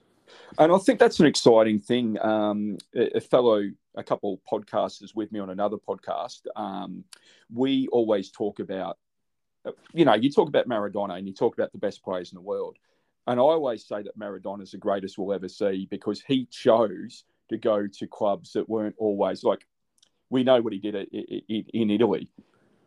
And 0.58 0.72
I 0.72 0.78
think 0.78 0.98
that's 0.98 1.20
an 1.20 1.26
exciting 1.26 1.78
thing. 1.78 2.18
Um, 2.20 2.78
a, 2.94 3.20
fellow, 3.20 3.62
a 3.96 4.02
couple 4.02 4.40
podcasters 4.50 5.14
with 5.14 5.30
me 5.32 5.40
on 5.40 5.50
another 5.50 5.76
podcast, 5.76 6.42
um, 6.56 7.04
we 7.52 7.88
always 7.88 8.30
talk 8.30 8.58
about, 8.60 8.98
you 9.92 10.04
know, 10.04 10.14
you 10.14 10.30
talk 10.30 10.48
about 10.48 10.68
Maradona 10.68 11.18
and 11.18 11.26
you 11.26 11.34
talk 11.34 11.56
about 11.56 11.72
the 11.72 11.78
best 11.78 12.02
players 12.02 12.32
in 12.32 12.36
the 12.36 12.42
world. 12.42 12.76
And 13.26 13.38
I 13.38 13.42
always 13.42 13.86
say 13.86 14.02
that 14.02 14.18
Maradona 14.18 14.62
is 14.62 14.70
the 14.70 14.78
greatest 14.78 15.18
we'll 15.18 15.34
ever 15.34 15.48
see 15.48 15.86
because 15.90 16.22
he 16.26 16.46
chose 16.46 17.24
to 17.50 17.58
go 17.58 17.86
to 17.86 18.06
clubs 18.06 18.52
that 18.52 18.68
weren't 18.68 18.94
always 18.98 19.44
like, 19.44 19.66
we 20.30 20.44
know 20.44 20.60
what 20.60 20.72
he 20.72 20.78
did 20.78 20.94
in 20.94 21.90
Italy. 21.90 22.30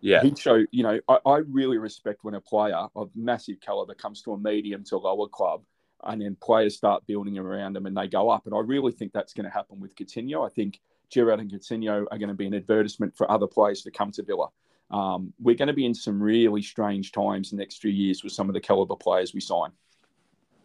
Yeah. 0.02 0.22
He'd 0.24 0.38
show, 0.38 0.66
you 0.72 0.84
know, 0.84 1.00
I, 1.08 1.20
I, 1.26 1.38
really 1.38 1.78
respect 1.78 2.24
when 2.24 2.34
a 2.34 2.42
player 2.42 2.88
of 2.96 3.12
massive 3.16 3.62
caliber 3.62 3.94
comes 3.94 4.24
to 4.24 4.34
a 4.34 4.38
medium 4.38 4.84
to 4.86 4.98
lower 4.98 5.28
club 5.28 5.62
and 6.04 6.22
then 6.22 6.38
players 6.42 6.76
start 6.76 7.06
building 7.08 7.38
around 7.38 7.74
them 7.74 7.86
and 7.86 7.96
they 7.96 8.08
go 8.08 8.30
up. 8.30 8.46
And 8.46 8.56
I 8.56 8.60
really 8.60 8.92
think 8.92 9.14
that's 9.14 9.34
going 9.34 9.46
to 9.46 9.52
happen 9.52 9.80
with 9.80 9.96
Coutinho. 9.96 10.46
I 10.46 10.50
think 10.50 10.80
Gerrard 11.10 11.40
and 11.40 11.52
Coutinho 11.52 12.06
are 12.12 12.18
going 12.18 12.30
to 12.30 12.36
be 12.36 12.48
an 12.48 12.54
advertisement 12.54 13.16
for 13.16 13.30
other 13.30 13.48
players 13.48 13.82
to 13.84 13.92
come 13.92 14.12
to 14.12 14.24
Villa. 14.24 14.48
Um, 14.90 15.34
we're 15.40 15.56
going 15.56 15.68
to 15.68 15.74
be 15.74 15.86
in 15.86 15.94
some 15.94 16.22
really 16.22 16.62
strange 16.62 17.12
times 17.12 17.52
the 17.52 17.58
next 17.58 17.78
few 17.78 17.92
years 17.92 18.24
with 18.24 18.34
some 18.34 18.50
of 18.50 18.54
the 18.54 18.60
caliber 18.60 18.96
players 18.96 19.34
we 19.34 19.40
sign. 19.40 19.72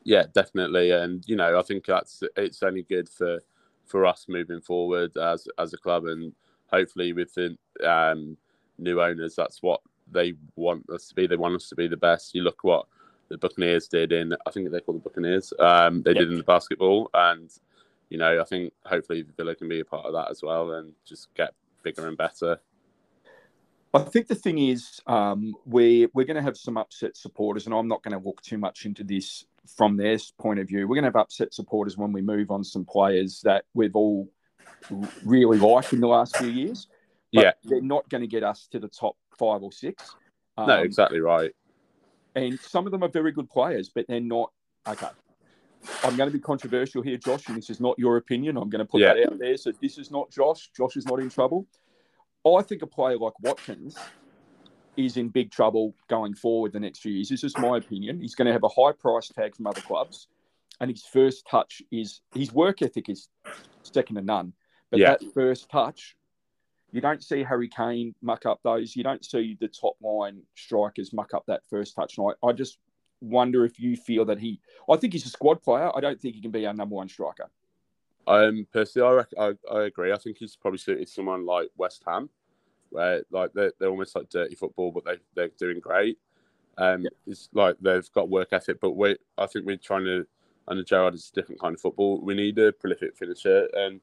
Yeah, 0.04 0.24
definitely. 0.32 0.90
And, 0.90 1.24
you 1.26 1.36
know, 1.36 1.58
I 1.58 1.62
think 1.62 1.84
that's 1.84 2.22
it's 2.36 2.62
only 2.62 2.82
good 2.82 3.08
for 3.08 3.40
for 3.86 4.04
us 4.04 4.26
moving 4.28 4.60
forward 4.60 5.16
as 5.16 5.46
as 5.58 5.72
a 5.72 5.76
club 5.76 6.06
and 6.06 6.32
hopefully 6.72 7.12
with 7.12 7.32
the 7.34 7.56
um, 7.88 8.36
new 8.78 9.00
owners, 9.00 9.34
that's 9.36 9.62
what 9.62 9.80
they 10.10 10.34
want 10.54 10.88
us 10.90 11.08
to 11.08 11.14
be. 11.14 11.26
They 11.26 11.36
want 11.36 11.56
us 11.56 11.68
to 11.68 11.76
be 11.76 11.88
the 11.88 11.96
best. 11.96 12.34
You 12.34 12.42
look 12.42 12.62
what 12.62 12.86
the 13.28 13.38
Buccaneers 13.38 13.88
did 13.88 14.12
in, 14.12 14.34
I 14.46 14.50
think 14.50 14.70
they 14.70 14.80
call 14.80 14.94
the 14.94 15.00
Buccaneers. 15.00 15.52
Um, 15.58 16.02
they 16.02 16.12
yep. 16.12 16.20
did 16.20 16.30
in 16.30 16.38
the 16.38 16.44
basketball, 16.44 17.10
and 17.14 17.50
you 18.10 18.18
know, 18.18 18.40
I 18.40 18.44
think 18.44 18.72
hopefully 18.84 19.24
Villa 19.36 19.54
can 19.54 19.68
be 19.68 19.80
a 19.80 19.84
part 19.84 20.06
of 20.06 20.12
that 20.12 20.30
as 20.30 20.42
well, 20.42 20.72
and 20.72 20.92
just 21.04 21.34
get 21.34 21.54
bigger 21.82 22.06
and 22.08 22.16
better. 22.16 22.60
I 23.94 24.00
think 24.00 24.26
the 24.26 24.34
thing 24.34 24.58
is, 24.58 25.00
um, 25.06 25.54
we're 25.64 26.08
we're 26.12 26.26
going 26.26 26.36
to 26.36 26.42
have 26.42 26.56
some 26.56 26.76
upset 26.76 27.16
supporters, 27.16 27.66
and 27.66 27.74
I'm 27.74 27.88
not 27.88 28.02
going 28.02 28.12
to 28.12 28.18
walk 28.18 28.42
too 28.42 28.58
much 28.58 28.84
into 28.84 29.04
this 29.04 29.44
from 29.76 29.96
their 29.96 30.18
point 30.38 30.60
of 30.60 30.68
view. 30.68 30.86
We're 30.86 30.94
going 30.94 31.04
to 31.04 31.08
have 31.08 31.16
upset 31.16 31.52
supporters 31.54 31.96
when 31.96 32.12
we 32.12 32.22
move 32.22 32.50
on 32.50 32.62
some 32.62 32.84
players 32.84 33.40
that 33.42 33.64
we've 33.74 33.96
all 33.96 34.28
really 35.24 35.58
liked 35.58 35.92
in 35.92 36.00
the 36.00 36.06
last 36.06 36.36
few 36.36 36.48
years 36.48 36.86
yeah, 37.42 37.52
they're 37.64 37.80
not 37.80 38.08
going 38.08 38.22
to 38.22 38.26
get 38.26 38.42
us 38.42 38.68
to 38.72 38.78
the 38.78 38.88
top 38.88 39.16
five 39.38 39.62
or 39.62 39.72
six. 39.72 40.14
Um, 40.56 40.68
no, 40.68 40.82
exactly 40.82 41.20
right. 41.20 41.52
And 42.36 42.60
some 42.60 42.86
of 42.86 42.92
them 42.92 43.02
are 43.02 43.08
very 43.08 43.32
good 43.32 43.50
players, 43.50 43.90
but 43.92 44.06
they're 44.06 44.20
not. 44.20 44.52
Okay, 44.86 45.08
I'm 46.04 46.16
going 46.16 46.30
to 46.30 46.36
be 46.36 46.38
controversial 46.38 47.02
here, 47.02 47.16
Josh, 47.16 47.48
and 47.48 47.56
this 47.56 47.70
is 47.70 47.80
not 47.80 47.98
your 47.98 48.18
opinion. 48.18 48.56
I'm 48.56 48.70
going 48.70 48.84
to 48.84 48.90
put 48.90 49.00
yeah. 49.00 49.14
that 49.14 49.32
out 49.32 49.38
there. 49.38 49.56
So 49.56 49.72
this 49.80 49.98
is 49.98 50.10
not 50.10 50.30
Josh. 50.30 50.70
Josh 50.76 50.96
is 50.96 51.06
not 51.06 51.18
in 51.18 51.30
trouble. 51.30 51.66
I 52.46 52.62
think 52.62 52.82
a 52.82 52.86
player 52.86 53.18
like 53.18 53.32
Watkins 53.40 53.96
is 54.96 55.16
in 55.16 55.28
big 55.30 55.50
trouble 55.50 55.94
going 56.08 56.34
forward 56.34 56.72
the 56.72 56.80
next 56.80 57.00
few 57.00 57.12
years. 57.12 57.28
This 57.28 57.42
is 57.42 57.56
my 57.58 57.78
opinion. 57.78 58.20
He's 58.20 58.36
going 58.36 58.46
to 58.46 58.52
have 58.52 58.62
a 58.62 58.68
high 58.68 58.92
price 58.92 59.28
tag 59.28 59.56
from 59.56 59.66
other 59.66 59.80
clubs, 59.80 60.28
and 60.80 60.90
his 60.90 61.04
first 61.04 61.46
touch 61.50 61.82
is 61.90 62.20
his 62.34 62.52
work 62.52 62.82
ethic 62.82 63.08
is 63.08 63.28
second 63.82 64.16
to 64.16 64.22
none. 64.22 64.52
But 64.90 65.00
yeah. 65.00 65.10
that 65.10 65.22
first 65.34 65.68
touch 65.70 66.14
you 66.96 67.02
don't 67.02 67.22
see 67.22 67.42
Harry 67.42 67.68
Kane 67.68 68.14
muck 68.22 68.46
up 68.46 68.60
those. 68.62 68.96
You 68.96 69.04
don't 69.04 69.24
see 69.24 69.56
the 69.60 69.68
top 69.68 69.96
line 70.00 70.42
strikers 70.54 71.12
muck 71.12 71.34
up 71.34 71.44
that 71.46 71.62
first 71.68 71.94
touch. 71.94 72.18
And 72.18 72.32
I, 72.42 72.46
I 72.48 72.52
just 72.52 72.78
wonder 73.20 73.64
if 73.64 73.78
you 73.78 73.96
feel 73.96 74.24
that 74.26 74.38
he. 74.38 74.60
I 74.90 74.96
think 74.96 75.12
he's 75.12 75.26
a 75.26 75.30
squad 75.30 75.62
player. 75.62 75.90
I 75.94 76.00
don't 76.00 76.20
think 76.20 76.34
he 76.34 76.40
can 76.40 76.50
be 76.50 76.66
our 76.66 76.74
number 76.74 76.94
one 76.94 77.08
striker. 77.08 77.48
Um, 78.26 78.66
personally, 78.72 79.08
I, 79.08 79.12
reckon, 79.12 79.38
I, 79.38 79.74
I 79.74 79.84
agree. 79.84 80.12
I 80.12 80.18
think 80.18 80.38
he's 80.38 80.56
probably 80.56 80.78
suited 80.78 81.08
someone 81.08 81.46
like 81.46 81.68
West 81.76 82.02
Ham, 82.06 82.28
where 82.90 83.22
like 83.30 83.52
they're, 83.52 83.72
they're 83.78 83.90
almost 83.90 84.16
like 84.16 84.28
dirty 84.28 84.54
football, 84.54 84.90
but 84.90 85.04
they 85.04 85.18
they're 85.34 85.50
doing 85.58 85.80
great. 85.80 86.18
Um, 86.78 87.02
yeah. 87.02 87.10
it's 87.26 87.48
like 87.52 87.76
they've 87.80 88.10
got 88.12 88.28
work 88.28 88.48
ethic, 88.52 88.78
but 88.80 88.92
we 88.92 89.16
I 89.38 89.46
think 89.46 89.64
we're 89.64 89.76
trying 89.76 90.04
to 90.04 90.26
under 90.68 90.80
know 90.80 90.84
Gerrard 90.84 91.14
is 91.14 91.30
a 91.30 91.34
different 91.34 91.60
kind 91.60 91.74
of 91.74 91.80
football. 91.80 92.20
We 92.20 92.34
need 92.34 92.58
a 92.58 92.72
prolific 92.72 93.16
finisher, 93.16 93.68
and 93.74 94.00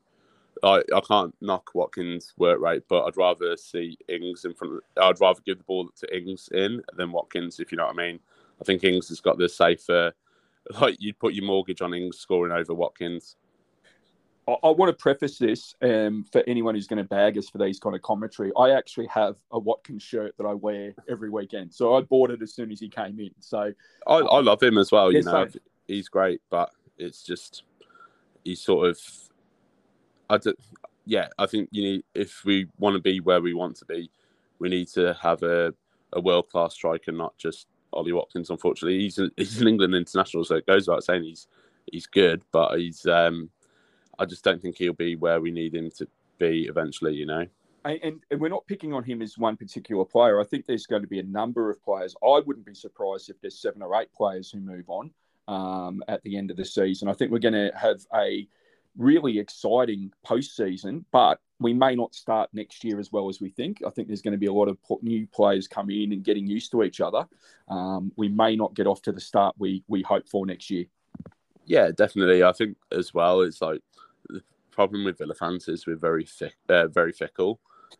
I, 0.61 0.81
I 0.93 0.99
can't 1.01 1.35
knock 1.41 1.71
Watkins' 1.73 2.33
work 2.37 2.59
rate, 2.59 2.83
but 2.87 3.05
I'd 3.05 3.17
rather 3.17 3.57
see 3.57 3.97
Ings 4.07 4.45
in 4.45 4.53
front. 4.53 4.75
Of, 4.75 5.03
I'd 5.03 5.21
rather 5.21 5.41
give 5.45 5.57
the 5.57 5.63
ball 5.63 5.89
to 5.97 6.17
Ings 6.17 6.49
in 6.53 6.81
than 6.95 7.11
Watkins, 7.11 7.59
if 7.59 7.71
you 7.71 7.77
know 7.77 7.85
what 7.85 7.99
I 7.99 8.05
mean. 8.07 8.19
I 8.61 8.63
think 8.63 8.83
Ings 8.83 9.09
has 9.09 9.21
got 9.21 9.37
the 9.37 9.49
safer. 9.49 10.13
Like 10.79 10.95
you'd 10.97 11.19
put 11.19 11.33
your 11.33 11.43
mortgage 11.43 11.81
on 11.81 11.93
Ings 11.93 12.19
scoring 12.19 12.53
over 12.53 12.73
Watkins. 12.73 13.35
I, 14.47 14.53
I 14.63 14.69
want 14.69 14.89
to 14.89 15.01
preface 15.01 15.37
this 15.37 15.75
um, 15.81 16.25
for 16.31 16.43
anyone 16.47 16.75
who's 16.75 16.87
going 16.87 17.03
to 17.03 17.07
bag 17.07 17.37
us 17.37 17.49
for 17.49 17.57
these 17.57 17.79
kind 17.79 17.95
of 17.95 18.01
commentary. 18.01 18.51
I 18.57 18.71
actually 18.71 19.07
have 19.07 19.35
a 19.51 19.59
Watkins 19.59 20.03
shirt 20.03 20.35
that 20.37 20.45
I 20.45 20.53
wear 20.53 20.93
every 21.09 21.29
weekend, 21.29 21.73
so 21.73 21.95
I 21.95 22.01
bought 22.01 22.31
it 22.31 22.41
as 22.41 22.53
soon 22.53 22.71
as 22.71 22.79
he 22.79 22.89
came 22.89 23.19
in. 23.19 23.31
So 23.39 23.73
I, 24.07 24.13
I 24.13 24.39
love 24.41 24.61
him 24.61 24.77
as 24.77 24.91
well. 24.91 25.11
You 25.11 25.23
know, 25.23 25.47
same. 25.47 25.61
he's 25.87 26.09
great, 26.09 26.41
but 26.49 26.71
it's 26.97 27.23
just 27.23 27.63
he's 28.43 28.61
sort 28.61 28.89
of. 28.89 28.99
I 30.29 30.37
do, 30.37 30.53
yeah, 31.05 31.27
I 31.37 31.45
think 31.45 31.69
you 31.71 31.83
need 31.83 32.03
if 32.13 32.43
we 32.45 32.67
want 32.77 32.95
to 32.95 33.01
be 33.01 33.19
where 33.19 33.41
we 33.41 33.53
want 33.53 33.75
to 33.77 33.85
be, 33.85 34.09
we 34.59 34.69
need 34.69 34.87
to 34.89 35.15
have 35.21 35.43
a, 35.43 35.73
a 36.13 36.21
world 36.21 36.49
class 36.49 36.73
striker, 36.73 37.11
not 37.11 37.37
just 37.37 37.67
Ollie 37.91 38.13
Watkins. 38.13 38.49
Unfortunately, 38.49 38.99
he's 38.99 39.19
a, 39.19 39.29
he's 39.37 39.61
an 39.61 39.67
England 39.67 39.95
international, 39.95 40.45
so 40.45 40.55
it 40.55 40.65
goes 40.65 40.87
without 40.87 41.03
saying 41.03 41.23
he's 41.23 41.47
he's 41.91 42.07
good, 42.07 42.43
but 42.51 42.77
he's 42.77 43.05
um, 43.05 43.49
I 44.17 44.25
just 44.25 44.43
don't 44.43 44.61
think 44.61 44.77
he'll 44.77 44.93
be 44.93 45.15
where 45.15 45.41
we 45.41 45.51
need 45.51 45.75
him 45.75 45.91
to 45.97 46.07
be 46.39 46.67
eventually. 46.69 47.13
You 47.13 47.25
know. 47.25 47.45
and, 47.85 47.99
and, 48.03 48.19
and 48.31 48.39
we're 48.39 48.49
not 48.49 48.65
picking 48.67 48.93
on 48.93 49.03
him 49.03 49.21
as 49.21 49.37
one 49.37 49.57
particular 49.57 50.05
player. 50.05 50.39
I 50.39 50.45
think 50.45 50.65
there's 50.65 50.85
going 50.85 51.01
to 51.01 51.07
be 51.07 51.19
a 51.19 51.23
number 51.23 51.69
of 51.69 51.83
players. 51.83 52.15
I 52.23 52.39
wouldn't 52.45 52.65
be 52.65 52.73
surprised 52.73 53.29
if 53.29 53.39
there's 53.41 53.59
seven 53.59 53.81
or 53.81 53.99
eight 54.01 54.13
players 54.13 54.49
who 54.51 54.59
move 54.59 54.89
on 54.89 55.11
um, 55.47 56.03
at 56.07 56.21
the 56.23 56.37
end 56.37 56.51
of 56.51 56.57
the 56.57 56.65
season. 56.65 57.09
I 57.09 57.13
think 57.13 57.31
we're 57.31 57.39
going 57.39 57.53
to 57.53 57.71
have 57.77 58.05
a 58.15 58.47
really 58.97 59.39
exciting 59.39 60.11
postseason, 60.25 61.03
but 61.11 61.39
we 61.59 61.73
may 61.73 61.95
not 61.95 62.13
start 62.13 62.49
next 62.53 62.83
year 62.83 62.99
as 62.99 63.11
well 63.11 63.29
as 63.29 63.39
we 63.39 63.49
think. 63.49 63.81
I 63.85 63.89
think 63.89 64.07
there's 64.07 64.21
going 64.21 64.33
to 64.33 64.37
be 64.37 64.47
a 64.47 64.53
lot 64.53 64.67
of 64.67 64.77
new 65.01 65.25
players 65.27 65.67
coming 65.67 66.03
in 66.03 66.13
and 66.13 66.23
getting 66.23 66.45
used 66.45 66.71
to 66.71 66.83
each 66.83 67.01
other. 67.01 67.25
Um, 67.69 68.11
we 68.17 68.27
may 68.27 68.55
not 68.55 68.73
get 68.73 68.87
off 68.87 69.01
to 69.03 69.11
the 69.11 69.21
start 69.21 69.55
we 69.57 69.83
we 69.87 70.01
hope 70.01 70.27
for 70.27 70.45
next 70.45 70.69
year. 70.69 70.85
Yeah, 71.65 71.91
definitely. 71.95 72.43
I 72.43 72.51
think 72.51 72.77
as 72.91 73.13
well, 73.13 73.41
it's 73.41 73.61
like 73.61 73.81
the 74.29 74.41
problem 74.71 75.05
with 75.05 75.17
Villa 75.17 75.33
fans 75.33 75.67
is 75.67 75.87
we're 75.87 75.95
very 75.95 76.25
thick, 76.25 76.55
uh, 76.69 76.87
very 76.87 77.13
fickle, 77.13 77.59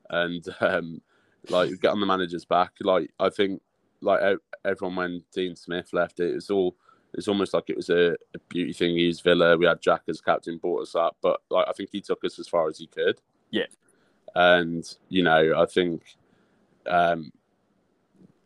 and 0.10 0.45
um, 0.60 1.01
like 1.49 1.69
get 1.82 1.91
on 1.91 1.99
the 1.99 2.06
manager's 2.06 2.45
back. 2.45 2.73
Like 2.82 3.12
I 3.19 3.29
think, 3.29 3.62
like 4.01 4.38
everyone 4.65 4.95
when 4.95 5.23
Dean 5.34 5.56
Smith 5.56 5.93
left, 5.93 6.19
it 6.19 6.36
was 6.36 6.49
all. 6.49 6.75
It's 7.15 7.28
almost 7.28 7.54
like 7.54 7.69
it 7.69 7.76
was 7.78 7.89
a, 7.89 8.13
a 8.34 8.39
beauty 8.49 8.73
thing. 8.73 8.97
He's 8.97 9.19
Villa. 9.21 9.56
We 9.58 9.65
had 9.65 9.82
Jack 9.82 10.02
as 10.08 10.19
captain, 10.21 10.58
brought 10.58 10.82
us 10.82 10.95
up, 10.95 11.15
but 11.21 11.41
like 11.49 11.67
I 11.67 11.71
think 11.73 11.89
he 11.91 12.02
took 12.02 12.23
us 12.26 12.39
as 12.39 12.47
far 12.47 12.67
as 12.67 12.78
he 12.80 12.88
could. 12.88 13.19
Yeah. 13.52 13.67
and 14.36 14.84
you 15.10 15.21
know 15.21 15.54
I 15.56 15.65
think, 15.67 16.15
um, 16.88 17.32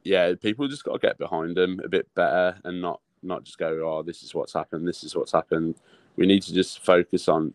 yeah, 0.04 0.34
people 0.36 0.68
just 0.68 0.84
got 0.84 0.94
to 0.94 1.00
get 1.00 1.18
behind 1.18 1.58
him 1.58 1.80
a 1.84 1.88
bit 1.90 2.14
better 2.14 2.58
and 2.66 2.82
not 2.82 3.00
not 3.24 3.44
just 3.44 3.58
go, 3.58 3.70
oh, 3.90 4.04
this 4.04 4.22
is 4.24 4.36
what's 4.36 4.54
happened, 4.54 4.88
this 4.88 5.04
is 5.04 5.16
what's 5.16 5.32
happened. 5.32 5.76
We 6.18 6.26
need 6.28 6.44
to 6.44 6.54
just 6.54 6.84
focus 6.84 7.28
on. 7.28 7.54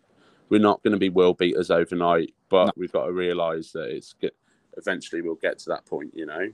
We're 0.49 0.61
not 0.61 0.83
going 0.83 0.93
to 0.93 0.99
be 0.99 1.09
world 1.09 1.39
beaters 1.39 1.71
overnight, 1.71 2.35
but 2.51 2.67
No. 2.67 2.73
we've 2.77 2.93
got 2.93 3.07
to 3.07 3.13
realise 3.13 3.73
that 3.73 3.89
it's 3.89 4.15
get, 4.21 4.35
eventually 4.77 5.23
we'll 5.23 5.37
get 5.37 5.59
to 5.61 5.69
that 5.71 5.87
point. 5.87 6.13
You 6.15 6.27
know, 6.27 6.49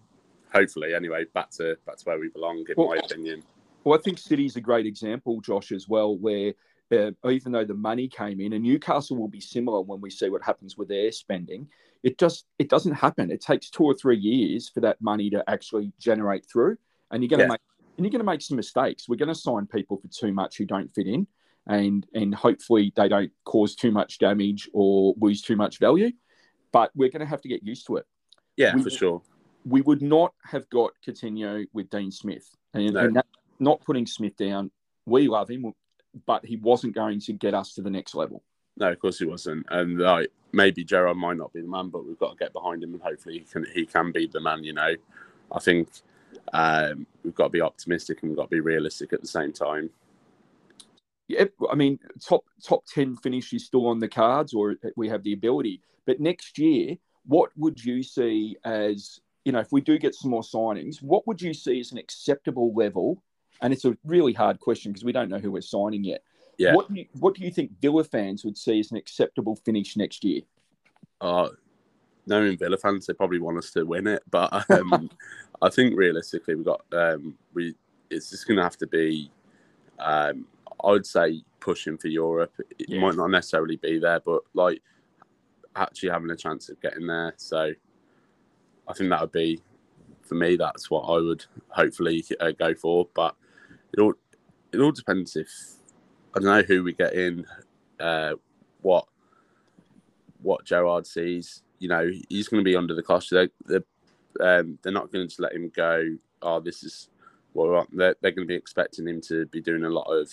hopefully. 0.52 0.94
Anyway, 0.94 1.24
back 1.34 1.50
to 1.52 1.76
back 1.86 1.96
to 1.98 2.04
where 2.04 2.18
we 2.18 2.28
belong, 2.28 2.58
in 2.58 2.74
Well- 2.76 2.88
my 2.88 2.96
opinion. 2.98 3.42
Well, 3.84 3.98
I 3.98 4.02
think 4.02 4.18
City's 4.18 4.56
a 4.56 4.60
great 4.60 4.86
example, 4.86 5.40
Josh, 5.40 5.72
as 5.72 5.88
well, 5.88 6.16
where 6.16 6.52
uh, 6.92 7.10
even 7.30 7.52
though 7.52 7.64
the 7.64 7.74
money 7.74 8.08
came 8.08 8.40
in, 8.40 8.54
and 8.54 8.62
Newcastle 8.64 9.16
will 9.16 9.28
be 9.28 9.40
similar 9.40 9.82
when 9.82 10.00
we 10.00 10.10
see 10.10 10.30
what 10.30 10.42
happens 10.42 10.76
with 10.76 10.88
their 10.88 11.12
spending. 11.12 11.68
It 12.02 12.18
just 12.18 12.46
it 12.58 12.68
doesn't 12.70 12.94
happen. 12.94 13.30
It 13.30 13.40
takes 13.40 13.70
two 13.70 13.84
or 13.84 13.94
three 13.94 14.16
years 14.16 14.68
for 14.68 14.80
that 14.80 15.00
money 15.00 15.30
to 15.30 15.42
actually 15.50 15.92
generate 15.98 16.46
through, 16.50 16.76
and 17.10 17.22
you're 17.22 17.28
going 17.28 17.40
to 17.40 17.44
Yeah. 17.44 17.48
make 17.48 17.60
and 17.96 18.04
you're 18.06 18.12
going 18.12 18.20
to 18.20 18.24
make 18.32 18.40
some 18.42 18.56
mistakes. 18.56 19.08
We're 19.08 19.16
going 19.16 19.28
to 19.28 19.34
sign 19.34 19.66
people 19.66 19.96
for 19.96 20.06
too 20.08 20.32
much 20.32 20.56
who 20.56 20.64
don't 20.64 20.88
fit 20.94 21.06
in, 21.06 21.26
and 21.66 22.06
and 22.14 22.34
hopefully 22.34 22.92
they 22.96 23.08
don't 23.08 23.32
cause 23.44 23.74
too 23.74 23.90
much 23.90 24.18
damage 24.18 24.68
or 24.72 25.14
lose 25.20 25.42
too 25.42 25.56
much 25.56 25.78
value. 25.78 26.10
But 26.72 26.90
we're 26.94 27.10
going 27.10 27.20
to 27.20 27.26
have 27.26 27.40
to 27.42 27.48
get 27.48 27.62
used 27.62 27.86
to 27.88 27.96
it 27.96 28.06
Yeah, 28.56 28.76
we- 28.76 28.82
for 28.82 28.90
sure. 28.90 29.22
we 29.64 29.80
would 29.82 30.02
not 30.02 30.34
have 30.44 30.68
got 30.70 30.92
Coutinho 31.04 31.66
with 31.72 31.90
Dean 31.90 32.10
Smith. 32.10 32.48
And, 32.74 32.92
No. 32.94 33.00
and 33.00 33.16
that, 33.16 33.26
not 33.58 33.80
putting 33.84 34.06
Smith 34.06 34.36
down, 34.36 34.70
we 35.06 35.28
love 35.28 35.50
him, 35.50 35.72
but 36.26 36.44
he 36.44 36.56
wasn't 36.56 36.94
going 36.94 37.20
to 37.20 37.32
get 37.32 37.54
us 37.54 37.74
to 37.74 37.82
the 37.82 37.90
next 37.90 38.14
level. 38.14 38.42
No, 38.76 38.90
of 38.90 38.98
course 39.00 39.18
he 39.18 39.24
wasn't. 39.24 39.66
And 39.70 39.98
like 39.98 40.30
maybe 40.52 40.84
Gerrard 40.84 41.16
might 41.16 41.36
not 41.36 41.52
be 41.52 41.60
the 41.60 41.68
man, 41.68 41.88
but 41.88 42.06
we've 42.06 42.18
got 42.18 42.30
to 42.30 42.36
get 42.36 42.52
behind 42.52 42.82
him 42.82 42.94
and 42.94 43.02
hopefully 43.02 43.38
he 43.38 43.44
can 43.44 43.66
he 43.74 43.86
can 43.86 44.12
be 44.12 44.26
the 44.26 44.40
man, 44.40 44.64
you 44.64 44.72
know. 44.72 44.94
I 45.50 45.58
think 45.60 45.88
um, 46.52 47.06
we've 47.24 47.34
got 47.34 47.44
to 47.44 47.50
be 47.50 47.60
optimistic 47.60 48.22
and 48.22 48.30
we've 48.30 48.36
got 48.36 48.50
to 48.50 48.56
be 48.56 48.60
realistic 48.60 49.12
at 49.12 49.20
the 49.20 49.28
same 49.28 49.52
time. 49.52 49.90
Yeah, 51.26 51.44
I 51.70 51.74
mean, 51.74 51.98
top 52.24 52.44
top 52.62 52.84
ten 52.86 53.16
finish 53.16 53.52
is 53.52 53.66
still 53.66 53.86
on 53.88 53.98
the 53.98 54.08
cards, 54.08 54.54
or 54.54 54.76
we 54.96 55.08
have 55.08 55.22
the 55.22 55.34
ability. 55.34 55.82
But 56.06 56.20
next 56.20 56.58
year, 56.58 56.96
what 57.26 57.50
would 57.56 57.84
you 57.84 58.02
see 58.02 58.56
as 58.64 59.20
you 59.44 59.52
know, 59.52 59.60
if 59.60 59.72
we 59.72 59.80
do 59.80 59.98
get 59.98 60.14
some 60.14 60.30
more 60.30 60.42
signings, 60.42 61.02
what 61.02 61.26
would 61.26 61.40
you 61.40 61.54
see 61.54 61.80
as 61.80 61.90
an 61.90 61.96
acceptable 61.96 62.74
level? 62.74 63.22
And 63.60 63.72
it's 63.72 63.84
a 63.84 63.96
really 64.04 64.32
hard 64.32 64.60
question 64.60 64.92
because 64.92 65.04
we 65.04 65.12
don't 65.12 65.28
know 65.28 65.38
who 65.38 65.50
we're 65.50 65.62
signing 65.62 66.04
yet. 66.04 66.22
Yeah. 66.58 66.74
What 66.74 66.92
do 66.92 67.00
you, 67.00 67.06
what 67.18 67.34
do 67.34 67.44
you 67.44 67.50
think 67.50 67.72
Villa 67.80 68.04
fans 68.04 68.44
would 68.44 68.58
see 68.58 68.80
as 68.80 68.90
an 68.90 68.96
acceptable 68.96 69.56
finish 69.56 69.96
next 69.96 70.24
year? 70.24 70.42
Uh, 71.20 71.50
knowing 72.26 72.56
Villa 72.58 72.76
fans, 72.76 73.06
they 73.06 73.14
probably 73.14 73.38
want 73.38 73.58
us 73.58 73.70
to 73.72 73.84
win 73.84 74.06
it, 74.06 74.22
but 74.30 74.68
um, 74.70 75.10
I 75.62 75.68
think 75.68 75.96
realistically, 75.96 76.54
we 76.54 76.64
got 76.64 76.82
um, 76.92 77.36
we. 77.54 77.74
It's 78.10 78.30
just 78.30 78.46
going 78.46 78.56
to 78.56 78.62
have 78.62 78.78
to 78.78 78.86
be. 78.86 79.30
Um, 79.98 80.46
I 80.82 80.90
would 80.90 81.06
say 81.06 81.42
pushing 81.60 81.98
for 81.98 82.08
Europe. 82.08 82.52
It 82.78 82.88
Yeah. 82.88 83.00
might 83.00 83.16
not 83.16 83.30
necessarily 83.30 83.76
be 83.76 83.98
there, 83.98 84.20
but 84.20 84.42
like 84.54 84.80
actually 85.76 86.10
having 86.10 86.30
a 86.30 86.36
chance 86.36 86.68
of 86.68 86.80
getting 86.80 87.06
there. 87.06 87.34
So 87.36 87.72
I 88.86 88.92
think 88.94 89.10
that 89.10 89.20
would 89.20 89.32
be 89.32 89.60
for 90.22 90.36
me. 90.36 90.56
That's 90.56 90.90
what 90.90 91.02
I 91.02 91.20
would 91.20 91.44
hopefully 91.68 92.24
uh, 92.40 92.52
go 92.52 92.74
for. 92.74 93.08
But 93.14 93.34
it 93.92 94.00
all 94.00 94.14
it 94.72 94.80
all 94.80 94.92
depends 94.92 95.36
if 95.36 95.48
I 96.34 96.40
don't 96.40 96.44
know 96.44 96.62
who 96.62 96.84
we 96.84 96.92
get 96.92 97.14
in, 97.14 97.46
uh, 97.98 98.34
what 98.82 99.06
what 100.40 100.64
Gerrard 100.64 101.06
sees. 101.06 101.62
You 101.78 101.88
know, 101.88 102.10
he's 102.28 102.48
going 102.48 102.62
to 102.62 102.68
be 102.68 102.76
under 102.76 102.94
the 102.94 103.02
cost. 103.02 103.30
They, 103.30 103.48
they're, 103.66 103.84
um, 104.40 104.78
they're 104.82 104.92
not 104.92 105.12
going 105.12 105.28
to 105.28 105.42
let 105.42 105.52
him 105.52 105.70
go. 105.74 106.16
Oh, 106.42 106.60
this 106.60 106.82
is 106.82 107.08
what 107.52 107.68
we 107.68 107.74
want. 107.74 107.96
They're, 107.96 108.16
they're 108.20 108.32
going 108.32 108.46
to 108.46 108.52
be 108.52 108.56
expecting 108.56 109.06
him 109.06 109.20
to 109.22 109.46
be 109.46 109.60
doing 109.60 109.84
a 109.84 109.90
lot 109.90 110.06
of, 110.10 110.30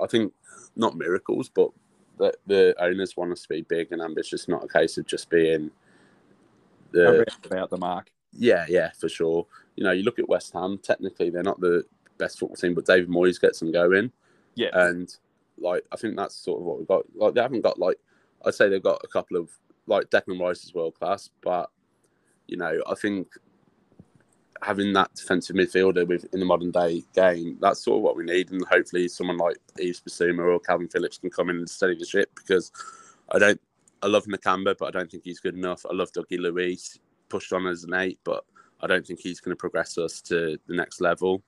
I 0.00 0.06
think, 0.06 0.32
not 0.76 0.96
miracles, 0.96 1.48
but 1.48 1.70
the, 2.18 2.32
the 2.46 2.74
owners 2.82 3.16
want 3.16 3.32
us 3.32 3.42
to 3.42 3.48
be 3.48 3.62
big 3.62 3.92
and 3.92 4.00
ambitious, 4.00 4.48
not 4.48 4.64
a 4.64 4.68
case 4.68 4.96
of 4.98 5.06
just 5.06 5.28
being 5.28 5.70
the 6.92 7.26
about 7.44 7.70
the 7.70 7.78
mark. 7.78 8.10
yeah, 8.32 8.64
yeah, 8.68 8.90
for 8.98 9.08
sure. 9.08 9.46
You 9.80 9.86
know, 9.86 9.92
you 9.92 10.02
look 10.02 10.18
at 10.18 10.28
West 10.28 10.52
Ham. 10.52 10.78
Technically, 10.82 11.30
they're 11.30 11.42
not 11.42 11.58
the 11.58 11.84
best 12.18 12.38
football 12.38 12.56
team, 12.56 12.74
but 12.74 12.84
David 12.84 13.08
Moyes 13.08 13.40
gets 13.40 13.60
them 13.60 13.72
going, 13.72 14.12
Yeah. 14.54 14.68
and 14.74 15.08
like 15.56 15.84
I 15.90 15.96
think 15.96 16.16
that's 16.16 16.34
sort 16.34 16.60
of 16.60 16.66
what 16.66 16.78
we've 16.78 16.86
got. 16.86 17.06
Like 17.16 17.32
they 17.32 17.40
haven't 17.40 17.62
got 17.62 17.78
like 17.78 17.96
I'd 18.44 18.54
say 18.54 18.68
they've 18.68 18.82
got 18.82 19.00
a 19.02 19.08
couple 19.08 19.38
of 19.38 19.48
like 19.86 20.10
Declan 20.10 20.38
Rice 20.38 20.64
is 20.64 20.74
world 20.74 20.98
class, 20.98 21.30
but 21.40 21.70
you 22.46 22.58
know 22.58 22.78
I 22.86 22.94
think 22.94 23.28
having 24.62 24.92
that 24.92 25.14
defensive 25.14 25.56
midfielder 25.56 26.06
with 26.06 26.26
in 26.34 26.40
the 26.40 26.44
modern 26.46 26.70
day 26.70 27.02
game, 27.14 27.56
that's 27.62 27.82
sort 27.82 27.96
of 27.96 28.02
what 28.02 28.16
we 28.16 28.24
need, 28.24 28.50
and 28.50 28.62
hopefully 28.66 29.08
someone 29.08 29.38
like 29.38 29.56
Yves 29.78 30.02
Bissouma 30.02 30.40
or 30.52 30.60
Kalvin 30.60 30.92
Phillips 30.92 31.16
can 31.16 31.30
come 31.30 31.48
in 31.48 31.56
and 31.56 31.70
steady 31.70 31.94
the 31.94 32.04
ship 32.04 32.30
because 32.36 32.70
I 33.30 33.38
don't. 33.38 33.60
I 34.02 34.06
love 34.08 34.24
Nakamba, 34.26 34.76
but 34.78 34.86
I 34.86 34.90
don't 34.90 35.10
think 35.10 35.24
he's 35.24 35.40
good 35.40 35.54
enough. 35.54 35.86
I 35.90 35.94
love 35.94 36.10
Dougie 36.12 36.38
Luiz, 36.38 36.98
pushed 37.30 37.52
on 37.54 37.66
as 37.66 37.84
an 37.84 37.94
eight, 37.94 38.18
but 38.24 38.44
I 38.82 38.86
don't 38.86 39.06
think 39.06 39.20
he's 39.20 39.40
going 39.40 39.52
to 39.52 39.56
progress 39.56 39.98
us 39.98 40.20
to 40.22 40.58
the 40.66 40.74
next 40.74 41.00
level. 41.00 41.42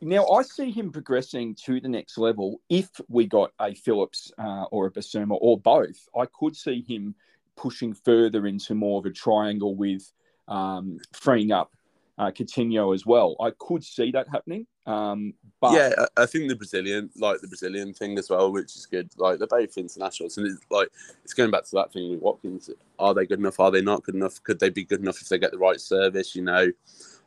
Now, 0.00 0.26
I 0.28 0.42
see 0.42 0.70
him 0.70 0.90
progressing 0.90 1.54
to 1.64 1.80
the 1.80 1.88
next 1.88 2.18
level 2.18 2.60
if 2.68 2.88
we 3.08 3.26
got 3.26 3.52
a 3.60 3.74
Phillips 3.74 4.32
uh, 4.38 4.64
or 4.70 4.86
a 4.86 4.90
Bissouma 4.90 5.38
or 5.40 5.58
both. 5.58 6.08
I 6.18 6.26
could 6.26 6.56
see 6.56 6.84
him 6.86 7.14
pushing 7.56 7.94
further 7.94 8.46
into 8.46 8.74
more 8.74 8.98
of 8.98 9.06
a 9.06 9.10
triangle 9.10 9.76
with 9.76 10.12
um, 10.48 10.98
freeing 11.12 11.52
up 11.52 11.72
uh, 12.18 12.30
Coutinho 12.30 12.94
as 12.94 13.04
well. 13.04 13.36
I 13.40 13.50
could 13.58 13.82
see 13.84 14.10
that 14.12 14.28
happening. 14.28 14.66
Um, 14.86 15.34
but 15.60 15.72
yeah, 15.72 16.06
I 16.16 16.26
think 16.26 16.48
the 16.48 16.56
Brazilian, 16.56 17.10
like 17.16 17.40
the 17.40 17.48
Brazilian 17.48 17.94
thing 17.94 18.18
as 18.18 18.28
well, 18.28 18.52
which 18.52 18.76
is 18.76 18.86
good. 18.86 19.10
Like 19.16 19.38
they're 19.38 19.46
both 19.46 19.76
internationals, 19.78 20.36
and 20.36 20.46
it's 20.46 20.60
like 20.70 20.88
it's 21.24 21.34
going 21.34 21.50
back 21.50 21.64
to 21.64 21.74
that 21.76 21.92
thing 21.92 22.10
with 22.10 22.20
Watkins. 22.20 22.70
Are 22.98 23.14
they 23.14 23.26
good 23.26 23.38
enough? 23.38 23.58
Are 23.58 23.70
they 23.70 23.80
not 23.80 24.02
good 24.02 24.14
enough? 24.14 24.42
Could 24.42 24.60
they 24.60 24.70
be 24.70 24.84
good 24.84 25.00
enough 25.00 25.20
if 25.22 25.28
they 25.28 25.38
get 25.38 25.52
the 25.52 25.58
right 25.58 25.80
service? 25.80 26.36
You 26.36 26.42
know, 26.42 26.70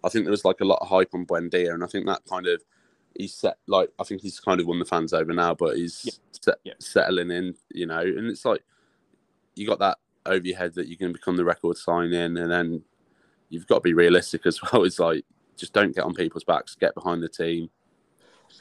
I 0.03 0.09
think 0.09 0.25
there 0.25 0.31
was 0.31 0.45
like 0.45 0.61
a 0.61 0.65
lot 0.65 0.79
of 0.81 0.87
hype 0.87 1.13
on 1.13 1.25
Buendia, 1.25 1.73
and 1.73 1.83
I 1.83 1.87
think 1.87 2.05
that 2.05 2.21
kind 2.29 2.47
of 2.47 2.63
he's 3.17 3.33
set 3.33 3.57
like 3.65 3.89
I 3.99 4.03
think 4.03 4.21
he's 4.21 4.39
kind 4.39 4.61
of 4.61 4.67
won 4.67 4.79
the 4.79 4.85
fans 4.85 5.13
over 5.13 5.33
now, 5.33 5.55
but 5.55 5.75
he's 5.75 6.03
Yeah. 6.05 6.13
set, 6.41 6.59
Yeah. 6.63 6.73
settling 6.79 7.31
in, 7.31 7.55
you 7.73 7.87
know, 7.87 8.01
and 8.01 8.27
it's 8.27 8.45
like 8.45 8.63
you 9.55 9.65
got 9.67 9.79
that 9.79 9.97
over 10.27 10.45
your 10.45 10.57
head 10.57 10.75
that 10.75 10.87
you're 10.87 10.97
going 10.97 11.11
to 11.11 11.17
become 11.17 11.37
the 11.37 11.45
record 11.45 11.77
signing, 11.77 12.37
and 12.37 12.51
then 12.51 12.83
you've 13.49 13.67
got 13.67 13.75
to 13.75 13.81
be 13.81 13.93
realistic 13.93 14.45
as 14.45 14.59
well. 14.71 14.83
It's 14.83 14.99
like 14.99 15.25
just 15.55 15.73
don't 15.73 15.95
get 15.95 16.03
on 16.03 16.13
people's 16.13 16.43
backs, 16.43 16.75
get 16.75 16.93
behind 16.95 17.21
the 17.23 17.29
team. 17.29 17.69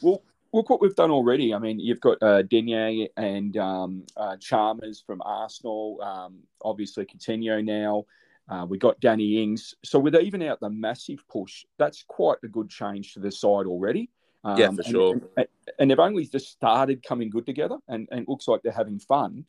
Well, 0.03 0.23
look 0.53 0.71
what 0.71 0.81
we've 0.81 0.95
done 0.95 1.11
already. 1.11 1.55
I 1.55 1.59
mean, 1.59 1.79
you've 1.79 2.01
got 2.01 2.23
uh, 2.23 2.43
Digne 2.43 3.09
and 3.17 3.57
um, 3.57 4.05
uh, 4.17 4.37
Chambers 4.39 5.03
from 5.07 5.21
Arsenal. 5.25 5.99
Um, 6.03 6.39
obviously, 6.63 7.05
Coutinho 7.05 7.65
now. 7.65 8.07
Uh, 8.49 8.65
we 8.65 8.79
got 8.79 8.99
Danny 9.01 9.43
Ings. 9.43 9.75
So 9.85 9.99
with 9.99 10.15
even 10.15 10.41
out 10.43 10.61
the 10.61 10.71
massive 10.71 11.27
push, 11.29 11.65
that's 11.79 12.05
quite 12.07 12.39
a 12.45 12.49
good 12.49 12.71
change 12.71 13.15
to 13.15 13.21
the 13.21 13.31
side 13.31 13.67
already. 13.67 14.09
Um, 14.45 14.57
Yeah, 14.59 14.71
for 14.71 14.83
and- 14.83 14.87
sure. 14.87 15.21
And, 15.37 15.47
and 15.79 15.91
they've 15.91 15.99
only 15.99 16.25
just 16.27 16.53
started 16.53 17.03
coming 17.03 17.29
good 17.29 17.45
together, 17.45 17.79
and, 17.89 18.07
and 18.11 18.21
it 18.21 18.29
looks 18.29 18.47
like 18.47 18.63
they're 18.63 18.73
having 18.73 19.01
fun. 19.01 19.45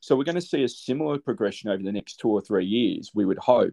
So 0.00 0.16
we're 0.16 0.24
going 0.24 0.34
to 0.34 0.40
see 0.40 0.64
a 0.64 0.68
similar 0.68 1.18
progression 1.18 1.70
over 1.70 1.82
the 1.82 1.92
next 1.92 2.18
two 2.18 2.28
or 2.28 2.40
three 2.40 2.66
years, 2.66 3.12
we 3.14 3.24
would 3.24 3.38
hope. 3.38 3.72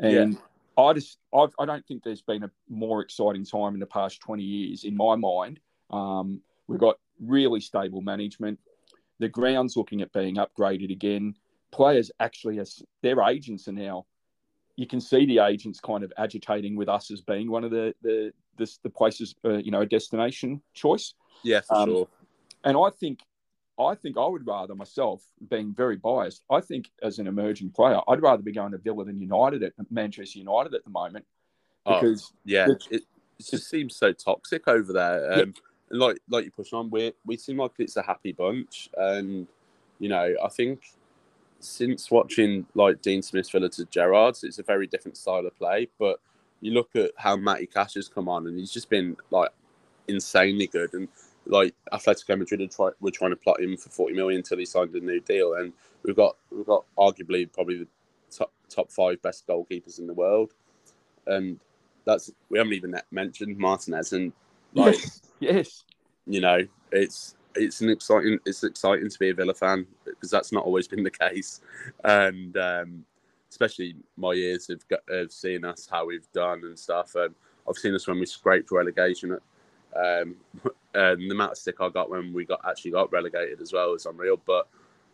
And 0.00 0.38
I 0.78 0.92
just, 0.92 1.18
I've, 1.34 1.54
I 1.58 1.64
don't 1.64 1.86
think 1.86 2.02
there's 2.02 2.22
been 2.22 2.44
a 2.44 2.50
more 2.68 3.00
exciting 3.00 3.44
time 3.44 3.74
in 3.74 3.80
the 3.80 3.86
past 3.86 4.20
20 4.20 4.42
years, 4.42 4.84
in 4.84 4.96
my 4.96 5.16
mind. 5.16 5.60
Um, 5.90 6.40
we've 6.66 6.80
got 6.80 6.98
really 7.20 7.60
stable 7.60 8.02
management. 8.02 8.58
The 9.18 9.28
ground's 9.28 9.76
looking 9.76 10.02
at 10.02 10.12
being 10.12 10.36
upgraded 10.36 10.92
again. 10.92 11.34
Players 11.72 12.10
actually, 12.20 12.58
as 12.58 12.82
their 13.02 13.22
agents 13.22 13.68
are 13.68 13.72
now, 13.72 14.06
you 14.76 14.86
can 14.86 15.00
see 15.00 15.24
the 15.24 15.38
agents 15.38 15.80
kind 15.80 16.04
of 16.04 16.12
agitating 16.18 16.76
with 16.76 16.88
us 16.88 17.10
as 17.10 17.22
being 17.22 17.50
one 17.50 17.64
of 17.64 17.70
the 17.70 17.94
the 18.02 18.32
the, 18.58 18.70
the 18.82 18.90
places, 18.90 19.34
uh, 19.44 19.56
you 19.56 19.70
know, 19.70 19.82
a 19.82 19.86
destination 19.86 20.62
choice. 20.74 21.14
Yeah, 21.42 21.60
for 21.60 21.76
Um, 21.76 21.88
sure. 21.88 22.08
And 22.64 22.76
I 22.76 22.90
think, 22.90 23.20
I 23.78 23.94
think 23.94 24.16
I 24.16 24.26
would 24.26 24.46
rather 24.46 24.74
myself, 24.74 25.22
being 25.50 25.74
very 25.74 25.96
biased, 25.96 26.42
I 26.50 26.60
think 26.60 26.90
as 27.02 27.18
an 27.18 27.26
emerging 27.26 27.70
player, 27.70 28.00
I'd 28.08 28.22
rather 28.22 28.42
be 28.42 28.52
going 28.52 28.72
to 28.72 28.78
Villa 28.78 29.04
than 29.04 29.20
United 29.20 29.62
at 29.62 29.72
Manchester 29.90 30.38
United 30.38 30.74
at 30.74 30.84
the 30.84 30.90
moment 30.90 31.24
Oh, 31.86 32.00
because 32.00 32.32
Yeah, 32.44 32.70
it, 32.70 32.84
it 32.90 33.02
just 33.38 33.68
seems 33.68 33.96
so 33.96 34.12
toxic 34.12 34.66
over 34.66 34.92
there. 34.92 35.32
Um, 35.32 35.54
and 35.90 36.00
like 36.00 36.18
like 36.28 36.44
you 36.44 36.50
push 36.50 36.72
on, 36.72 36.90
we 36.90 37.12
we 37.24 37.36
seem 37.36 37.58
like 37.58 37.72
it's 37.78 37.96
a 37.96 38.02
happy 38.02 38.32
bunch, 38.32 38.88
and 38.96 39.46
you 39.98 40.08
know 40.08 40.34
I 40.42 40.48
think 40.48 40.80
since 41.60 42.10
watching 42.10 42.66
like 42.74 43.02
Dean 43.02 43.22
Smith's 43.22 43.50
Villa 43.50 43.68
to 43.70 43.84
Gerrard's, 43.86 44.44
it's 44.44 44.58
a 44.58 44.62
very 44.64 44.86
different 44.86 45.16
style 45.16 45.46
of 45.46 45.56
play. 45.56 45.88
But 45.98 46.18
you 46.60 46.72
look 46.72 46.90
at 46.96 47.12
how 47.16 47.36
Matty 47.36 47.66
Cash 47.66 47.94
has 47.94 48.08
come 48.08 48.28
on, 48.28 48.46
and 48.46 48.58
he's 48.58 48.72
just 48.72 48.90
been 48.90 49.16
like 49.30 49.50
insanely 50.08 50.66
good. 50.66 50.92
And 50.94 51.08
like 51.46 51.74
Atletico 51.92 52.38
Madrid 52.38 52.60
are 52.60 52.66
try, 52.66 52.90
were 53.00 53.10
trying 53.10 53.30
to 53.30 53.36
plot 53.36 53.60
him 53.60 53.76
for 53.76 53.90
forty 53.90 54.14
million 54.14 54.38
until 54.38 54.58
he 54.58 54.66
signed 54.66 54.94
a 54.94 55.00
new 55.00 55.20
deal, 55.20 55.54
and 55.54 55.72
we've 56.02 56.16
got 56.16 56.36
we've 56.50 56.66
got 56.66 56.84
arguably 56.98 57.50
probably 57.52 57.78
the 57.78 57.88
top 58.30 58.52
top 58.68 58.90
five 58.90 59.20
best 59.22 59.46
goalkeepers 59.46 59.98
in 59.98 60.06
the 60.06 60.14
world, 60.14 60.52
and 61.26 61.58
that's 62.04 62.30
we 62.48 62.58
haven't 62.58 62.74
even 62.74 62.94
mentioned 63.10 63.56
Martinez, 63.58 64.12
and 64.12 64.32
like 64.74 64.94
yes, 64.94 65.20
yes, 65.40 65.84
you 66.26 66.40
know, 66.40 66.60
it's 66.92 67.36
it's 67.54 67.80
an 67.80 67.88
exciting 67.88 68.38
it's 68.44 68.64
exciting 68.64 69.08
to 69.08 69.18
be 69.18 69.30
a 69.30 69.34
Villa 69.34 69.54
fan 69.54 69.86
because 70.04 70.30
that's 70.30 70.52
not 70.52 70.64
always 70.64 70.88
been 70.88 71.04
the 71.04 71.10
case, 71.10 71.60
and 72.04 72.56
um, 72.56 73.04
especially 73.50 73.96
my 74.16 74.32
years 74.32 74.68
have 74.68 74.86
got, 74.88 75.00
have 75.10 75.32
seen 75.32 75.64
us 75.64 75.88
how 75.90 76.06
we've 76.06 76.30
done 76.32 76.60
and 76.64 76.78
stuff, 76.78 77.14
and 77.14 77.34
I've 77.68 77.76
seen 77.76 77.94
us 77.94 78.06
when 78.06 78.18
we 78.18 78.26
scraped 78.26 78.70
relegation. 78.70 79.38
Um, 79.96 80.36
and 80.96 81.20
the 81.30 81.34
amount 81.34 81.52
of 81.52 81.58
stick 81.58 81.76
I 81.80 81.88
got 81.90 82.10
when 82.10 82.32
we 82.32 82.44
got 82.44 82.60
actually 82.68 82.92
got 82.92 83.12
relegated 83.12 83.60
as 83.60 83.72
well 83.72 83.94
is 83.94 84.06
unreal. 84.06 84.40
But 84.44 84.68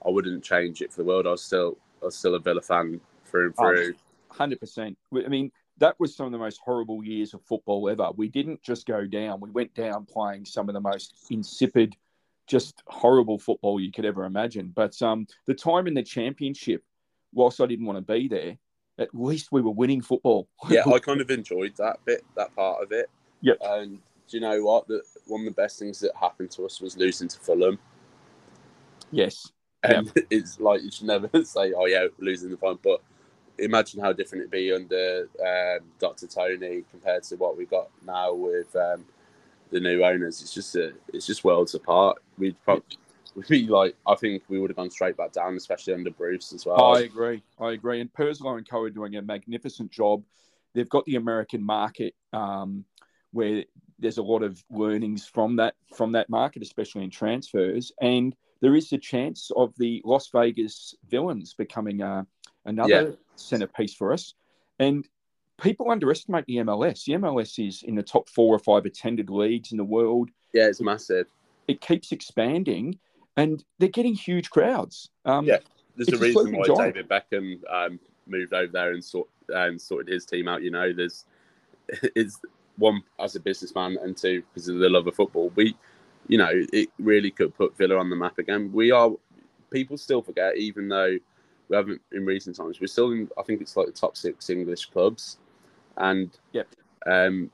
I 0.06 0.10
wouldn't 0.10 0.44
change 0.44 0.80
it 0.80 0.92
for 0.92 0.98
the 0.98 1.04
world. 1.04 1.26
I 1.26 1.30
was 1.30 1.42
still 1.42 1.76
I 2.00 2.06
was 2.06 2.16
still 2.16 2.34
a 2.34 2.38
Villa 2.38 2.62
fan 2.62 3.00
through 3.26 3.46
and 3.46 3.54
Oh, 3.58 3.62
through. 3.62 3.94
hundred 4.30 4.60
percent. 4.60 4.96
I 5.14 5.28
mean, 5.28 5.50
that 5.78 5.98
was 5.98 6.14
some 6.14 6.26
of 6.26 6.32
the 6.32 6.38
most 6.38 6.60
horrible 6.64 7.02
years 7.04 7.34
of 7.34 7.42
football 7.42 7.88
ever. 7.88 8.10
We 8.16 8.28
didn't 8.28 8.62
just 8.62 8.86
go 8.86 9.06
down; 9.06 9.40
we 9.40 9.50
went 9.50 9.74
down 9.74 10.06
playing 10.06 10.44
some 10.44 10.68
of 10.68 10.74
the 10.74 10.80
most 10.80 11.14
insipid, 11.30 11.96
just 12.46 12.82
horrible 12.86 13.38
football 13.38 13.80
you 13.80 13.90
could 13.90 14.04
ever 14.04 14.24
imagine. 14.24 14.72
But 14.74 15.00
um, 15.02 15.26
the 15.46 15.54
time 15.54 15.86
in 15.86 15.94
the 15.94 16.02
championship, 16.02 16.84
whilst 17.32 17.60
I 17.60 17.66
didn't 17.66 17.86
want 17.86 17.98
to 17.98 18.12
be 18.12 18.28
there, 18.28 18.56
at 18.98 19.08
least 19.12 19.50
we 19.50 19.62
were 19.62 19.72
winning 19.72 20.00
football. 20.02 20.48
yeah, 20.68 20.84
I 20.92 20.98
kind 21.00 21.20
of 21.20 21.30
enjoyed 21.30 21.74
that 21.78 21.98
bit, 22.04 22.24
that 22.36 22.54
part 22.54 22.82
of 22.82 22.92
it. 22.92 23.10
Yep. 23.40 23.58
And 23.62 23.98
do 24.28 24.36
you 24.36 24.40
know 24.40 24.62
what? 24.62 24.86
That 24.88 25.02
one 25.26 25.42
of 25.42 25.46
the 25.46 25.52
best 25.52 25.78
things 25.78 26.00
that 26.00 26.12
happened 26.18 26.50
to 26.52 26.64
us 26.64 26.80
was 26.80 26.96
losing 26.96 27.28
to 27.28 27.38
Fulham. 27.38 27.78
yes, 29.10 29.52
And 29.82 30.12
it's 30.30 30.60
like 30.60 30.82
you 30.82 30.90
should 30.90 31.06
never 31.06 31.28
say, 31.44 31.72
"Oh 31.72 31.86
yeah, 31.86 32.06
losing 32.18 32.50
the 32.50 32.56
final," 32.56 32.80
but 32.82 33.02
imagine 33.58 34.00
how 34.00 34.12
different 34.12 34.42
it'd 34.42 34.50
be 34.50 34.72
under 34.72 35.28
um, 35.40 35.86
Dr. 35.98 36.26
Tony 36.26 36.84
compared 36.90 37.22
to 37.24 37.36
what 37.36 37.56
we've 37.56 37.70
got 37.70 37.90
now 38.04 38.32
with 38.32 38.74
um, 38.76 39.04
the 39.70 39.80
new 39.80 40.04
owners. 40.04 40.40
It's 40.40 40.54
just 40.54 40.74
a, 40.76 40.92
it's 41.12 41.26
just 41.26 41.44
worlds 41.44 41.74
apart. 41.74 42.18
We'd 42.38 42.60
probably. 42.64 42.84
We'd 43.34 43.48
be 43.48 43.66
like, 43.66 43.96
I 44.06 44.14
think 44.14 44.42
we 44.50 44.60
would 44.60 44.68
have 44.68 44.76
gone 44.76 44.90
straight 44.90 45.16
back 45.16 45.32
down, 45.32 45.56
especially 45.56 45.94
under 45.94 46.10
Bruce 46.10 46.52
as 46.52 46.66
well. 46.66 46.92
I 46.92 47.00
agree. 47.00 47.42
I 47.58 47.70
agree. 47.70 48.02
And 48.02 48.12
Purslow 48.12 48.58
and 48.58 48.68
Co 48.68 48.82
are 48.82 48.90
doing 48.90 49.16
a 49.16 49.22
magnificent 49.22 49.90
job. 49.90 50.22
They've 50.74 50.86
got 50.86 51.06
the 51.06 51.16
American 51.16 51.64
market 51.64 52.14
um, 52.34 52.84
where 53.32 53.64
there's 54.02 54.18
a 54.18 54.22
lot 54.22 54.42
of 54.42 54.62
learnings 54.70 55.26
from 55.26 55.56
that 55.56 55.74
from 55.96 56.12
that 56.12 56.28
market, 56.28 56.62
especially 56.62 57.04
in 57.04 57.10
transfers. 57.10 57.92
And 58.00 58.34
there 58.60 58.74
is 58.74 58.92
a 58.92 58.98
chance 58.98 59.50
of 59.56 59.72
the 59.78 60.02
Las 60.04 60.28
Vegas 60.32 60.94
villains 61.08 61.54
becoming 61.54 62.02
uh, 62.02 62.24
another 62.64 63.02
Yeah. 63.08 63.16
centerpiece 63.36 63.94
for 63.94 64.12
us. 64.12 64.34
And 64.78 65.08
people 65.60 65.90
underestimate 65.90 66.44
the 66.46 66.56
MLS. 66.58 67.04
The 67.04 67.14
MLS 67.14 67.66
is 67.66 67.82
in 67.82 67.94
the 67.94 68.02
top 68.02 68.28
four 68.28 68.54
or 68.54 68.58
five 68.58 68.84
attended 68.84 69.30
leagues 69.30 69.72
in 69.72 69.78
the 69.78 69.84
world. 69.84 70.30
yeah, 70.52 70.66
it's 70.66 70.80
massive. 70.80 71.28
It 71.68 71.80
keeps 71.80 72.12
expanding, 72.12 72.98
and 73.36 73.64
they're 73.78 73.88
getting 73.88 74.14
huge 74.14 74.50
crowds. 74.50 75.10
Um, 75.24 75.46
Yeah. 75.46 75.58
There's 75.94 76.08
a 76.08 76.16
reason 76.16 76.52
why 76.52 76.66
giant. 76.66 76.94
David 76.94 77.08
Beckham 77.08 77.60
um, 77.70 78.00
moved 78.26 78.54
over 78.54 78.72
there 78.72 78.92
and 78.92 79.04
sort 79.04 79.28
and 79.48 79.80
sorted 79.80 80.12
his 80.12 80.24
team 80.24 80.48
out. 80.48 80.62
You 80.62 80.70
know, 80.70 80.92
there's 80.92 81.26
it's 82.16 82.40
one 82.76 83.02
as 83.18 83.36
a 83.36 83.40
businessman 83.40 83.98
and 84.02 84.16
two 84.16 84.42
because 84.52 84.68
of 84.68 84.78
the 84.78 84.88
love 84.88 85.06
of 85.06 85.14
football. 85.14 85.52
We, 85.54 85.76
you 86.28 86.38
know, 86.38 86.50
it 86.52 86.90
really 86.98 87.30
could 87.30 87.54
put 87.54 87.76
Villa 87.76 87.96
on 87.96 88.10
the 88.10 88.16
map 88.16 88.38
again. 88.38 88.72
We 88.72 88.90
are 88.90 89.10
people 89.70 89.96
still 89.96 90.22
forget, 90.22 90.56
even 90.56 90.88
though 90.88 91.18
we 91.68 91.76
haven't 91.76 92.00
in 92.12 92.24
recent 92.24 92.56
times. 92.56 92.80
We're 92.80 92.86
still 92.86 93.12
in. 93.12 93.28
I 93.38 93.42
think 93.42 93.60
it's 93.60 93.76
like 93.76 93.86
the 93.86 93.92
top 93.92 94.16
six 94.16 94.50
English 94.50 94.86
clubs, 94.86 95.38
and 95.96 96.30
Yep. 96.52 96.68
um, 97.06 97.50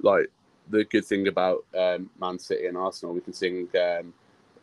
like 0.00 0.30
the 0.68 0.84
good 0.84 1.04
thing 1.04 1.28
about 1.28 1.64
um, 1.76 2.10
Man 2.20 2.38
City 2.38 2.66
and 2.66 2.76
Arsenal, 2.76 3.14
we 3.14 3.20
can 3.20 3.32
sing. 3.32 3.68
Um, 3.76 4.14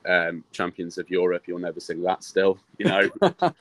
um, 0.07 0.43
champions 0.53 0.97
of 0.97 1.09
Europe, 1.09 1.43
you'll 1.47 1.59
never 1.59 1.81
sing 1.81 2.01
that 2.03 2.23
still, 2.23 2.57
you 2.77 2.85
know. 2.85 3.09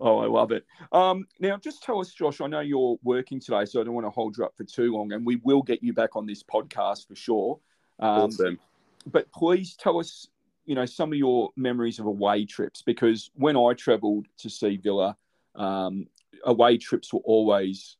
oh, 0.00 0.18
I 0.18 0.26
love 0.26 0.52
it. 0.52 0.64
Um, 0.92 1.26
now, 1.40 1.56
just 1.56 1.82
tell 1.82 2.00
us, 2.00 2.12
Josh. 2.12 2.40
I 2.40 2.46
know 2.46 2.60
you're 2.60 2.98
working 3.02 3.40
today, 3.40 3.64
so 3.64 3.80
I 3.80 3.84
don't 3.84 3.94
want 3.94 4.06
to 4.06 4.10
hold 4.10 4.36
you 4.36 4.44
up 4.44 4.56
for 4.56 4.64
too 4.64 4.92
long, 4.92 5.12
and 5.12 5.24
we 5.24 5.36
will 5.36 5.62
get 5.62 5.82
you 5.82 5.92
back 5.92 6.16
on 6.16 6.26
this 6.26 6.42
podcast 6.42 7.08
for 7.08 7.14
sure. 7.14 7.58
Um, 8.00 8.24
awesome. 8.24 8.58
But 9.06 9.30
please 9.32 9.74
tell 9.76 9.98
us, 9.98 10.28
you 10.66 10.74
know, 10.74 10.86
some 10.86 11.12
of 11.12 11.18
your 11.18 11.50
memories 11.56 11.98
of 11.98 12.06
away 12.06 12.44
trips, 12.44 12.82
because 12.82 13.30
when 13.34 13.56
I 13.56 13.72
travelled 13.74 14.26
to 14.38 14.50
see 14.50 14.76
Villa, 14.76 15.16
um, 15.54 16.06
away 16.44 16.76
trips 16.76 17.12
were 17.12 17.20
always 17.24 17.96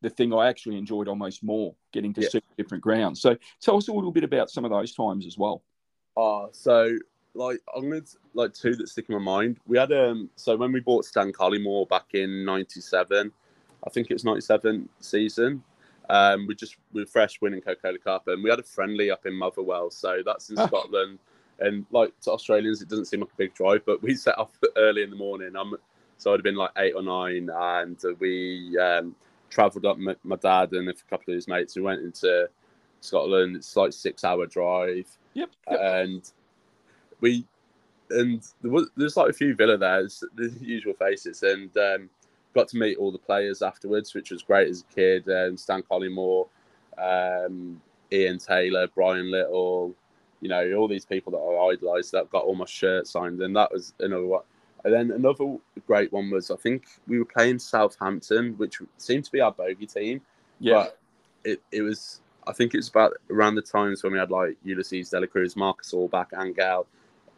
the 0.00 0.10
thing 0.10 0.32
I 0.32 0.46
actually 0.48 0.78
enjoyed 0.78 1.08
almost 1.08 1.42
more, 1.42 1.74
getting 1.92 2.12
to 2.14 2.22
Yeah. 2.22 2.28
see 2.28 2.40
different 2.56 2.82
grounds. 2.82 3.20
So 3.20 3.36
tell 3.60 3.76
us 3.76 3.88
a 3.88 3.92
little 3.92 4.12
bit 4.12 4.24
about 4.24 4.50
some 4.50 4.64
of 4.64 4.70
those 4.70 4.94
times 4.94 5.26
as 5.26 5.36
well. 5.36 5.62
Oh, 6.16 6.48
so 6.52 6.96
like 7.34 7.60
I'm 7.74 7.88
gonna 7.90 8.02
like 8.34 8.54
two 8.54 8.74
that 8.76 8.88
stick 8.88 9.06
in 9.08 9.14
my 9.16 9.20
mind. 9.20 9.58
We 9.66 9.78
had 9.78 9.92
um 9.92 10.30
so 10.36 10.56
when 10.56 10.72
we 10.72 10.80
bought 10.80 11.04
Stan 11.04 11.32
Collymore 11.32 11.88
back 11.88 12.06
in 12.14 12.44
'97, 12.44 13.30
I 13.86 13.90
think 13.90 14.10
it 14.10 14.14
was 14.14 14.24
'97 14.24 14.88
season. 15.00 15.62
Um, 16.10 16.46
we 16.46 16.54
just 16.54 16.76
we 16.92 17.02
were 17.02 17.06
fresh 17.06 17.40
winning 17.40 17.60
Coca-Cola 17.62 17.98
Cup, 17.98 18.28
and 18.28 18.42
we 18.44 18.50
had 18.50 18.58
a 18.58 18.62
friendly 18.62 19.10
up 19.10 19.24
in 19.26 19.34
Motherwell, 19.34 19.90
so 19.90 20.22
that's 20.24 20.50
in 20.50 20.58
Ah. 20.58 20.66
Scotland. 20.66 21.18
And 21.60 21.86
like 21.92 22.18
to 22.22 22.32
Australians, 22.32 22.82
it 22.82 22.88
doesn't 22.88 23.04
seem 23.06 23.20
like 23.20 23.30
a 23.32 23.36
big 23.36 23.54
drive, 23.54 23.86
but 23.86 24.02
we 24.02 24.14
set 24.14 24.36
off 24.38 24.50
early 24.76 25.02
in 25.02 25.10
the 25.10 25.16
morning. 25.16 25.54
I'm 25.56 25.74
so 26.18 26.32
I'd 26.32 26.38
have 26.38 26.42
been 26.44 26.56
like 26.56 26.72
eight 26.76 26.94
or 26.94 27.02
nine, 27.02 27.48
and 27.54 27.96
we 28.18 28.76
um, 28.78 29.14
travelled 29.50 29.86
up. 29.86 29.96
My, 29.98 30.14
my 30.24 30.36
dad 30.36 30.72
and 30.72 30.88
a 30.88 30.94
couple 31.08 31.32
of 31.32 31.36
his 31.36 31.48
mates. 31.48 31.74
We 31.76 31.82
went 31.82 32.02
into 32.02 32.48
Scotland. 33.00 33.56
It's 33.56 33.74
like 33.76 33.92
six 33.92 34.24
hour 34.24 34.46
drive 34.46 35.06
Yep. 35.34 35.50
yep. 35.70 35.80
and 35.80 36.30
we 37.24 37.44
and 38.10 38.42
there 38.60 38.70
was 38.70 38.90
there's 38.96 39.16
like 39.16 39.30
a 39.30 39.32
few 39.32 39.54
Villa 39.54 39.78
there, 39.78 40.06
the 40.36 40.52
usual 40.60 40.92
faces, 40.92 41.42
and 41.42 41.74
um, 41.78 42.10
got 42.54 42.68
to 42.68 42.76
meet 42.76 42.98
all 42.98 43.10
the 43.10 43.18
players 43.18 43.62
afterwards, 43.62 44.14
which 44.14 44.30
was 44.30 44.42
great 44.42 44.68
as 44.68 44.82
a 44.82 44.94
kid. 44.94 45.28
Um, 45.28 45.56
Stan 45.56 45.82
Collymore, 45.82 46.46
um, 46.98 47.80
Ian 48.12 48.38
Taylor, 48.38 48.86
Brian 48.94 49.30
Little, 49.30 49.94
you 50.42 50.50
know, 50.50 50.74
all 50.74 50.86
these 50.86 51.06
people 51.06 51.32
that 51.32 51.38
I 51.38 51.72
idolised 51.72 52.12
that 52.12 52.30
got 52.30 52.44
all 52.44 52.54
my 52.54 52.66
shirts 52.66 53.10
signed, 53.10 53.40
and 53.40 53.56
that 53.56 53.72
was 53.72 53.94
another 54.00 54.26
one. 54.26 54.42
And 54.84 54.92
then 54.92 55.10
another 55.12 55.56
great 55.86 56.12
one 56.12 56.30
was 56.30 56.50
I 56.50 56.56
think 56.56 56.84
we 57.08 57.18
were 57.18 57.24
playing 57.24 57.58
Southampton, 57.58 58.52
which 58.58 58.80
seemed 58.98 59.24
to 59.24 59.32
be 59.32 59.40
our 59.40 59.50
bogey 59.50 59.86
team. 59.86 60.20
Yeah. 60.60 60.74
But 60.74 60.98
it, 61.44 61.62
it 61.72 61.80
was 61.80 62.20
I 62.46 62.52
think 62.52 62.74
it 62.74 62.78
was 62.78 62.88
about 62.88 63.14
around 63.30 63.54
the 63.54 63.62
times 63.62 64.02
when 64.02 64.12
we 64.12 64.18
had 64.18 64.30
like 64.30 64.58
Ulises 64.66 65.08
de 65.10 65.20
la 65.20 65.26
Cruz, 65.26 65.56
Marcus 65.56 65.92
Allbäck, 65.92 66.38
Angel, 66.38 66.86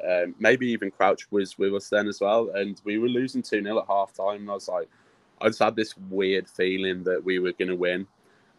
um, 0.04 0.35
maybe 0.38 0.66
even 0.68 0.90
Crouch 0.90 1.30
was 1.30 1.59
with 1.59 1.74
us 1.74 1.88
then 1.88 2.09
as 2.09 2.20
well. 2.20 2.50
And 2.54 2.80
we 2.85 2.98
were 2.98 3.09
losing 3.09 3.42
2 3.42 3.62
0 3.62 3.78
at 3.78 3.87
half 3.87 4.12
time. 4.12 4.42
And 4.42 4.50
I 4.50 4.54
was 4.54 4.68
like, 4.68 4.88
I 5.40 5.48
just 5.48 5.59
had 5.59 5.76
this 5.76 5.94
weird 6.11 6.48
feeling 6.48 7.04
that 7.04 7.22
we 7.22 7.38
were 7.38 7.52
going 7.52 7.68
to 7.68 7.76
win. 7.76 8.06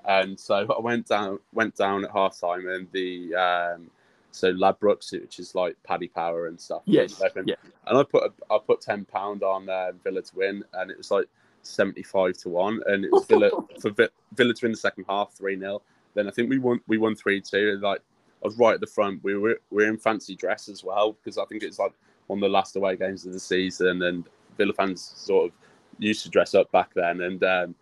And 0.06 0.40
so 0.40 0.56
I 0.78 0.82
went 0.82 1.08
down 1.08 1.40
went 1.54 1.76
down 1.76 2.06
at 2.06 2.12
half 2.12 2.40
time 2.40 2.68
and 2.68 2.88
the 2.92 3.36
um, 3.36 3.90
so 4.32 4.54
Ladbrokes, 4.54 5.12
which 5.12 5.40
is 5.40 5.56
like 5.56 5.76
Paddy 5.84 6.08
Power 6.08 6.48
and 6.48 6.60
stuff. 6.60 6.84
Yes. 6.86 7.22
Yeah. 7.46 7.56
And 7.88 7.98
I 7.98 8.04
put 8.04 8.24
a, 8.24 8.54
I 8.54 8.60
put 8.66 8.82
ten 8.82 9.06
pound 9.06 9.44
on 9.44 9.68
uh, 9.68 9.94
Villa 10.04 10.22
to 10.22 10.36
win, 10.36 10.64
and 10.74 10.92
it 10.92 10.98
was 10.98 11.12
like 11.12 11.26
seventy 11.64 12.04
five 12.04 12.38
to 12.40 12.50
one, 12.50 12.82
and 12.86 13.04
it 13.04 13.12
was 13.12 13.26
Villa 13.26 13.50
for 13.82 13.92
Villa 13.92 14.54
to 14.54 14.60
win 14.62 14.72
the 14.72 14.78
second 14.78 15.06
half 15.10 15.34
three 15.34 15.58
0 15.58 15.82
Then 16.14 16.28
I 16.28 16.32
think 16.32 16.50
we 16.50 16.60
won 16.60 16.80
we 16.88 16.98
won 16.98 17.16
three 17.16 17.42
two. 17.42 17.80
Like 17.82 18.00
I 18.00 18.17
was 18.48 18.58
right 18.58 18.74
at 18.74 18.82
the 18.82 18.88
front. 18.88 19.24
We 19.24 19.36
were 19.36 19.60
we 19.70 19.84
were 19.84 19.90
in 19.90 19.98
fancy 19.98 20.36
dress 20.36 20.70
as 20.70 20.84
well 20.84 21.14
because 21.14 21.38
I 21.38 21.46
think 21.46 21.64
it's 21.64 21.80
like 21.80 21.94
one 22.28 22.40
of 22.40 22.42
the 22.42 22.50
last 22.50 22.76
away 22.76 22.96
games 22.96 23.26
of 23.26 23.34
the 23.34 23.40
season, 23.40 24.02
and 24.04 24.26
Villa 24.58 24.74
fans 24.74 25.14
sort 25.16 25.48
of 25.48 25.52
used 26.00 26.24
to 26.24 26.30
dress 26.30 26.54
up 26.56 26.72
back 26.72 26.94
then. 26.94 27.22
And 27.22 27.44
um, 27.44 27.76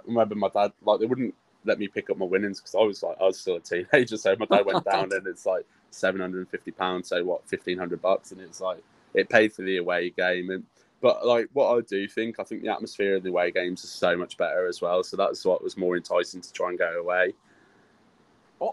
I 0.00 0.02
remember 0.06 0.34
my 0.34 0.48
dad 0.48 0.72
like 0.82 1.00
they 1.00 1.06
wouldn't 1.06 1.34
let 1.64 1.78
me 1.78 1.88
pick 1.88 2.10
up 2.10 2.18
my 2.18 2.26
winnings 2.26 2.60
because 2.60 2.74
I 2.74 2.82
was 2.82 3.02
like 3.02 3.16
I 3.20 3.24
was 3.24 3.38
still 3.38 3.56
a 3.56 3.60
teenager. 3.60 4.16
So 4.16 4.34
my 4.38 4.46
dad 4.46 4.66
went 4.66 4.84
down 4.90 5.12
and 5.12 5.26
it's 5.26 5.46
like 5.46 5.66
seven 5.90 6.20
hundred 6.20 6.38
and 6.38 6.48
fifty 6.48 6.70
pounds, 6.70 7.08
so 7.08 7.22
what 7.24 7.48
fifteen 7.48 7.78
hundred 7.78 8.02
bucks, 8.02 8.32
and 8.32 8.40
it's 8.40 8.60
like 8.60 8.78
it 9.14 9.28
paid 9.28 9.52
for 9.52 9.62
the 9.62 9.78
away 9.78 10.10
game. 10.10 10.50
And 10.50 10.64
but 11.00 11.26
like 11.26 11.48
what 11.52 11.76
I 11.76 11.80
do 11.82 12.06
think, 12.06 12.38
I 12.38 12.44
think 12.44 12.62
the 12.62 12.72
atmosphere 12.72 13.16
of 13.16 13.24
the 13.24 13.30
away 13.30 13.50
games 13.50 13.84
is 13.84 13.90
so 13.90 14.16
much 14.16 14.36
better 14.36 14.66
as 14.66 14.80
well. 14.80 15.02
So 15.02 15.16
that's 15.16 15.44
what 15.44 15.62
was 15.62 15.76
more 15.76 15.96
enticing 15.96 16.40
to 16.40 16.52
try 16.52 16.70
and 16.70 16.78
go 16.78 17.00
away. 17.00 17.34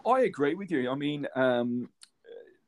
I 0.06 0.22
agree 0.22 0.56
with 0.56 0.72
you. 0.72 0.90
I 0.90 0.96
mean, 0.96 1.28
um, 1.36 1.90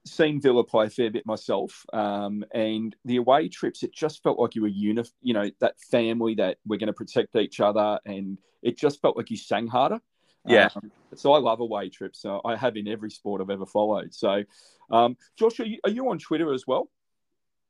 seeing 0.06 0.42
Villa 0.42 0.64
play 0.64 0.88
a 0.88 0.90
fair 0.90 1.12
bit 1.12 1.26
myself, 1.26 1.86
um, 1.94 2.44
and 2.54 2.96
the 3.06 3.18
away 3.18 3.50
trips, 3.50 3.84
it 3.84 3.94
just 3.94 4.24
felt 4.24 4.40
like 4.40 4.56
you 4.56 4.64
were 4.64 4.68
uni- 4.68 5.04
you 5.22 5.34
know, 5.34 5.50
that 5.60 5.80
family 5.80 6.36
that 6.36 6.58
we're 6.66 6.80
going 6.80 6.88
to 6.88 6.94
protect 6.94 7.36
each 7.36 7.60
other, 7.60 8.00
and 8.06 8.38
it 8.62 8.78
just 8.78 9.02
felt 9.02 9.18
like 9.18 9.30
you 9.30 9.38
sang 9.38 9.68
harder. 9.68 10.00
Yeah. 10.46 10.70
Um, 10.76 10.92
so 11.16 11.34
I 11.34 11.40
love 11.40 11.60
away 11.60 11.90
trips. 11.90 12.20
So 12.20 12.42
I 12.44 12.56
have 12.56 12.78
in 12.78 12.88
every 12.88 13.12
sport 13.12 13.42
I've 13.42 13.50
ever 13.50 13.66
followed. 13.66 14.14
So, 14.14 14.44
um, 14.90 15.18
Josh, 15.38 15.60
are 15.60 15.66
you, 15.66 15.80
are 15.84 15.92
you 15.92 16.10
on 16.10 16.18
Twitter 16.18 16.54
as 16.54 16.66
well? 16.66 16.90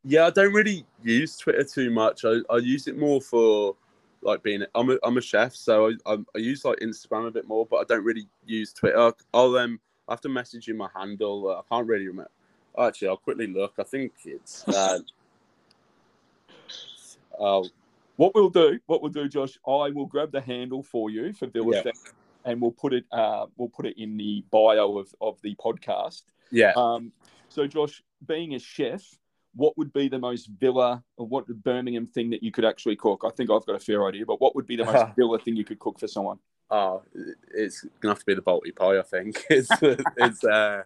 Yeah, 0.03 0.27
I 0.27 0.29
don't 0.29 0.53
really 0.53 0.85
use 1.03 1.37
Twitter 1.37 1.63
too 1.63 1.91
much. 1.91 2.23
I, 2.25 2.39
I 2.49 2.57
use 2.57 2.87
it 2.87 2.97
more 2.97 3.21
for 3.21 3.75
like 4.21 4.43
being. 4.43 4.65
I'm 4.75 4.89
a, 4.91 4.97
I'm 5.03 5.17
a 5.17 5.21
chef, 5.21 5.55
so 5.55 5.89
I, 5.89 6.13
I, 6.13 6.17
I 6.35 6.39
use 6.39 6.65
like 6.65 6.79
Instagram 6.79 7.27
a 7.27 7.31
bit 7.31 7.47
more, 7.47 7.65
but 7.65 7.77
I 7.77 7.83
don't 7.83 8.03
really 8.03 8.27
use 8.45 8.73
Twitter. 8.73 9.13
I'll 9.33 9.57
um 9.57 9.79
I 10.07 10.13
have 10.13 10.21
to 10.21 10.29
message 10.29 10.67
you 10.67 10.73
my 10.73 10.89
handle. 10.95 11.49
I 11.49 11.61
can't 11.73 11.87
really 11.87 12.07
remember. 12.07 12.31
Actually, 12.77 13.09
I'll 13.09 13.17
quickly 13.17 13.47
look. 13.47 13.73
I 13.79 13.83
think 13.83 14.13
it's. 14.25 14.65
Uh, 17.39 17.63
uh, 17.63 17.63
what 18.17 18.35
we'll 18.35 18.49
do, 18.49 18.77
what 18.85 19.01
we'll 19.01 19.11
do, 19.11 19.27
Josh, 19.27 19.57
I 19.65 19.89
will 19.89 20.05
grab 20.05 20.31
the 20.31 20.41
handle 20.41 20.83
for 20.83 21.09
you 21.09 21.33
for 21.33 21.47
Villa 21.47 21.81
yeah 21.83 21.91
and 22.45 22.61
we'll 22.61 22.71
put 22.71 22.93
it 22.93 23.05
uh, 23.11 23.45
we'll 23.57 23.69
put 23.69 23.85
it 23.85 23.97
in 23.97 24.17
the 24.17 24.43
bio 24.51 24.97
of, 24.97 25.13
of 25.21 25.41
the 25.41 25.55
podcast. 25.55 26.23
Yeah. 26.51 26.73
Um, 26.75 27.11
so, 27.49 27.67
Josh, 27.67 28.03
being 28.25 28.55
a 28.55 28.59
chef, 28.59 29.03
what 29.55 29.77
would 29.77 29.91
be 29.93 30.07
the 30.07 30.19
most 30.19 30.47
Villa 30.59 31.03
or 31.17 31.27
what 31.27 31.47
Birmingham 31.47 32.07
thing 32.07 32.29
that 32.29 32.43
you 32.43 32.51
could 32.51 32.65
actually 32.65 32.95
cook? 32.95 33.23
I 33.25 33.29
think 33.31 33.49
I've 33.49 33.65
got 33.65 33.75
a 33.75 33.79
fair 33.79 34.07
idea, 34.07 34.25
but 34.25 34.39
what 34.39 34.55
would 34.55 34.67
be 34.67 34.75
the 34.75 34.85
most 34.85 35.05
Villa 35.15 35.39
thing 35.39 35.55
you 35.55 35.65
could 35.65 35.79
cook 35.79 35.99
for 35.99 36.07
someone? 36.07 36.39
Oh, 36.69 37.01
it's 37.53 37.85
gonna 37.99 38.13
have 38.13 38.19
to 38.19 38.25
be 38.25 38.33
the 38.33 38.41
Balti 38.41 38.73
pie. 38.75 38.97
I 38.97 39.01
think 39.01 39.45
it's 39.49 39.69
it's 40.17 40.43
uh, 40.43 40.83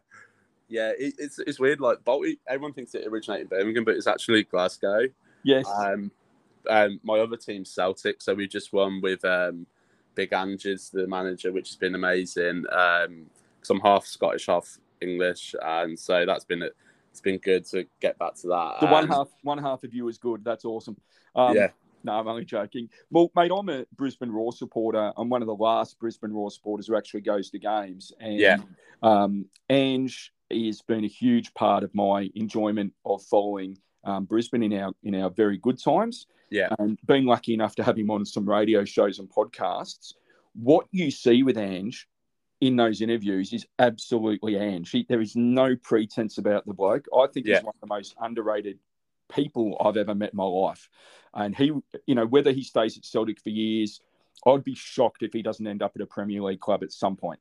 yeah, 0.67 0.91
it, 0.97 1.13
it's 1.19 1.37
it's 1.39 1.59
weird. 1.59 1.79
Like 1.79 1.99
Balti, 2.03 2.39
everyone 2.47 2.73
thinks 2.73 2.95
it 2.95 3.05
originated 3.07 3.51
in 3.51 3.57
Birmingham, 3.57 3.83
but 3.83 3.95
it's 3.95 4.07
actually 4.07 4.43
Glasgow. 4.43 5.03
Yes. 5.43 5.67
Um, 5.69 6.11
and 6.67 6.99
my 7.03 7.19
other 7.19 7.37
team, 7.37 7.65
Celtic, 7.65 8.19
so 8.21 8.33
we 8.33 8.47
just 8.47 8.73
won 8.73 8.99
with 8.99 9.23
um 9.23 9.67
Big 10.15 10.33
Ange's 10.33 10.89
the 10.89 11.05
manager, 11.05 11.51
which 11.51 11.69
has 11.69 11.75
been 11.75 11.93
amazing. 11.93 12.63
Because 12.63 13.07
um, 13.69 13.77
I'm 13.77 13.79
half 13.81 14.05
Scottish, 14.07 14.47
half 14.47 14.79
English, 15.01 15.53
and 15.61 15.99
so 15.99 16.25
that's 16.25 16.45
been 16.45 16.63
it's 17.15 17.21
been 17.21 17.37
good 17.37 17.65
to 17.67 17.85
get 18.01 18.19
back 18.19 18.35
to 18.35 18.47
that. 18.47 18.81
The 18.81 18.87
one 18.87 19.07
half 19.07 19.29
one 19.41 19.57
half 19.57 19.85
of 19.85 19.93
you 19.93 20.09
is 20.09 20.17
good. 20.17 20.43
That's 20.43 20.65
awesome. 20.65 20.97
Um, 21.33 21.55
yeah. 21.55 21.69
No, 22.03 22.11
I'm 22.11 22.27
only 22.27 22.43
joking. 22.43 22.89
Well, 23.09 23.31
mate, 23.37 23.51
I'm 23.57 23.69
a 23.69 23.85
Brisbane 23.95 24.29
Roar 24.29 24.51
supporter. 24.51 25.13
I'm 25.15 25.29
one 25.29 25.41
of 25.41 25.47
the 25.47 25.55
last 25.55 25.97
Brisbane 25.97 26.33
Roar 26.33 26.51
supporters 26.51 26.87
who 26.87 26.97
actually 26.97 27.21
goes 27.21 27.49
to 27.51 27.57
games. 27.57 28.11
And 28.19 28.37
yeah. 28.37 28.57
um, 29.01 29.45
Ange 29.69 30.33
has 30.51 30.81
been 30.81 31.05
a 31.05 31.07
huge 31.07 31.53
part 31.53 31.83
of 31.85 31.95
my 31.95 32.29
enjoyment 32.35 32.93
of 33.05 33.23
following 33.23 33.77
um, 34.03 34.25
Brisbane 34.25 34.61
in 34.61 34.73
our 34.73 34.91
in 35.03 35.15
our 35.15 35.29
very 35.29 35.57
good 35.57 35.81
times. 35.81 36.27
Yeah. 36.51 36.67
And 36.79 36.99
being 37.07 37.25
lucky 37.25 37.53
enough 37.53 37.75
to 37.75 37.83
have 37.83 37.97
him 37.97 38.11
on 38.11 38.25
some 38.25 38.47
radio 38.47 38.83
shows 38.83 39.19
and 39.19 39.29
podcasts, 39.29 40.15
what 40.53 40.85
you 40.91 41.09
see 41.11 41.43
with 41.43 41.57
Ange 41.57 42.09
in 42.65 42.75
those 42.75 43.01
interviews 43.01 43.53
is 43.53 43.65
absolutely 43.79 44.57
Ange. 44.57 44.89
He, 44.89 45.05
there 45.07 45.21
is 45.21 45.35
no 45.35 45.75
pretense 45.75 46.37
about 46.37 46.65
the 46.65 46.73
bloke. 46.73 47.05
I 47.15 47.27
think 47.27 47.45
yeah. 47.45 47.55
he's 47.55 47.63
one 47.63 47.75
of 47.75 47.87
the 47.87 47.93
most 47.93 48.15
underrated 48.19 48.79
people 49.31 49.77
I've 49.79 49.97
ever 49.97 50.15
met 50.15 50.33
in 50.33 50.37
my 50.37 50.45
life. 50.45 50.89
And 51.33 51.55
he, 51.55 51.71
you 52.05 52.15
know, 52.15 52.25
whether 52.25 52.51
he 52.51 52.63
stays 52.63 52.97
at 52.97 53.05
Celtic 53.05 53.39
for 53.41 53.49
years, 53.49 53.99
I'd 54.45 54.63
be 54.63 54.75
shocked 54.75 55.23
if 55.23 55.33
he 55.33 55.41
doesn't 55.41 55.65
end 55.65 55.81
up 55.81 55.93
at 55.95 56.01
a 56.01 56.05
Premier 56.05 56.41
League 56.41 56.59
club 56.59 56.83
at 56.83 56.91
some 56.91 57.15
point. 57.15 57.39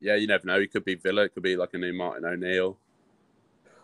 Yeah, 0.00 0.14
you 0.14 0.26
never 0.26 0.46
know. 0.46 0.60
He 0.60 0.66
could 0.66 0.84
be 0.84 0.94
Villa. 0.94 1.24
It 1.24 1.34
could 1.34 1.42
be 1.42 1.56
like 1.56 1.74
a 1.74 1.78
new 1.78 1.92
Martin 1.92 2.24
O'Neill. 2.24 2.78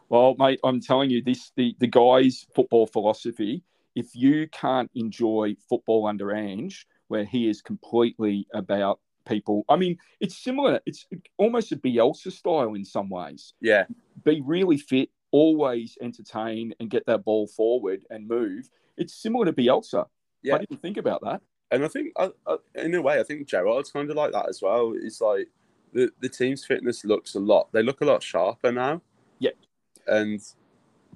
Well, 0.09 0.37
mate, 0.39 0.61
I'm 0.63 0.81
telling 0.81 1.11
you, 1.11 1.23
this 1.23 1.51
the 1.57 1.75
the 1.81 1.89
guy's 1.89 2.47
football 2.55 2.87
philosophy 2.87 3.65
if 3.95 4.15
you 4.15 4.49
can't 4.49 4.91
enjoy 4.95 5.57
football 5.69 6.07
under 6.07 6.35
Ange, 6.35 6.87
where 7.09 7.25
he 7.25 7.49
is 7.49 7.63
completely 7.63 8.47
about 8.53 9.01
people, 9.25 9.65
I 9.69 9.77
mean, 9.77 9.99
it's 10.21 10.37
similar. 10.37 10.81
It's 10.87 11.07
almost 11.37 11.73
a 11.73 11.77
Bielsa 11.77 12.33
style 12.33 12.75
in 12.75 12.85
some 12.85 13.09
ways. 13.09 13.55
Yeah. 13.61 13.85
Be 14.25 14.41
really 14.41 14.79
fit, 14.79 15.11
always 15.31 15.97
entertain, 16.01 16.75
and 16.81 16.91
get 16.91 17.07
that 17.07 17.25
ball 17.25 17.47
forward 17.47 18.05
and 18.11 18.29
move. 18.29 18.69
It's 18.97 19.15
similar 19.15 19.47
to 19.47 19.53
Bielsa. 19.53 20.07
Yeah. 20.43 20.57
I 20.57 20.59
didn't 20.59 20.83
think 20.83 20.97
about 20.97 21.23
that. 21.23 21.43
And 21.71 21.85
I 21.85 21.89
think, 21.89 22.13
uh, 22.17 22.29
uh, 22.47 22.59
in 22.75 22.95
a 22.95 23.03
way, 23.03 23.19
I 23.19 23.23
think 23.23 23.49
Gerrard's 23.49 23.91
kind 23.91 24.11
of 24.11 24.17
like 24.17 24.33
that 24.33 24.49
as 24.49 24.61
well. 24.63 24.95
It's 24.95 25.21
like 25.21 25.49
the, 25.93 26.11
the 26.21 26.29
team's 26.29 26.65
fitness 26.65 27.05
looks 27.05 27.35
a 27.35 27.41
lot, 27.41 27.73
they 27.73 27.83
look 27.83 28.01
a 28.01 28.05
lot 28.05 28.23
sharper 28.23 28.71
now. 28.71 29.03
Yeah. 29.39 29.53
And 30.07 30.41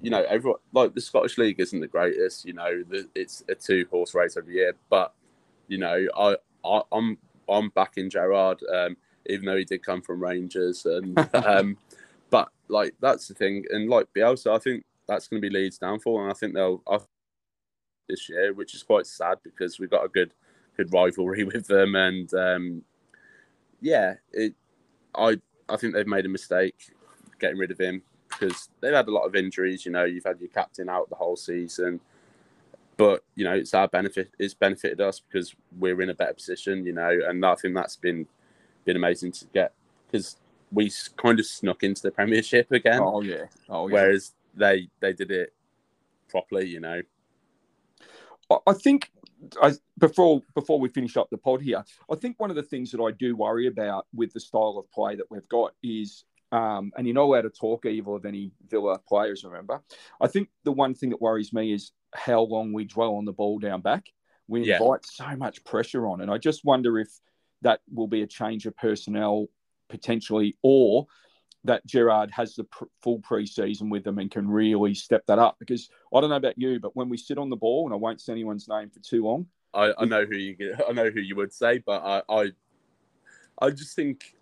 you 0.01 0.09
know, 0.09 0.23
everyone 0.27 0.59
like 0.73 0.93
the 0.95 1.01
Scottish 1.01 1.37
League 1.37 1.59
isn't 1.59 1.79
the 1.79 1.87
greatest. 1.87 2.45
You 2.45 2.53
know, 2.53 2.83
the, 2.89 3.07
it's 3.15 3.43
a 3.49 3.55
two 3.55 3.85
horse 3.91 4.13
race 4.13 4.37
every 4.37 4.55
year, 4.55 4.75
but 4.89 5.13
you 5.67 5.77
know, 5.77 6.07
I, 6.17 6.35
I 6.65 6.81
am 6.93 7.17
I'm, 7.49 7.69
backing 7.69 8.09
Gerrard, 8.09 8.59
um, 8.73 8.97
even 9.27 9.45
though 9.45 9.57
he 9.57 9.65
did 9.65 9.83
come 9.83 10.01
from 10.01 10.21
Rangers, 10.21 10.85
and 10.85 11.17
um, 11.45 11.77
but 12.29 12.49
like 12.67 12.95
that's 12.99 13.27
the 13.27 13.33
thing, 13.33 13.65
and 13.69 13.89
like 13.89 14.07
Bielsa, 14.15 14.55
I 14.55 14.59
think 14.59 14.83
that's 15.07 15.27
going 15.27 15.41
to 15.41 15.49
be 15.49 15.53
Leeds' 15.53 15.77
downfall, 15.77 16.21
and 16.21 16.31
I 16.31 16.33
think 16.33 16.53
they'll 16.53 16.81
I, 16.89 16.99
this 18.07 18.29
year, 18.29 18.53
which 18.53 18.73
is 18.75 18.83
quite 18.83 19.05
sad 19.05 19.37
because 19.43 19.79
we've 19.79 19.89
got 19.89 20.05
a 20.05 20.09
good 20.09 20.33
good 20.75 20.93
rivalry 20.93 21.43
with 21.53 21.67
them, 21.67 21.95
and 21.95 22.33
um, 22.33 22.81
yeah, 23.81 24.15
it 24.33 24.53
I 25.15 25.39
I 25.67 25.77
think 25.77 25.93
they've 25.93 26.07
made 26.07 26.25
a 26.25 26.29
mistake 26.29 26.91
getting 27.39 27.57
rid 27.57 27.71
of 27.71 27.79
him 27.79 28.01
because 28.29 28.69
they've 28.81 28.93
had 28.93 29.07
a 29.07 29.13
lot 29.13 29.25
of 29.25 29.35
injuries. 29.35 29.85
You 29.85 29.91
know, 29.91 30.05
you've 30.05 30.25
had 30.25 30.39
your 30.39 30.49
captain 30.49 30.89
out 30.89 31.09
the 31.09 31.15
whole 31.15 31.35
season, 31.35 31.99
but 32.99 33.23
you 33.33 33.45
know 33.45 33.53
it's 33.53 33.73
our 33.73 33.87
benefit. 33.87 34.29
It's 34.37 34.53
benefited 34.53 34.99
us 34.99 35.21
because 35.21 35.55
we're 35.79 36.01
in 36.01 36.09
a 36.09 36.13
better 36.13 36.33
position. 36.33 36.85
You 36.85 36.91
know, 36.91 37.17
and 37.25 37.43
I 37.45 37.55
think 37.55 37.73
that's 37.73 37.95
been 37.95 38.27
been 38.83 38.97
amazing 38.97 39.31
to 39.31 39.45
get 39.53 39.73
because 40.05 40.35
we 40.69 40.91
kind 41.15 41.39
of 41.39 41.45
snuck 41.45 41.81
into 41.83 42.01
the 42.01 42.11
Premiership 42.11 42.69
again. 42.73 42.99
Oh 43.01 43.21
yeah, 43.21 43.45
oh 43.69 43.87
yeah. 43.87 43.93
Whereas 43.93 44.33
they 44.53 44.89
they 44.99 45.13
did 45.13 45.31
it 45.31 45.53
properly. 46.27 46.67
You 46.67 46.81
know, 46.81 47.01
I 48.67 48.73
think 48.73 49.11
I, 49.61 49.75
before 49.97 50.41
before 50.53 50.81
we 50.81 50.89
finish 50.89 51.15
up 51.15 51.29
the 51.29 51.37
pod 51.37 51.61
here, 51.61 51.85
I 52.11 52.15
think 52.15 52.37
one 52.37 52.49
of 52.49 52.57
the 52.57 52.63
things 52.63 52.91
that 52.91 53.01
I 53.01 53.11
do 53.11 53.33
worry 53.33 53.67
about 53.67 54.07
with 54.13 54.33
the 54.33 54.41
style 54.41 54.75
of 54.77 54.91
play 54.91 55.15
that 55.15 55.31
we've 55.31 55.47
got 55.47 55.73
is 55.81 56.25
um, 56.51 56.91
and 56.97 57.07
you're 57.07 57.13
not 57.13 57.23
allowed 57.23 57.41
to 57.43 57.49
talk 57.49 57.85
evil 57.85 58.15
of 58.15 58.25
any 58.25 58.51
Villa 58.67 58.99
players, 59.07 59.43
remember. 59.43 59.81
I 60.19 60.27
think 60.27 60.49
the 60.63 60.71
one 60.71 60.95
thing 60.95 61.11
that 61.11 61.21
worries 61.21 61.53
me 61.53 61.73
is 61.73 61.91
how 62.13 62.41
long 62.41 62.73
we 62.73 62.85
dwell 62.85 63.15
on 63.15 63.25
the 63.25 63.33
ball 63.33 63.59
down 63.59 63.81
back. 63.81 64.05
We 64.47 64.63
yeah. 64.63 64.77
invite 64.77 65.05
so 65.05 65.35
much 65.35 65.63
pressure 65.63 66.07
on. 66.07 66.21
And 66.21 66.31
I 66.31 66.37
just 66.37 66.65
wonder 66.65 66.99
if 66.99 67.09
that 67.61 67.81
will 67.93 68.07
be 68.07 68.21
a 68.21 68.27
change 68.27 68.65
of 68.65 68.75
personnel 68.75 69.47
potentially, 69.89 70.55
or 70.61 71.07
that 71.65 71.85
Gerrard 71.85 72.31
has 72.31 72.55
the 72.55 72.63
pr- 72.63 72.85
full 73.01 73.19
preseason 73.19 73.89
with 73.89 74.03
them 74.03 74.17
and 74.17 74.31
can 74.31 74.47
really 74.47 74.93
step 74.93 75.25
that 75.27 75.39
up. 75.39 75.57
Because 75.59 75.89
I 76.13 76.21
don't 76.21 76.29
know 76.29 76.35
about 76.35 76.57
you, 76.57 76.79
but 76.79 76.95
when 76.95 77.09
we 77.09 77.17
sit 77.17 77.37
on 77.37 77.49
the 77.49 77.55
ball, 77.55 77.85
and 77.85 77.93
I 77.93 77.97
won't 77.97 78.21
say 78.21 78.33
anyone's 78.33 78.67
name 78.67 78.89
for 78.89 78.99
too 78.99 79.23
long, 79.23 79.47
I, 79.73 79.93
I 79.97 80.05
know 80.05 80.25
who 80.25 80.35
you 80.35 80.75
I 80.87 80.93
know 80.93 81.09
who 81.09 81.19
you 81.19 81.35
would 81.35 81.53
say, 81.53 81.79
but 81.79 82.01
I, 82.03 82.21
I 82.29 82.51
I 83.61 83.69
just 83.71 83.95
think 83.95 84.35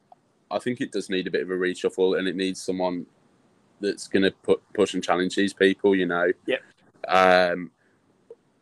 I 0.49 0.59
think 0.59 0.79
it 0.79 0.91
does 0.91 1.09
need 1.09 1.27
a 1.27 1.31
bit 1.31 1.41
of 1.41 1.49
a 1.49 1.53
reshuffle, 1.53 2.17
and 2.17 2.27
it 2.27 2.35
needs 2.35 2.61
someone 2.61 3.05
that's 3.81 4.07
going 4.07 4.23
to 4.23 4.31
put 4.31 4.61
push 4.73 4.93
and 4.93 5.03
challenge 5.03 5.35
these 5.35 5.53
people. 5.53 5.95
You 5.95 6.05
know. 6.05 6.31
Yeah. 6.45 6.57
Um. 7.07 7.71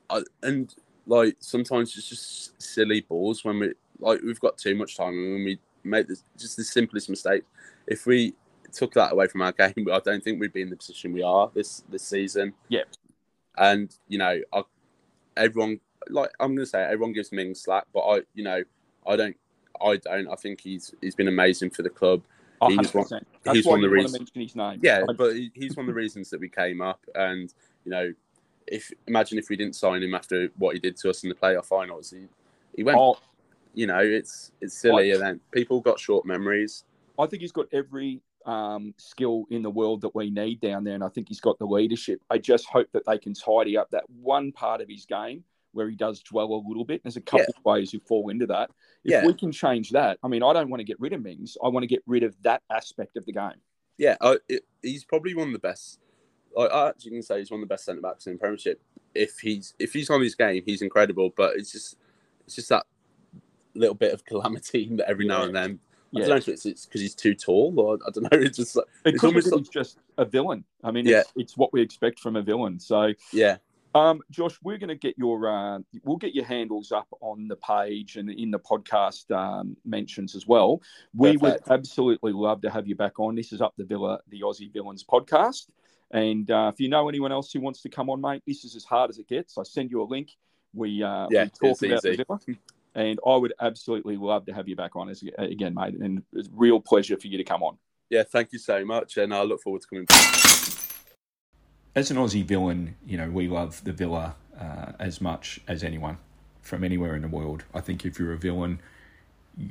I, 0.09 0.21
and 0.43 0.73
like 1.07 1.35
sometimes 1.39 1.97
it's 1.97 2.07
just 2.07 2.61
silly 2.61 3.01
balls 3.01 3.43
when 3.43 3.59
we 3.59 3.73
like 3.99 4.21
we've 4.21 4.39
got 4.39 4.57
too 4.57 4.75
much 4.75 4.95
time 4.97 5.13
and 5.13 5.33
when 5.33 5.43
we 5.45 5.59
make 5.83 6.07
this, 6.07 6.23
just 6.37 6.57
the 6.57 6.63
simplest 6.63 7.09
mistake. 7.09 7.43
If 7.87 8.05
we 8.05 8.33
took 8.71 8.93
that 8.93 9.13
away 9.13 9.27
from 9.27 9.41
our 9.41 9.51
game, 9.57 9.87
I 9.91 9.99
don't 9.99 10.23
think 10.23 10.39
we'd 10.39 10.53
be 10.53 10.61
in 10.61 10.69
the 10.69 10.75
position 10.75 11.11
we 11.13 11.23
are 11.23 11.49
this 11.53 11.83
this 11.89 12.03
season. 12.03 12.53
Yeah. 12.69 12.83
And 13.57 13.95
you 14.07 14.17
know, 14.19 14.39
I, 14.53 14.61
everyone 15.37 15.79
like 16.09 16.31
I'm 16.39 16.49
going 16.55 16.65
to 16.65 16.69
say 16.69 16.83
everyone 16.83 17.13
gives 17.13 17.31
Mings 17.31 17.61
slack, 17.61 17.85
but 17.93 18.01
I 18.01 18.21
you 18.35 18.43
know 18.43 18.63
I 19.07 19.15
don't 19.15 19.35
I 19.81 19.97
don't. 19.97 20.27
I 20.27 20.35
think 20.35 20.61
he's 20.61 20.93
he's 21.01 21.15
been 21.15 21.27
amazing 21.27 21.71
for 21.71 21.81
the 21.81 21.89
club. 21.89 22.21
Oh, 22.61 22.69
He's 22.69 22.93
one- 22.93 23.05
100%. 23.05 23.21
That's 23.43 23.57
he's 23.57 23.65
one 23.65 23.79
of 23.79 23.81
the 23.83 23.89
reasons- 23.89 24.13
to 24.13 24.19
mention 24.19 24.41
his 24.41 24.55
name. 24.55 24.79
Yeah, 24.81 25.03
but 25.17 25.33
he- 25.35 25.51
he's 25.53 25.75
one 25.75 25.83
of 25.83 25.87
the 25.87 25.93
reasons 25.93 26.29
that 26.29 26.39
we 26.39 26.47
came 26.47 26.81
up. 26.81 27.03
And 27.13 27.53
you 27.83 27.91
know, 27.91 28.13
if 28.67 28.91
imagine 29.07 29.37
if 29.37 29.49
we 29.49 29.55
didn't 29.55 29.75
sign 29.75 30.01
him 30.03 30.13
after 30.13 30.49
what 30.57 30.73
he 30.73 30.79
did 30.79 30.97
to 30.97 31.09
us 31.09 31.23
in 31.23 31.29
the 31.29 31.35
playoff 31.35 31.65
finals, 31.65 32.11
he 32.11 32.27
he 32.75 32.83
went. 32.83 32.97
oh, 32.97 33.17
You 33.73 33.87
know, 33.87 33.99
it's 33.99 34.51
it's 34.61 34.77
silly, 34.77 35.11
and 35.11 35.21
then 35.21 35.39
people 35.51 35.81
got 35.81 35.99
short 35.99 36.25
memories. 36.25 36.83
I 37.19 37.25
think 37.27 37.41
he's 37.41 37.51
got 37.51 37.67
every 37.71 38.21
um, 38.45 38.93
skill 38.97 39.45
in 39.49 39.61
the 39.61 39.69
world 39.71 40.01
that 40.01 40.13
we 40.15 40.29
need 40.29 40.59
down 40.61 40.83
there, 40.83 40.95
and 40.95 41.03
I 41.03 41.09
think 41.09 41.27
he's 41.29 41.39
got 41.41 41.57
the 41.59 41.65
leadership. 41.65 42.21
I 42.29 42.37
just 42.37 42.65
hope 42.67 42.87
that 42.93 43.05
they 43.05 43.17
can 43.17 43.33
tidy 43.33 43.77
up 43.77 43.89
that 43.91 44.03
one 44.09 44.51
part 44.51 44.81
of 44.81 44.89
his 44.89 45.05
game 45.05 45.43
where 45.71 45.89
he 45.89 45.95
does 45.95 46.21
dwell 46.21 46.53
a 46.53 46.63
little 46.65 46.85
bit. 46.85 47.03
There's 47.03 47.17
a 47.17 47.21
couple 47.21 47.47
of 47.49 47.61
players 47.63 47.91
who 47.91 47.99
fall 47.99 48.29
into 48.29 48.45
that. 48.47 48.69
If 49.03 49.11
Yeah. 49.11 49.25
we 49.25 49.33
can 49.33 49.51
change 49.51 49.89
that, 49.91 50.17
I 50.23 50.29
mean, 50.29 50.41
I 50.41 50.53
don't 50.53 50.69
want 50.69 50.79
to 50.79 50.85
get 50.85 50.97
rid 51.01 51.11
of 51.11 51.21
Mings. 51.21 51.57
I 51.61 51.67
want 51.67 51.83
to 51.83 51.87
get 51.87 52.01
rid 52.05 52.23
of 52.23 52.33
that 52.43 52.63
aspect 52.69 53.17
of 53.17 53.25
the 53.25 53.33
game. 53.33 53.59
Yeah, 53.97 54.15
I, 54.21 54.37
it, 54.47 54.63
he's 54.81 55.03
probably 55.03 55.35
one 55.35 55.47
of 55.47 55.53
the 55.53 55.59
best. 55.59 55.99
I, 56.57 56.63
I 56.63 56.89
actually 56.89 57.11
can 57.11 57.21
say 57.23 57.39
he's 57.39 57.51
one 57.51 57.61
of 57.61 57.67
the 57.67 57.73
best 57.73 57.85
centre 57.85 58.01
backs 58.01 58.27
in 58.27 58.33
the 58.33 58.39
Premiership. 58.39 58.81
If 59.13 59.39
he's 59.39 59.73
if 59.79 59.93
he's 59.93 60.09
on 60.09 60.21
his 60.21 60.35
game, 60.35 60.63
he's 60.65 60.81
incredible. 60.81 61.31
But 61.35 61.55
it's 61.55 61.71
just 61.71 61.97
it's 62.45 62.55
just 62.55 62.69
that 62.69 62.85
little 63.73 63.95
bit 63.95 64.13
of 64.13 64.25
calamity 64.25 64.89
that 64.95 65.09
every 65.09 65.27
now 65.27 65.43
and 65.43 65.55
then. 65.55 65.79
I 66.15 66.19
Yeah. 66.19 66.27
don't 66.27 66.47
know 66.47 66.53
if 66.53 66.65
it's 66.65 66.85
because 66.85 67.01
he's 67.01 67.15
too 67.15 67.33
tall 67.35 67.77
or 67.77 67.97
I 68.07 68.09
don't 68.11 68.23
know. 68.23 68.29
It's 68.45 68.57
just 68.57 68.75
like, 68.75 68.85
It 69.03 69.15
It's 69.15 69.23
almost 69.23 69.51
like- 69.51 69.59
he's 69.59 69.69
just 69.69 69.97
a 70.17 70.23
villain. 70.23 70.63
I 70.83 70.91
mean, 70.91 71.05
Yeah. 71.05 71.19
it's, 71.21 71.33
it's 71.35 71.57
what 71.57 71.73
we 71.73 71.81
expect 71.81 72.19
from 72.19 72.35
a 72.37 72.41
villain. 72.41 72.79
So, 72.79 73.11
yeah, 73.33 73.57
Um, 73.95 74.21
Josh, 74.29 74.57
we're 74.63 74.77
going 74.77 74.89
to 74.89 74.95
get 74.95 75.17
your 75.17 75.47
uh, 75.49 75.79
we'll 76.03 76.15
get 76.17 76.33
your 76.35 76.45
handles 76.45 76.91
up 76.93 77.07
on 77.21 77.47
the 77.49 77.55
page 77.57 78.15
and 78.17 78.29
in 78.29 78.49
the 78.51 78.59
podcast 78.59 79.29
um, 79.35 79.75
mentions 79.83 80.35
as 80.35 80.47
well. 80.47 80.81
We 81.13 81.37
Perfect. 81.37 81.67
would 81.67 81.73
absolutely 81.73 82.31
love 82.31 82.61
to 82.61 82.69
have 82.69 82.87
you 82.87 82.95
back 82.95 83.19
on. 83.19 83.35
This 83.35 83.51
is 83.51 83.59
up 83.61 83.73
the 83.77 83.83
Villa, 83.85 84.19
the 84.29 84.41
Aussie 84.41 84.71
Villains 84.71 85.03
podcast. 85.03 85.67
And 86.11 86.49
uh, 86.49 86.71
if 86.73 86.79
you 86.79 86.89
know 86.89 87.09
anyone 87.09 87.31
else 87.31 87.51
who 87.51 87.59
wants 87.59 87.81
to 87.81 87.89
come 87.89 88.09
on, 88.09 88.21
mate, 88.21 88.43
this 88.45 88.63
is 88.63 88.75
as 88.75 88.85
hard 88.85 89.09
as 89.09 89.17
it 89.17 89.27
gets. 89.27 89.57
I 89.57 89.63
send 89.63 89.91
you 89.91 90.01
a 90.01 90.05
link. 90.05 90.31
We 90.73 91.03
uh, 91.03 91.27
Yeah, 91.29 91.43
we 91.43 91.49
talk 91.49 91.81
it's 91.81 91.83
about 91.83 92.05
easy. 92.05 92.23
the 92.23 92.57
and 92.95 93.19
I 93.27 93.35
would 93.35 93.53
absolutely 93.59 94.15
love 94.15 94.45
to 94.45 94.53
have 94.53 94.69
you 94.69 94.75
back 94.75 94.95
on 94.95 95.09
as, 95.09 95.21
again, 95.37 95.73
mate. 95.73 95.95
And 95.95 96.23
it's 96.33 96.47
a 96.47 96.51
real 96.53 96.79
pleasure 96.79 97.17
for 97.17 97.27
you 97.27 97.37
to 97.37 97.43
come 97.43 97.61
on. 97.61 97.77
yeah. 98.09 98.23
Thank 98.23 98.53
you 98.53 98.59
so 98.59 98.85
much, 98.85 99.17
and 99.17 99.33
I 99.33 99.41
look 99.43 99.61
forward 99.61 99.81
to 99.81 99.87
coming. 99.87 100.05
back. 100.05 100.35
as 101.95 102.11
an 102.11 102.17
Aussie 102.17 102.45
villain, 102.45 102.95
you 103.05 103.17
know, 103.17 103.29
we 103.29 103.47
love 103.47 103.83
the 103.83 103.91
Villa 103.91 104.35
uh, 104.59 104.93
as 104.99 105.19
much 105.19 105.59
as 105.67 105.83
anyone 105.83 106.17
from 106.61 106.83
anywhere 106.83 107.15
in 107.15 107.21
the 107.21 107.27
world. 107.27 107.63
I 107.73 107.81
think 107.81 108.05
if 108.05 108.17
you're 108.17 108.33
a 108.33 108.37
villain, 108.37 108.79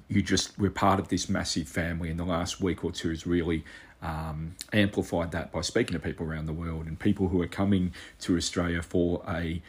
you- 0.08 0.22
just 0.22 0.58
we're 0.58 0.70
part 0.70 0.98
of 0.98 1.08
this 1.08 1.28
massive 1.28 1.68
family. 1.68 2.10
And 2.10 2.18
the 2.18 2.24
last 2.24 2.60
week 2.60 2.84
or 2.84 2.92
two 2.92 3.10
has 3.10 3.26
really 3.26 3.64
um, 4.02 4.54
amplified 4.72 5.32
that 5.32 5.50
by 5.52 5.62
speaking 5.62 5.94
to 5.94 5.98
people 5.98 6.26
around 6.26 6.46
the 6.46 6.52
world 6.52 6.86
and 6.86 6.98
people 6.98 7.28
who 7.28 7.40
are 7.42 7.46
coming 7.48 7.92
to 8.20 8.36
Australia 8.36 8.82
for 8.82 9.22
a 9.28 9.62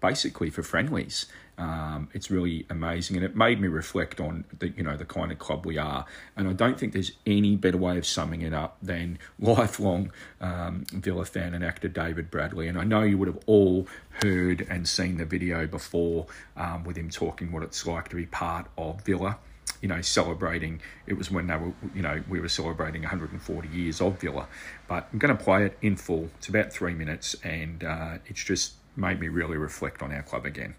basically 0.00 0.50
for 0.50 0.62
friendlies. 0.62 1.26
Um, 1.58 2.08
it's 2.12 2.30
really 2.30 2.66
amazing, 2.70 3.16
and 3.16 3.24
it 3.24 3.36
made 3.36 3.60
me 3.60 3.68
reflect 3.68 4.20
on 4.20 4.44
the 4.58 4.70
you 4.70 4.82
know 4.82 4.96
the 4.96 5.04
kind 5.04 5.30
of 5.30 5.38
club 5.38 5.64
we 5.64 5.78
are. 5.78 6.06
And 6.36 6.48
I 6.48 6.52
don't 6.54 6.78
think 6.78 6.92
there's 6.92 7.12
any 7.26 7.56
better 7.56 7.78
way 7.78 7.98
of 7.98 8.06
summing 8.06 8.42
it 8.42 8.52
up 8.52 8.76
than 8.82 9.18
lifelong 9.38 10.12
um, 10.40 10.84
Villa 10.92 11.24
fan 11.24 11.54
and 11.54 11.64
actor 11.64 11.88
David 11.88 12.30
Bradley. 12.30 12.68
And 12.68 12.78
I 12.78 12.84
know 12.84 13.02
you 13.02 13.18
would 13.18 13.28
have 13.28 13.40
all 13.46 13.86
heard 14.22 14.66
and 14.68 14.88
seen 14.88 15.18
the 15.18 15.24
video 15.24 15.66
before 15.66 16.26
um, 16.56 16.84
with 16.84 16.96
him 16.96 17.10
talking 17.10 17.52
what 17.52 17.62
it's 17.62 17.86
like 17.86 18.08
to 18.08 18.16
be 18.16 18.26
part 18.26 18.66
of 18.76 19.02
Villa. 19.02 19.38
You 19.80 19.88
know, 19.88 20.00
celebrating. 20.00 20.80
It 21.06 21.14
was 21.14 21.30
when 21.30 21.48
they 21.48 21.56
were, 21.56 21.72
you 21.94 22.02
know, 22.02 22.22
we 22.28 22.40
were 22.40 22.48
celebrating 22.48 23.02
140 23.02 23.68
years 23.68 24.00
of 24.00 24.20
Villa. 24.20 24.46
But 24.88 25.08
I'm 25.12 25.18
going 25.18 25.36
to 25.36 25.42
play 25.42 25.64
it 25.64 25.76
in 25.82 25.96
full. 25.96 26.30
It's 26.38 26.48
about 26.48 26.72
three 26.72 26.94
minutes, 26.94 27.34
and 27.42 27.82
uh, 27.82 28.18
it's 28.26 28.42
just 28.42 28.74
made 28.96 29.18
me 29.18 29.28
really 29.28 29.56
reflect 29.56 30.02
on 30.02 30.12
our 30.12 30.22
club 30.22 30.46
again. 30.46 30.74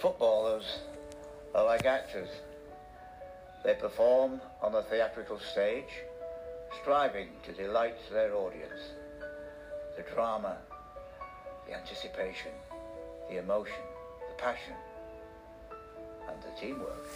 Footballers 0.00 0.78
are 1.54 1.64
like 1.64 1.84
actors. 1.84 2.28
They 3.64 3.74
perform 3.74 4.40
on 4.60 4.72
the 4.72 4.82
theatrical 4.82 5.38
stage, 5.38 5.92
striving 6.80 7.28
to 7.44 7.52
delight 7.52 7.96
their 8.10 8.34
audience. 8.34 8.80
The 9.96 10.02
drama, 10.14 10.56
the 11.68 11.74
anticipation, 11.74 12.50
the 13.30 13.38
emotion, 13.38 13.84
the 14.28 14.42
passion, 14.42 14.74
and 16.32 16.42
the 16.42 16.60
teamwork. 16.60 17.06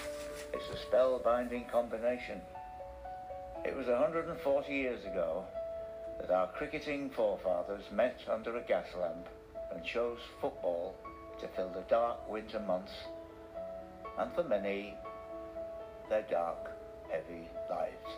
It's 0.52 0.64
a 0.70 0.94
spellbinding 0.94 1.70
combination. 1.70 2.40
It 3.64 3.74
was 3.76 3.86
140 3.86 4.72
years 4.72 5.04
ago 5.04 5.44
that 6.20 6.30
our 6.30 6.48
cricketing 6.48 7.10
forefathers 7.10 7.84
met 7.92 8.18
under 8.30 8.56
a 8.56 8.62
gas 8.62 8.86
lamp 8.98 9.26
and 9.72 9.84
chose 9.84 10.18
football 10.40 10.94
to 11.40 11.48
fill 11.48 11.70
the 11.70 11.84
dark 11.88 12.28
winter 12.30 12.60
months 12.60 12.92
and 14.18 14.32
for 14.34 14.44
many 14.44 14.94
their 16.08 16.22
dark, 16.30 16.70
heavy 17.10 17.48
lives. 17.68 18.08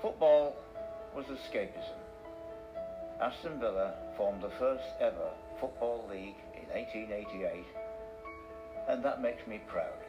Football 0.00 0.56
was 1.14 1.26
escapism. 1.26 1.98
Aston 3.20 3.58
Villa 3.58 3.94
formed 4.16 4.42
the 4.42 4.52
first 4.58 4.84
ever 5.00 5.30
football 5.60 6.06
league 6.10 6.36
in 6.54 6.68
1888 6.74 7.64
and 8.88 9.04
that 9.04 9.20
makes 9.20 9.46
me 9.46 9.60
proud. 9.66 10.05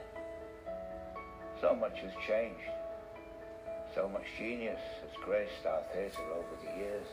So 1.61 1.75
much 1.75 1.99
has 1.99 2.11
changed. 2.27 2.69
So 3.95 4.07
much 4.07 4.25
genius 4.37 4.79
has 5.01 5.25
graced 5.25 5.65
our 5.65 5.81
theatre 5.93 6.21
over 6.31 6.55
the 6.63 6.79
years. 6.79 7.07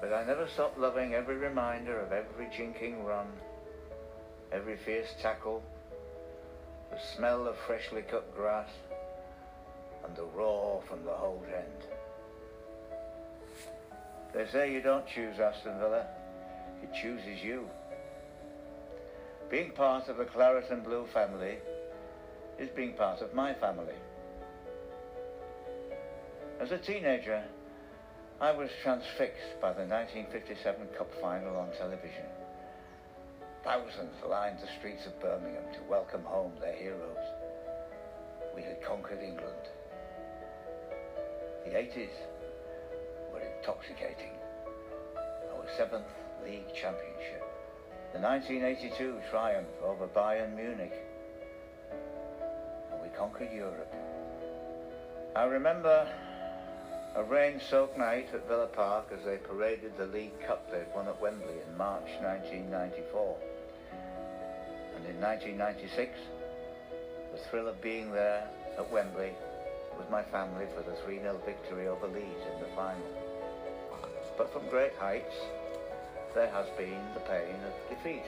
But 0.00 0.12
I 0.12 0.24
never 0.24 0.48
stopped 0.48 0.78
loving 0.78 1.14
every 1.14 1.36
reminder 1.36 2.00
of 2.00 2.10
every 2.10 2.46
jinking 2.46 3.04
run, 3.04 3.28
every 4.50 4.76
fierce 4.76 5.14
tackle, 5.22 5.62
the 6.90 6.98
smell 7.16 7.46
of 7.46 7.56
freshly 7.66 8.02
cut 8.02 8.34
grass, 8.34 8.68
and 10.04 10.16
the 10.16 10.24
roar 10.24 10.82
from 10.88 11.04
the 11.04 11.10
Holte 11.10 11.54
End. 11.54 11.86
They 14.34 14.46
say 14.50 14.72
you 14.72 14.80
don't 14.80 15.06
choose 15.06 15.38
Aston 15.38 15.78
Villa, 15.78 16.04
it 16.82 16.90
chooses 17.00 17.42
you. 17.44 17.68
Being 19.50 19.70
part 19.70 20.08
of 20.08 20.16
the 20.16 20.24
Claret 20.24 20.70
and 20.70 20.82
Blue 20.82 21.06
family 21.12 21.58
is 22.58 22.68
being 22.76 22.94
part 22.94 23.20
of 23.20 23.34
my 23.34 23.54
family. 23.54 23.94
As 26.60 26.70
a 26.70 26.78
teenager, 26.78 27.42
I 28.40 28.52
was 28.52 28.70
transfixed 28.82 29.60
by 29.60 29.72
the 29.72 29.86
1957 29.86 30.88
Cup 30.98 31.10
final 31.20 31.56
on 31.56 31.70
television. 31.78 32.26
Thousands 33.64 34.14
lined 34.28 34.58
the 34.58 34.68
streets 34.78 35.06
of 35.06 35.20
Birmingham 35.20 35.64
to 35.74 35.90
welcome 35.90 36.24
home 36.24 36.52
their 36.60 36.74
heroes. 36.74 37.24
We 38.54 38.62
had 38.62 38.82
conquered 38.82 39.22
England. 39.22 39.68
The 41.64 41.70
80s 41.70 42.10
were 43.32 43.40
intoxicating. 43.40 44.34
Our 45.54 45.64
seventh 45.76 46.10
league 46.44 46.66
championship. 46.74 47.46
The 48.12 48.20
1982 48.20 49.20
triumph 49.30 49.68
over 49.84 50.08
Bayern 50.08 50.56
Munich. 50.56 50.92
Conquered 53.16 53.52
Europe. 53.52 53.92
I 55.36 55.44
remember 55.44 56.06
a 57.14 57.22
rain-soaked 57.24 57.98
night 57.98 58.28
at 58.32 58.48
Villa 58.48 58.66
Park 58.66 59.06
as 59.12 59.24
they 59.24 59.36
paraded 59.36 59.96
the 59.96 60.06
League 60.06 60.38
Cup 60.46 60.70
they'd 60.70 60.86
won 60.94 61.08
at 61.08 61.20
Wembley 61.20 61.60
in 61.66 61.76
March 61.76 62.08
1994. 62.20 63.36
And 64.96 65.06
in 65.06 65.20
1996, 65.20 66.10
the 67.32 67.38
thrill 67.50 67.68
of 67.68 67.80
being 67.80 68.10
there 68.12 68.48
at 68.78 68.90
Wembley 68.90 69.32
with 69.98 70.10
my 70.10 70.22
family 70.22 70.66
for 70.74 70.82
the 70.82 70.96
3-0 71.06 71.44
victory 71.44 71.88
over 71.88 72.06
Leeds 72.06 72.44
in 72.54 72.60
the 72.60 72.68
final. 72.74 73.02
But 74.38 74.52
from 74.52 74.68
great 74.70 74.94
heights, 74.98 75.34
there 76.34 76.50
has 76.50 76.66
been 76.78 77.00
the 77.14 77.20
pain 77.20 77.56
of 77.66 77.90
defeat. 77.90 78.24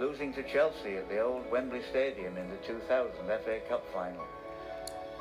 Losing 0.00 0.32
to 0.32 0.42
Chelsea 0.50 0.96
at 0.96 1.10
the 1.10 1.20
old 1.20 1.50
Wembley 1.50 1.82
Stadium 1.90 2.38
in 2.38 2.48
the 2.48 2.56
2000 2.66 3.12
FA 3.44 3.60
Cup 3.68 3.84
final. 3.92 4.24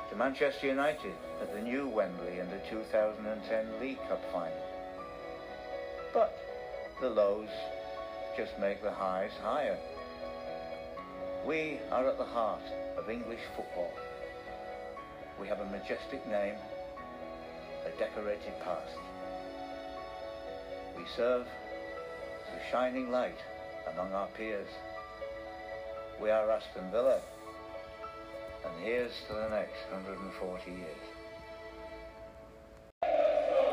To 0.09 0.15
Manchester 0.15 0.67
United 0.67 1.15
at 1.41 1.53
the 1.53 1.61
new 1.61 1.89
Wembley 1.89 2.39
in 2.39 2.49
the 2.49 2.61
2010 2.69 3.81
League 3.81 3.99
Cup 4.07 4.21
final. 4.31 4.63
But 6.13 6.33
the 7.01 7.09
lows 7.09 7.49
just 8.37 8.57
make 8.57 8.81
the 8.81 8.89
highs 8.89 9.33
higher. 9.43 9.77
We 11.45 11.81
are 11.91 12.07
at 12.07 12.17
the 12.17 12.23
heart 12.23 12.63
of 12.97 13.09
English 13.09 13.43
football. 13.57 13.91
We 15.41 15.49
have 15.49 15.59
a 15.59 15.65
majestic 15.65 16.25
name, 16.25 16.55
a 17.85 17.99
decorated 17.99 18.53
past. 18.63 18.97
We 20.95 21.03
serve 21.17 21.45
as 22.47 22.61
a 22.61 22.71
shining 22.71 23.11
light 23.11 23.35
among 23.93 24.13
our 24.13 24.27
peers. 24.27 24.67
We 26.21 26.29
are 26.29 26.49
Aston 26.51 26.91
Villa, 26.91 27.19
and 28.65 28.83
here's 28.83 29.11
to 29.27 29.33
the 29.33 29.49
next 29.49 29.89
140 29.91 30.71
years. 30.71 31.09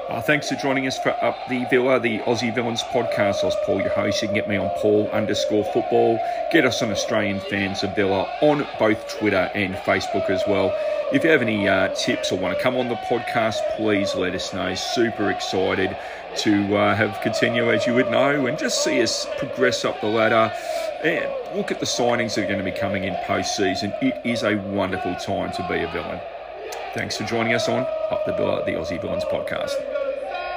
Uh, 0.09 0.23
thanks 0.23 0.49
for 0.49 0.55
joining 0.55 0.87
us 0.87 0.97
for 1.01 1.11
Up 1.25 1.37
the 1.49 1.65
Villa, 1.69 1.99
the 1.99 2.21
Aussie 2.21 2.55
Villains 2.55 2.83
podcast. 2.85 3.43
I 3.43 3.47
was 3.47 3.57
Paul, 3.65 3.81
your 3.81 3.91
host. 3.91 4.23
You 4.23 4.29
can 4.29 4.37
get 4.37 4.49
me 4.49 4.57
on 4.57 4.71
Paul 4.77 5.09
underscore 5.09 5.65
football. 5.73 6.21
Get 6.53 6.65
us 6.65 6.81
on 6.81 6.93
Australian 6.93 7.41
Fans 7.41 7.83
of 7.83 7.97
Villa 7.97 8.23
on 8.41 8.65
both 8.79 9.19
Twitter 9.19 9.51
and 9.55 9.75
Facebook 9.75 10.31
as 10.31 10.45
well. 10.47 10.73
If 11.13 11.25
you 11.25 11.31
have 11.31 11.43
any 11.43 11.67
uh, 11.69 11.89
tips 11.95 12.31
or 12.31 12.39
want 12.39 12.57
to 12.57 12.63
come 12.63 12.77
on 12.77 12.89
the 12.89 12.95
podcast, 12.95 13.59
please 13.77 14.15
let 14.15 14.35
us 14.35 14.55
know. 14.55 14.77
Super 14.77 15.31
excited 15.31 15.97
to 16.39 16.77
uh, 16.77 16.95
have 16.95 17.21
continue, 17.23 17.71
as 17.73 17.87
you 17.87 17.95
would 17.95 18.11
know, 18.11 18.47
and 18.47 18.59
just 18.59 18.85
see 18.85 19.03
us 19.03 19.27
progress 19.39 19.85
up 19.85 20.01
the 20.01 20.07
ladder 20.07 20.53
and 21.03 21.31
look 21.57 21.71
at 21.71 21.81
the 21.81 21.87
signings 21.87 22.35
that 22.35 22.45
are 22.45 22.47
going 22.47 22.59
to 22.59 22.65
be 22.65 22.77
coming 22.77 23.05
in 23.05 23.15
post 23.25 23.57
season. 23.57 23.93
It 24.03 24.21
is 24.25 24.43
a 24.43 24.57
wonderful 24.57 25.15
time 25.17 25.53
to 25.53 25.69
be 25.69 25.83
a 25.83 25.91
villain. 25.93 26.21
Thanks 26.95 27.17
for 27.17 27.25
joining 27.25 27.55
us 27.55 27.69
on 27.69 27.87
Up 28.11 28.25
the 28.27 28.33
Villa, 28.33 28.65
the 28.65 28.73
Aussie 28.73 29.01
Villains 29.01 29.25
podcast. 29.25 30.06